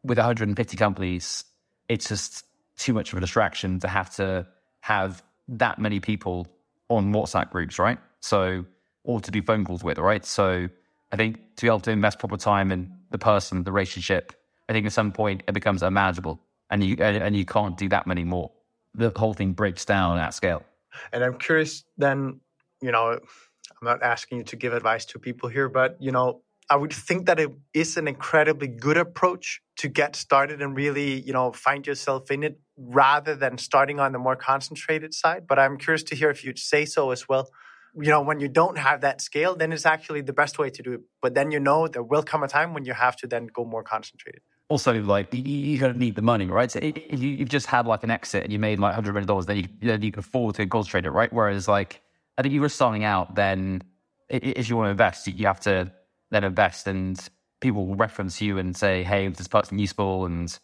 with 0.03 0.17
150 0.17 0.77
companies, 0.77 1.45
it's 1.87 2.09
just 2.09 2.45
too 2.77 2.93
much 2.93 3.11
of 3.11 3.17
a 3.17 3.21
distraction 3.21 3.79
to 3.79 3.87
have 3.87 4.13
to 4.15 4.47
have 4.81 5.23
that 5.47 5.79
many 5.79 5.99
people 5.99 6.47
on 6.89 7.13
WhatsApp 7.13 7.51
groups, 7.51 7.79
right? 7.79 7.97
So, 8.21 8.65
or 9.03 9.21
to 9.21 9.31
do 9.31 9.41
phone 9.41 9.65
calls 9.65 9.83
with, 9.83 9.97
right? 9.97 10.25
So, 10.25 10.67
I 11.11 11.15
think 11.15 11.55
to 11.57 11.61
be 11.61 11.67
able 11.67 11.79
to 11.81 11.91
invest 11.91 12.19
proper 12.19 12.37
time 12.37 12.71
in 12.71 12.91
the 13.11 13.17
person, 13.17 13.63
the 13.63 13.71
relationship, 13.71 14.33
I 14.67 14.73
think 14.73 14.85
at 14.85 14.93
some 14.93 15.11
point 15.11 15.43
it 15.47 15.53
becomes 15.53 15.83
unmanageable, 15.83 16.39
and 16.69 16.83
you 16.83 16.95
and 16.99 17.35
you 17.35 17.45
can't 17.45 17.77
do 17.77 17.89
that 17.89 18.07
many 18.07 18.23
more. 18.23 18.51
The 18.93 19.11
whole 19.15 19.33
thing 19.33 19.53
breaks 19.53 19.85
down 19.85 20.17
at 20.17 20.33
scale. 20.33 20.63
And 21.11 21.23
I'm 21.23 21.37
curious 21.37 21.83
then, 21.97 22.39
you 22.81 22.91
know, 22.91 23.11
I'm 23.11 23.85
not 23.85 24.01
asking 24.01 24.39
you 24.39 24.43
to 24.45 24.55
give 24.55 24.73
advice 24.73 25.05
to 25.07 25.19
people 25.19 25.49
here, 25.49 25.69
but 25.69 25.97
you 25.99 26.11
know, 26.11 26.41
I 26.69 26.75
would 26.75 26.93
think 26.93 27.27
that 27.27 27.39
it 27.39 27.51
is 27.73 27.97
an 27.97 28.07
incredibly 28.07 28.67
good 28.67 28.97
approach 28.97 29.61
to 29.77 29.87
get 29.87 30.15
started 30.15 30.61
and 30.61 30.75
really, 30.75 31.21
you 31.21 31.33
know, 31.33 31.51
find 31.51 31.85
yourself 31.85 32.31
in 32.31 32.43
it 32.43 32.59
rather 32.77 33.35
than 33.35 33.57
starting 33.57 33.99
on 33.99 34.11
the 34.11 34.19
more 34.19 34.35
concentrated 34.35 35.13
side. 35.13 35.47
But 35.47 35.59
I'm 35.59 35.77
curious 35.77 36.03
to 36.03 36.15
hear 36.15 36.29
if 36.29 36.43
you'd 36.43 36.59
say 36.59 36.85
so 36.85 37.11
as 37.11 37.27
well. 37.27 37.49
You 37.97 38.09
know, 38.09 38.21
when 38.21 38.39
you 38.41 38.49
don't 38.49 38.77
have 38.77 39.01
that 39.01 39.21
scale, 39.21 39.55
then 39.55 39.71
it's 39.71 39.85
actually 39.85 40.21
the 40.21 40.33
best 40.33 40.59
way 40.59 40.69
to 40.69 40.83
do 40.83 40.93
it. 40.93 41.01
But 41.21 41.33
then 41.33 41.51
you 41.51 41.59
know 41.59 41.87
there 41.87 42.03
will 42.03 42.23
come 42.23 42.43
a 42.43 42.47
time 42.47 42.73
when 42.73 42.83
you 42.83 42.93
have 42.93 43.15
to 43.17 43.27
then 43.27 43.47
go 43.47 43.63
more 43.63 43.83
concentrated. 43.83 44.41
Also, 44.67 44.99
like 45.01 45.33
you, 45.33 45.41
you're 45.41 45.79
going 45.79 45.93
to 45.93 45.99
need 45.99 46.15
the 46.15 46.21
money, 46.21 46.45
right? 46.47 46.69
So 46.69 46.79
if 46.81 47.19
you, 47.19 47.29
you've 47.29 47.49
just 47.49 47.67
had 47.67 47.85
like 47.85 48.03
an 48.03 48.11
exit 48.11 48.43
and 48.43 48.51
you 48.51 48.59
made 48.59 48.79
like 48.79 48.95
hundred 48.95 49.13
million 49.13 49.27
dollars, 49.27 49.45
then 49.45 49.57
you 49.57 49.67
then 49.81 50.01
you 50.01 50.11
can 50.11 50.19
afford 50.19 50.55
to 50.55 50.65
concentrate 50.65 51.05
it, 51.05 51.11
right? 51.11 51.31
Whereas 51.31 51.67
like 51.67 52.01
I 52.37 52.41
think 52.41 52.53
you 52.53 52.61
were 52.61 52.69
starting 52.69 53.03
out, 53.03 53.35
then 53.35 53.83
if 54.27 54.67
you 54.69 54.75
want 54.75 54.87
to 54.87 54.91
invest, 54.91 55.27
you 55.27 55.47
have 55.47 55.59
to 55.61 55.91
then 56.31 56.43
invest 56.43 56.87
and 56.87 57.17
people 57.61 57.85
will 57.85 57.95
reference 57.95 58.41
you 58.41 58.57
and 58.57 58.75
say, 58.75 59.03
hey, 59.03 59.27
this 59.27 59.47
person 59.47 59.79
useful 59.79 60.25
and 60.25 60.57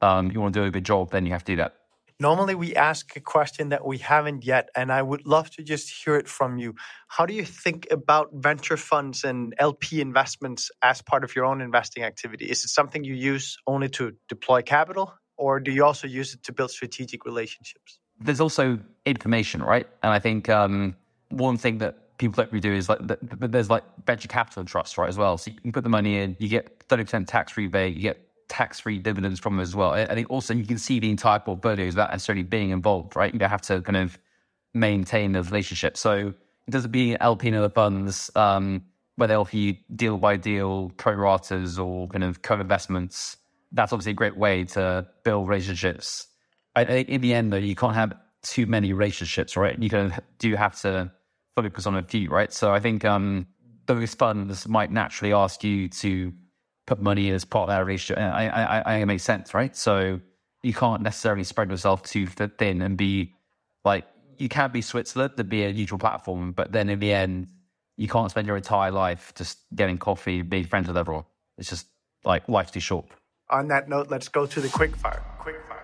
um, 0.00 0.30
you 0.30 0.40
want 0.40 0.54
to 0.54 0.60
do 0.60 0.64
a 0.64 0.70
good 0.70 0.84
job, 0.84 1.10
then 1.10 1.26
you 1.26 1.32
have 1.32 1.44
to 1.44 1.52
do 1.52 1.56
that. 1.56 1.74
Normally, 2.18 2.54
we 2.54 2.74
ask 2.74 3.14
a 3.14 3.20
question 3.20 3.68
that 3.68 3.84
we 3.84 3.98
haven't 3.98 4.42
yet, 4.42 4.70
and 4.74 4.90
I 4.90 5.02
would 5.02 5.26
love 5.26 5.50
to 5.50 5.62
just 5.62 5.92
hear 6.02 6.16
it 6.16 6.28
from 6.28 6.56
you. 6.56 6.74
How 7.08 7.26
do 7.26 7.34
you 7.34 7.44
think 7.44 7.86
about 7.90 8.30
venture 8.32 8.78
funds 8.78 9.22
and 9.22 9.54
LP 9.58 10.00
investments 10.00 10.70
as 10.82 11.02
part 11.02 11.24
of 11.24 11.36
your 11.36 11.44
own 11.44 11.60
investing 11.60 12.04
activity? 12.04 12.46
Is 12.46 12.64
it 12.64 12.68
something 12.68 13.04
you 13.04 13.14
use 13.14 13.58
only 13.66 13.90
to 13.90 14.12
deploy 14.30 14.62
capital, 14.62 15.12
or 15.36 15.60
do 15.60 15.70
you 15.70 15.84
also 15.84 16.08
use 16.08 16.32
it 16.32 16.42
to 16.44 16.54
build 16.54 16.70
strategic 16.70 17.26
relationships? 17.26 17.98
There's 18.18 18.40
also 18.40 18.78
information, 19.04 19.62
right? 19.62 19.86
And 20.02 20.10
I 20.10 20.18
think 20.18 20.48
um, 20.48 20.96
one 21.28 21.58
thing 21.58 21.78
that 21.78 22.16
people 22.16 22.42
don't 22.42 22.50
really 22.50 22.60
do 22.60 22.72
is 22.72 22.88
like, 22.88 23.06
but 23.06 23.52
there's 23.52 23.68
like 23.68 23.84
venture 24.06 24.28
capital 24.28 24.64
trusts, 24.64 24.96
right, 24.96 25.08
as 25.08 25.18
well. 25.18 25.36
So 25.36 25.50
you 25.50 25.60
can 25.60 25.72
put 25.72 25.84
the 25.84 25.90
money 25.90 26.16
in, 26.16 26.34
you 26.38 26.48
get 26.48 26.88
30% 26.88 27.26
tax 27.26 27.58
rebate, 27.58 27.94
you 27.94 28.00
get 28.00 28.25
tax 28.48 28.80
free 28.80 28.98
dividends 28.98 29.40
from 29.40 29.60
as 29.60 29.74
well. 29.74 29.92
I 29.92 30.14
think 30.14 30.30
also 30.30 30.54
you 30.54 30.64
can 30.64 30.78
see 30.78 31.00
the 31.00 31.10
entire 31.10 31.38
portfolio 31.38 31.86
without 31.86 32.10
necessarily 32.10 32.42
being 32.42 32.70
involved, 32.70 33.16
right? 33.16 33.32
You 33.32 33.38
don't 33.38 33.50
have 33.50 33.62
to 33.62 33.80
kind 33.82 33.96
of 33.96 34.18
maintain 34.74 35.32
the 35.32 35.42
relationship. 35.42 35.96
So 35.96 36.32
it 36.66 36.70
doesn't 36.70 36.92
be 36.92 37.16
LP 37.20 37.48
and 37.48 37.56
other 37.56 37.70
funds 37.70 38.30
um, 38.36 38.82
where 39.16 39.44
you 39.50 39.76
deal 39.94 40.18
by 40.18 40.36
deal 40.36 40.90
pro 40.96 41.14
ratas 41.14 41.82
or 41.84 42.08
kind 42.08 42.24
of 42.24 42.42
co 42.42 42.60
investments. 42.60 43.38
That's 43.72 43.92
obviously 43.92 44.12
a 44.12 44.14
great 44.14 44.36
way 44.36 44.64
to 44.64 45.06
build 45.24 45.48
relationships. 45.48 46.28
I 46.74 46.84
think 46.84 47.08
in 47.08 47.20
the 47.20 47.34
end, 47.34 47.52
though, 47.52 47.56
you 47.56 47.74
can't 47.74 47.94
have 47.94 48.12
too 48.42 48.66
many 48.66 48.92
relationships, 48.92 49.56
right? 49.56 49.80
You 49.80 49.90
kind 49.90 50.12
of 50.12 50.20
do 50.38 50.54
have 50.54 50.78
to 50.82 51.10
focus 51.56 51.86
on 51.86 51.96
a 51.96 52.02
few, 52.02 52.28
right? 52.28 52.52
So 52.52 52.72
I 52.72 52.80
think 52.80 53.04
um, 53.04 53.46
those 53.86 54.14
funds 54.14 54.68
might 54.68 54.92
naturally 54.92 55.32
ask 55.32 55.64
you 55.64 55.88
to 55.88 56.32
put 56.86 57.00
money 57.00 57.30
as 57.30 57.44
part 57.44 57.68
of 57.68 57.74
that 57.74 57.84
relationship. 57.84 58.18
I, 58.18 58.48
I, 58.48 58.78
I, 58.78 58.96
it 58.98 59.06
makes 59.06 59.24
sense, 59.24 59.54
right? 59.54 59.76
So 59.76 60.20
you 60.62 60.72
can't 60.72 61.02
necessarily 61.02 61.44
spread 61.44 61.70
yourself 61.70 62.02
too 62.02 62.26
thin 62.26 62.82
and 62.82 62.96
be 62.96 63.34
like, 63.84 64.04
you 64.38 64.48
can't 64.48 64.72
be 64.72 64.82
Switzerland 64.82 65.36
to 65.36 65.44
be 65.44 65.64
a 65.64 65.72
neutral 65.72 65.98
platform, 65.98 66.52
but 66.52 66.72
then 66.72 66.88
in 66.88 66.98
the 66.98 67.12
end, 67.12 67.48
you 67.96 68.08
can't 68.08 68.30
spend 68.30 68.46
your 68.46 68.56
entire 68.56 68.90
life 68.90 69.32
just 69.34 69.58
getting 69.74 69.98
coffee, 69.98 70.42
being 70.42 70.66
friends 70.66 70.86
with 70.88 70.96
everyone. 70.96 71.24
It's 71.58 71.70
just 71.70 71.86
like 72.24 72.48
life's 72.48 72.70
too 72.72 72.80
short. 72.80 73.06
On 73.50 73.68
that 73.68 73.88
note, 73.88 74.10
let's 74.10 74.28
go 74.28 74.44
to 74.44 74.60
the 74.60 74.68
quick 74.68 74.94
fire. 74.96 75.22
Quick 75.38 75.56
fire. 75.68 75.75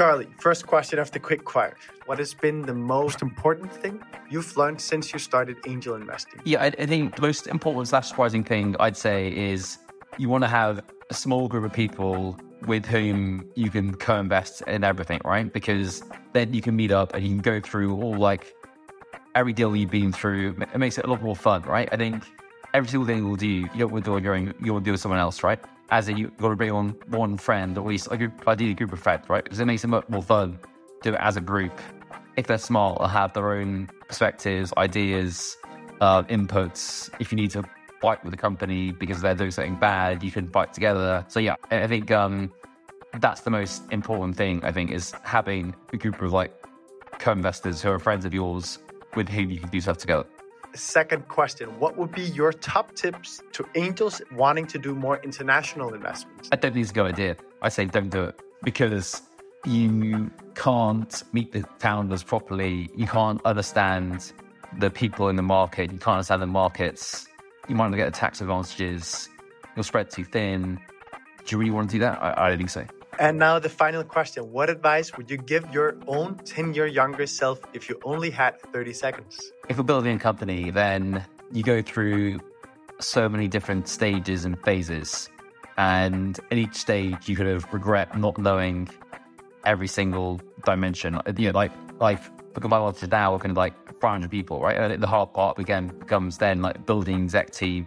Charlie, 0.00 0.28
first 0.38 0.66
question 0.66 0.98
of 0.98 1.10
the 1.10 1.20
quick 1.20 1.50
fire. 1.50 1.76
What 2.06 2.18
has 2.20 2.32
been 2.32 2.62
the 2.62 2.72
most 2.72 3.20
important 3.20 3.70
thing 3.70 4.02
you've 4.30 4.56
learned 4.56 4.80
since 4.80 5.12
you 5.12 5.18
started 5.18 5.58
angel 5.66 5.94
investing? 5.94 6.40
Yeah, 6.46 6.62
I, 6.62 6.66
I 6.68 6.86
think 6.86 7.16
the 7.16 7.20
most 7.20 7.46
important 7.46 7.86
slash 7.86 8.08
surprising 8.08 8.42
thing 8.42 8.76
I'd 8.80 8.96
say 8.96 9.30
is 9.30 9.76
you 10.16 10.30
want 10.30 10.42
to 10.42 10.48
have 10.48 10.82
a 11.10 11.12
small 11.12 11.48
group 11.48 11.64
of 11.64 11.74
people 11.74 12.38
with 12.66 12.86
whom 12.86 13.46
you 13.56 13.68
can 13.68 13.94
co-invest 13.94 14.62
in 14.62 14.84
everything, 14.84 15.20
right? 15.22 15.52
Because 15.52 16.02
then 16.32 16.54
you 16.54 16.62
can 16.62 16.74
meet 16.76 16.92
up 16.92 17.12
and 17.12 17.22
you 17.22 17.28
can 17.28 17.42
go 17.42 17.60
through 17.60 17.94
all 18.00 18.16
like 18.16 18.54
every 19.34 19.52
deal 19.52 19.76
you've 19.76 19.90
been 19.90 20.14
through. 20.14 20.56
It 20.62 20.78
makes 20.78 20.96
it 20.96 21.04
a 21.04 21.10
lot 21.10 21.20
more 21.20 21.36
fun, 21.36 21.60
right? 21.64 21.90
I 21.92 21.98
think 21.98 22.24
every 22.72 22.88
single 22.88 23.06
thing 23.06 23.18
you'll 23.18 23.36
do, 23.36 23.46
you 23.46 23.68
don't 23.76 23.92
want 23.92 24.06
to 24.06 24.18
do 24.18 24.32
on 24.32 24.54
you 24.64 24.72
want 24.72 24.82
to 24.82 24.88
do 24.88 24.92
with 24.92 25.00
someone 25.02 25.20
else, 25.20 25.42
right? 25.42 25.60
As 25.90 26.08
in 26.08 26.16
you've 26.16 26.36
got 26.36 26.50
to 26.50 26.56
bring 26.56 26.70
on 26.70 26.90
one 27.08 27.36
friend, 27.36 27.76
or 27.76 27.82
at 27.82 27.86
least 27.86 28.08
a 28.10 28.16
group, 28.16 28.46
ideally 28.46 28.72
a 28.72 28.74
group 28.74 28.92
of 28.92 29.00
friends, 29.00 29.28
right? 29.28 29.42
Because 29.42 29.60
it 29.60 29.66
makes 29.66 29.84
it 29.84 29.88
much 29.88 30.08
more 30.08 30.22
fun 30.22 30.58
to 31.02 31.10
do 31.10 31.14
it 31.14 31.20
as 31.20 31.36
a 31.36 31.40
group. 31.40 31.78
If 32.36 32.46
they're 32.46 32.58
smart, 32.58 32.98
they'll 32.98 33.08
have 33.08 33.32
their 33.32 33.52
own 33.52 33.88
perspectives, 34.06 34.72
ideas, 34.76 35.56
uh, 36.00 36.22
inputs. 36.24 37.10
If 37.18 37.32
you 37.32 37.36
need 37.36 37.50
to 37.52 37.64
fight 38.00 38.24
with 38.24 38.32
a 38.32 38.36
company 38.36 38.92
because 38.92 39.20
they're 39.20 39.34
doing 39.34 39.50
something 39.50 39.76
bad, 39.76 40.22
you 40.22 40.30
can 40.30 40.48
fight 40.48 40.72
together. 40.72 41.24
So 41.28 41.40
yeah, 41.40 41.56
I 41.70 41.86
think 41.86 42.10
um, 42.10 42.52
that's 43.18 43.42
the 43.42 43.50
most 43.50 43.82
important 43.90 44.36
thing. 44.36 44.64
I 44.64 44.72
think 44.72 44.90
is 44.90 45.12
having 45.24 45.74
a 45.92 45.96
group 45.96 46.22
of 46.22 46.32
like 46.32 46.54
co-investors 47.18 47.82
who 47.82 47.90
are 47.90 47.98
friends 47.98 48.24
of 48.24 48.32
yours 48.32 48.78
with 49.16 49.28
whom 49.28 49.50
you 49.50 49.58
can 49.58 49.68
do 49.68 49.80
stuff 49.80 49.98
together. 49.98 50.24
Second 50.74 51.26
question 51.28 51.68
What 51.80 51.96
would 51.96 52.12
be 52.12 52.22
your 52.22 52.52
top 52.52 52.94
tips 52.94 53.42
to 53.52 53.66
angels 53.74 54.22
wanting 54.32 54.66
to 54.66 54.78
do 54.78 54.94
more 54.94 55.20
international 55.22 55.94
investments? 55.94 56.48
I 56.52 56.56
don't 56.56 56.72
think 56.72 56.82
it's 56.82 56.90
a 56.90 56.94
good 56.94 57.06
idea. 57.06 57.36
I 57.62 57.68
say 57.68 57.86
don't 57.86 58.08
do 58.08 58.24
it 58.24 58.40
because 58.62 59.22
you 59.66 60.30
can't 60.54 61.22
meet 61.32 61.52
the 61.52 61.64
founders 61.78 62.22
properly. 62.22 62.88
You 62.94 63.06
can't 63.06 63.40
understand 63.44 64.32
the 64.78 64.90
people 64.90 65.28
in 65.28 65.36
the 65.36 65.42
market. 65.42 65.92
You 65.92 65.98
can't 65.98 66.14
understand 66.14 66.42
the 66.42 66.46
markets. 66.46 67.26
You 67.68 67.74
might 67.74 67.88
not 67.88 67.96
get 67.96 68.06
the 68.06 68.18
tax 68.18 68.40
advantages. 68.40 69.28
You'll 69.74 69.84
spread 69.84 70.10
too 70.10 70.24
thin. 70.24 70.78
Do 71.44 71.56
you 71.56 71.58
really 71.58 71.70
want 71.70 71.90
to 71.90 71.96
do 71.96 72.00
that? 72.00 72.22
I, 72.22 72.46
I 72.46 72.48
don't 72.48 72.58
think 72.58 72.70
so. 72.70 72.86
And 73.20 73.38
now 73.38 73.58
the 73.58 73.68
final 73.68 74.02
question. 74.02 74.50
What 74.50 74.70
advice 74.70 75.14
would 75.18 75.30
you 75.30 75.36
give 75.36 75.70
your 75.74 75.94
own 76.08 76.36
10 76.36 76.72
year 76.72 76.86
younger 76.86 77.26
self 77.26 77.60
if 77.74 77.86
you 77.90 78.00
only 78.02 78.30
had 78.30 78.58
30 78.72 78.94
seconds? 78.94 79.52
If 79.68 79.76
you're 79.76 79.84
building 79.84 80.16
a 80.16 80.18
company, 80.18 80.70
then 80.70 81.22
you 81.52 81.62
go 81.62 81.82
through 81.82 82.40
so 82.98 83.28
many 83.28 83.46
different 83.46 83.88
stages 83.88 84.46
and 84.46 84.58
phases. 84.64 85.28
And 85.76 86.40
at 86.50 86.56
each 86.56 86.74
stage, 86.74 87.28
you 87.28 87.36
could 87.36 87.46
have 87.46 87.70
regret 87.74 88.16
not 88.16 88.38
knowing 88.38 88.88
every 89.66 89.88
single 89.88 90.40
dimension. 90.64 91.20
You 91.36 91.52
know, 91.52 91.58
like, 91.58 91.72
like 92.00 92.22
because 92.54 92.70
my 92.70 92.78
office 92.78 93.06
now 93.10 93.32
we're 93.32 93.38
kind 93.38 93.50
of 93.50 93.58
like 93.58 93.74
500 94.00 94.30
people, 94.30 94.62
right? 94.62 94.78
And 94.78 95.02
the 95.02 95.06
hard 95.06 95.34
part 95.34 95.58
again 95.58 95.88
becomes 95.88 96.38
then 96.38 96.62
like 96.62 96.86
building 96.86 97.24
exec 97.24 97.50
team, 97.50 97.86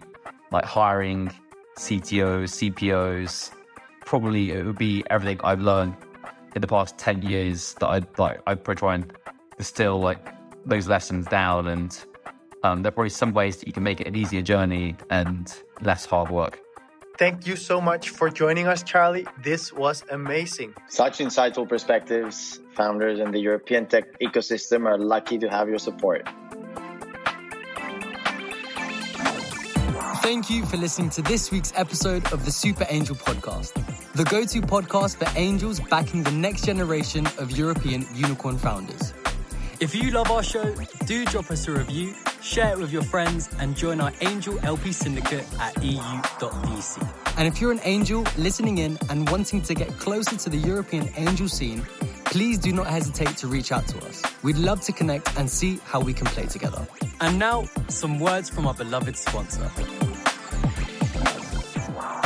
like 0.52 0.66
hiring 0.66 1.32
CTOs, 1.80 2.72
CPOs. 2.72 3.50
Probably 4.06 4.52
it 4.52 4.66
would 4.66 4.78
be 4.78 5.04
everything 5.10 5.40
I've 5.44 5.62
learned 5.62 5.96
in 6.56 6.62
the 6.62 6.68
past 6.68 6.98
10 6.98 7.22
years 7.24 7.74
that 7.76 7.88
I'd 7.88 8.20
like, 8.20 8.42
I'd 8.48 8.64
probably 8.64 8.80
try 8.80 8.96
and 8.96 9.14
distill 9.58 10.00
like 10.00 10.34
those 10.66 10.88
lessons 10.88 11.26
down. 11.28 11.68
And 11.68 11.98
um, 12.64 12.84
there 12.84 12.90
are 12.90 12.92
probably 12.92 13.10
some 13.10 13.34
ways 13.34 13.58
that 13.58 13.68
you 13.68 13.74
can 13.74 13.84
make 13.84 14.02
it 14.02 14.08
an 14.08 14.16
easier 14.16 14.42
journey 14.42 14.96
and 15.10 15.54
less 15.82 16.06
hard 16.06 16.30
work. 16.30 16.60
Thank 17.18 17.46
you 17.46 17.56
so 17.56 17.80
much 17.80 18.10
for 18.10 18.30
joining 18.30 18.68
us, 18.68 18.82
Charlie. 18.82 19.28
This 19.44 19.72
was 19.72 20.04
amazing. 20.10 20.74
Such 20.90 21.20
insightful 21.20 21.70
perspectives. 21.70 22.60
Founders 22.74 23.20
in 23.20 23.32
the 23.32 23.40
European 23.40 23.86
tech 23.86 24.20
ecosystem 24.20 24.88
are 24.88 24.98
lucky 24.98 25.38
to 25.38 25.48
have 25.48 25.70
your 25.70 25.78
support. 25.78 26.28
Thank 30.24 30.50
you 30.50 30.66
for 30.66 30.78
listening 30.78 31.10
to 31.12 31.22
this 31.22 31.52
week's 31.52 31.74
episode 31.76 32.32
of 32.32 32.46
the 32.46 32.52
Super 32.52 32.88
Angel 32.90 33.14
Podcast, 33.14 33.74
the 34.14 34.24
go 34.24 34.46
to 34.46 34.62
podcast 34.62 35.18
for 35.18 35.28
angels 35.38 35.82
backing 35.82 36.24
the 36.24 36.32
next 36.32 36.64
generation 36.64 37.28
of 37.38 37.52
European 37.52 38.08
unicorn 38.14 38.58
founders. 38.58 39.14
If 39.82 39.94
you 39.94 40.12
love 40.12 40.32
our 40.32 40.42
show, 40.42 40.74
do 41.06 41.26
drop 41.26 41.52
us 41.52 41.68
a 41.68 41.74
review, 41.74 42.16
share 42.42 42.72
it 42.72 42.78
with 42.78 42.90
your 42.94 43.02
friends, 43.04 43.50
and 43.60 43.76
join 43.76 44.00
our 44.00 44.14
Angel 44.22 44.58
LP 44.64 44.94
syndicate 44.94 45.46
at 45.60 45.84
eu.vc. 45.84 47.06
And 47.38 47.46
if 47.46 47.60
you're 47.60 47.74
an 47.74 47.82
angel 47.84 48.24
listening 48.38 48.78
in 48.78 48.98
and 49.10 49.30
wanting 49.30 49.62
to 49.64 49.74
get 49.74 49.90
closer 50.00 50.38
to 50.38 50.50
the 50.50 50.58
European 50.58 51.10
angel 51.18 51.50
scene, 51.50 51.86
please 52.24 52.58
do 52.58 52.72
not 52.72 52.88
hesitate 52.88 53.36
to 53.38 53.48
reach 53.48 53.74
out 53.74 53.86
to 53.90 53.98
us. 54.06 54.24
We'd 54.42 54.58
love 54.58 54.80
to 54.86 54.94
connect 54.94 55.38
and 55.38 55.50
see 55.50 55.82
how 55.84 56.00
we 56.00 56.14
can 56.14 56.28
play 56.28 56.46
together. 56.46 56.88
And 57.20 57.38
now, 57.38 57.66
some 57.90 58.22
words 58.22 58.50
from 58.50 58.68
our 58.68 58.74
beloved 58.74 59.18
sponsor. 59.18 59.70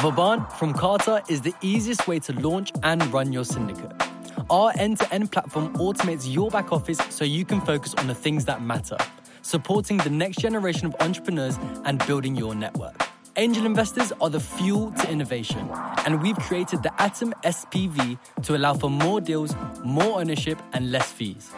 Vauban 0.01 0.45
from 0.59 0.73
Carta 0.73 1.23
is 1.27 1.41
the 1.41 1.55
easiest 1.63 2.07
way 2.07 2.19
to 2.19 2.33
launch 2.33 2.71
and 2.83 3.03
run 3.11 3.33
your 3.33 3.43
syndicate. 3.43 3.91
Our 4.47 4.71
end 4.77 4.99
to 4.99 5.11
end 5.11 5.31
platform 5.31 5.73
automates 5.73 6.31
your 6.31 6.51
back 6.51 6.71
office 6.71 6.99
so 7.09 7.25
you 7.25 7.43
can 7.43 7.61
focus 7.61 7.95
on 7.95 8.05
the 8.05 8.13
things 8.13 8.45
that 8.45 8.61
matter, 8.61 8.97
supporting 9.41 9.97
the 9.97 10.11
next 10.11 10.37
generation 10.37 10.85
of 10.85 10.95
entrepreneurs 10.99 11.57
and 11.85 12.05
building 12.05 12.35
your 12.35 12.53
network. 12.53 12.95
Angel 13.37 13.65
investors 13.65 14.13
are 14.21 14.29
the 14.29 14.39
fuel 14.39 14.91
to 14.91 15.09
innovation, 15.09 15.67
and 16.05 16.21
we've 16.21 16.37
created 16.37 16.83
the 16.83 17.01
Atom 17.01 17.33
SPV 17.43 18.19
to 18.43 18.55
allow 18.55 18.75
for 18.75 18.91
more 18.91 19.19
deals, 19.19 19.55
more 19.83 20.19
ownership, 20.19 20.61
and 20.73 20.91
less 20.91 21.11
fees. 21.11 21.51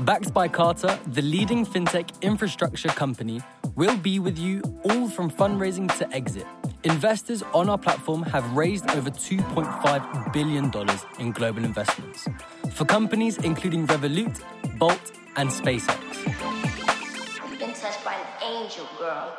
Backed 0.00 0.34
by 0.34 0.48
Carta, 0.48 0.98
the 1.06 1.22
leading 1.22 1.64
fintech 1.64 2.20
infrastructure 2.20 2.88
company, 2.88 3.40
will 3.76 3.96
be 3.96 4.18
with 4.18 4.38
you 4.38 4.60
all 4.90 5.08
from 5.08 5.30
fundraising 5.30 5.96
to 5.98 6.12
exit. 6.12 6.46
Investors 6.86 7.42
on 7.52 7.68
our 7.68 7.78
platform 7.78 8.22
have 8.22 8.48
raised 8.52 8.88
over 8.92 9.10
$2.5 9.10 10.32
billion 10.32 10.70
in 11.18 11.32
global 11.32 11.64
investments 11.64 12.28
for 12.70 12.84
companies 12.84 13.38
including 13.38 13.88
Revolut, 13.88 14.40
Bolt, 14.78 15.10
and 15.34 15.50
SpaceX. 15.50 15.98
Been 17.58 17.74
touched 17.74 18.04
by 18.04 18.14
an 18.14 18.26
angel, 18.40 18.86
girl. 19.00 19.36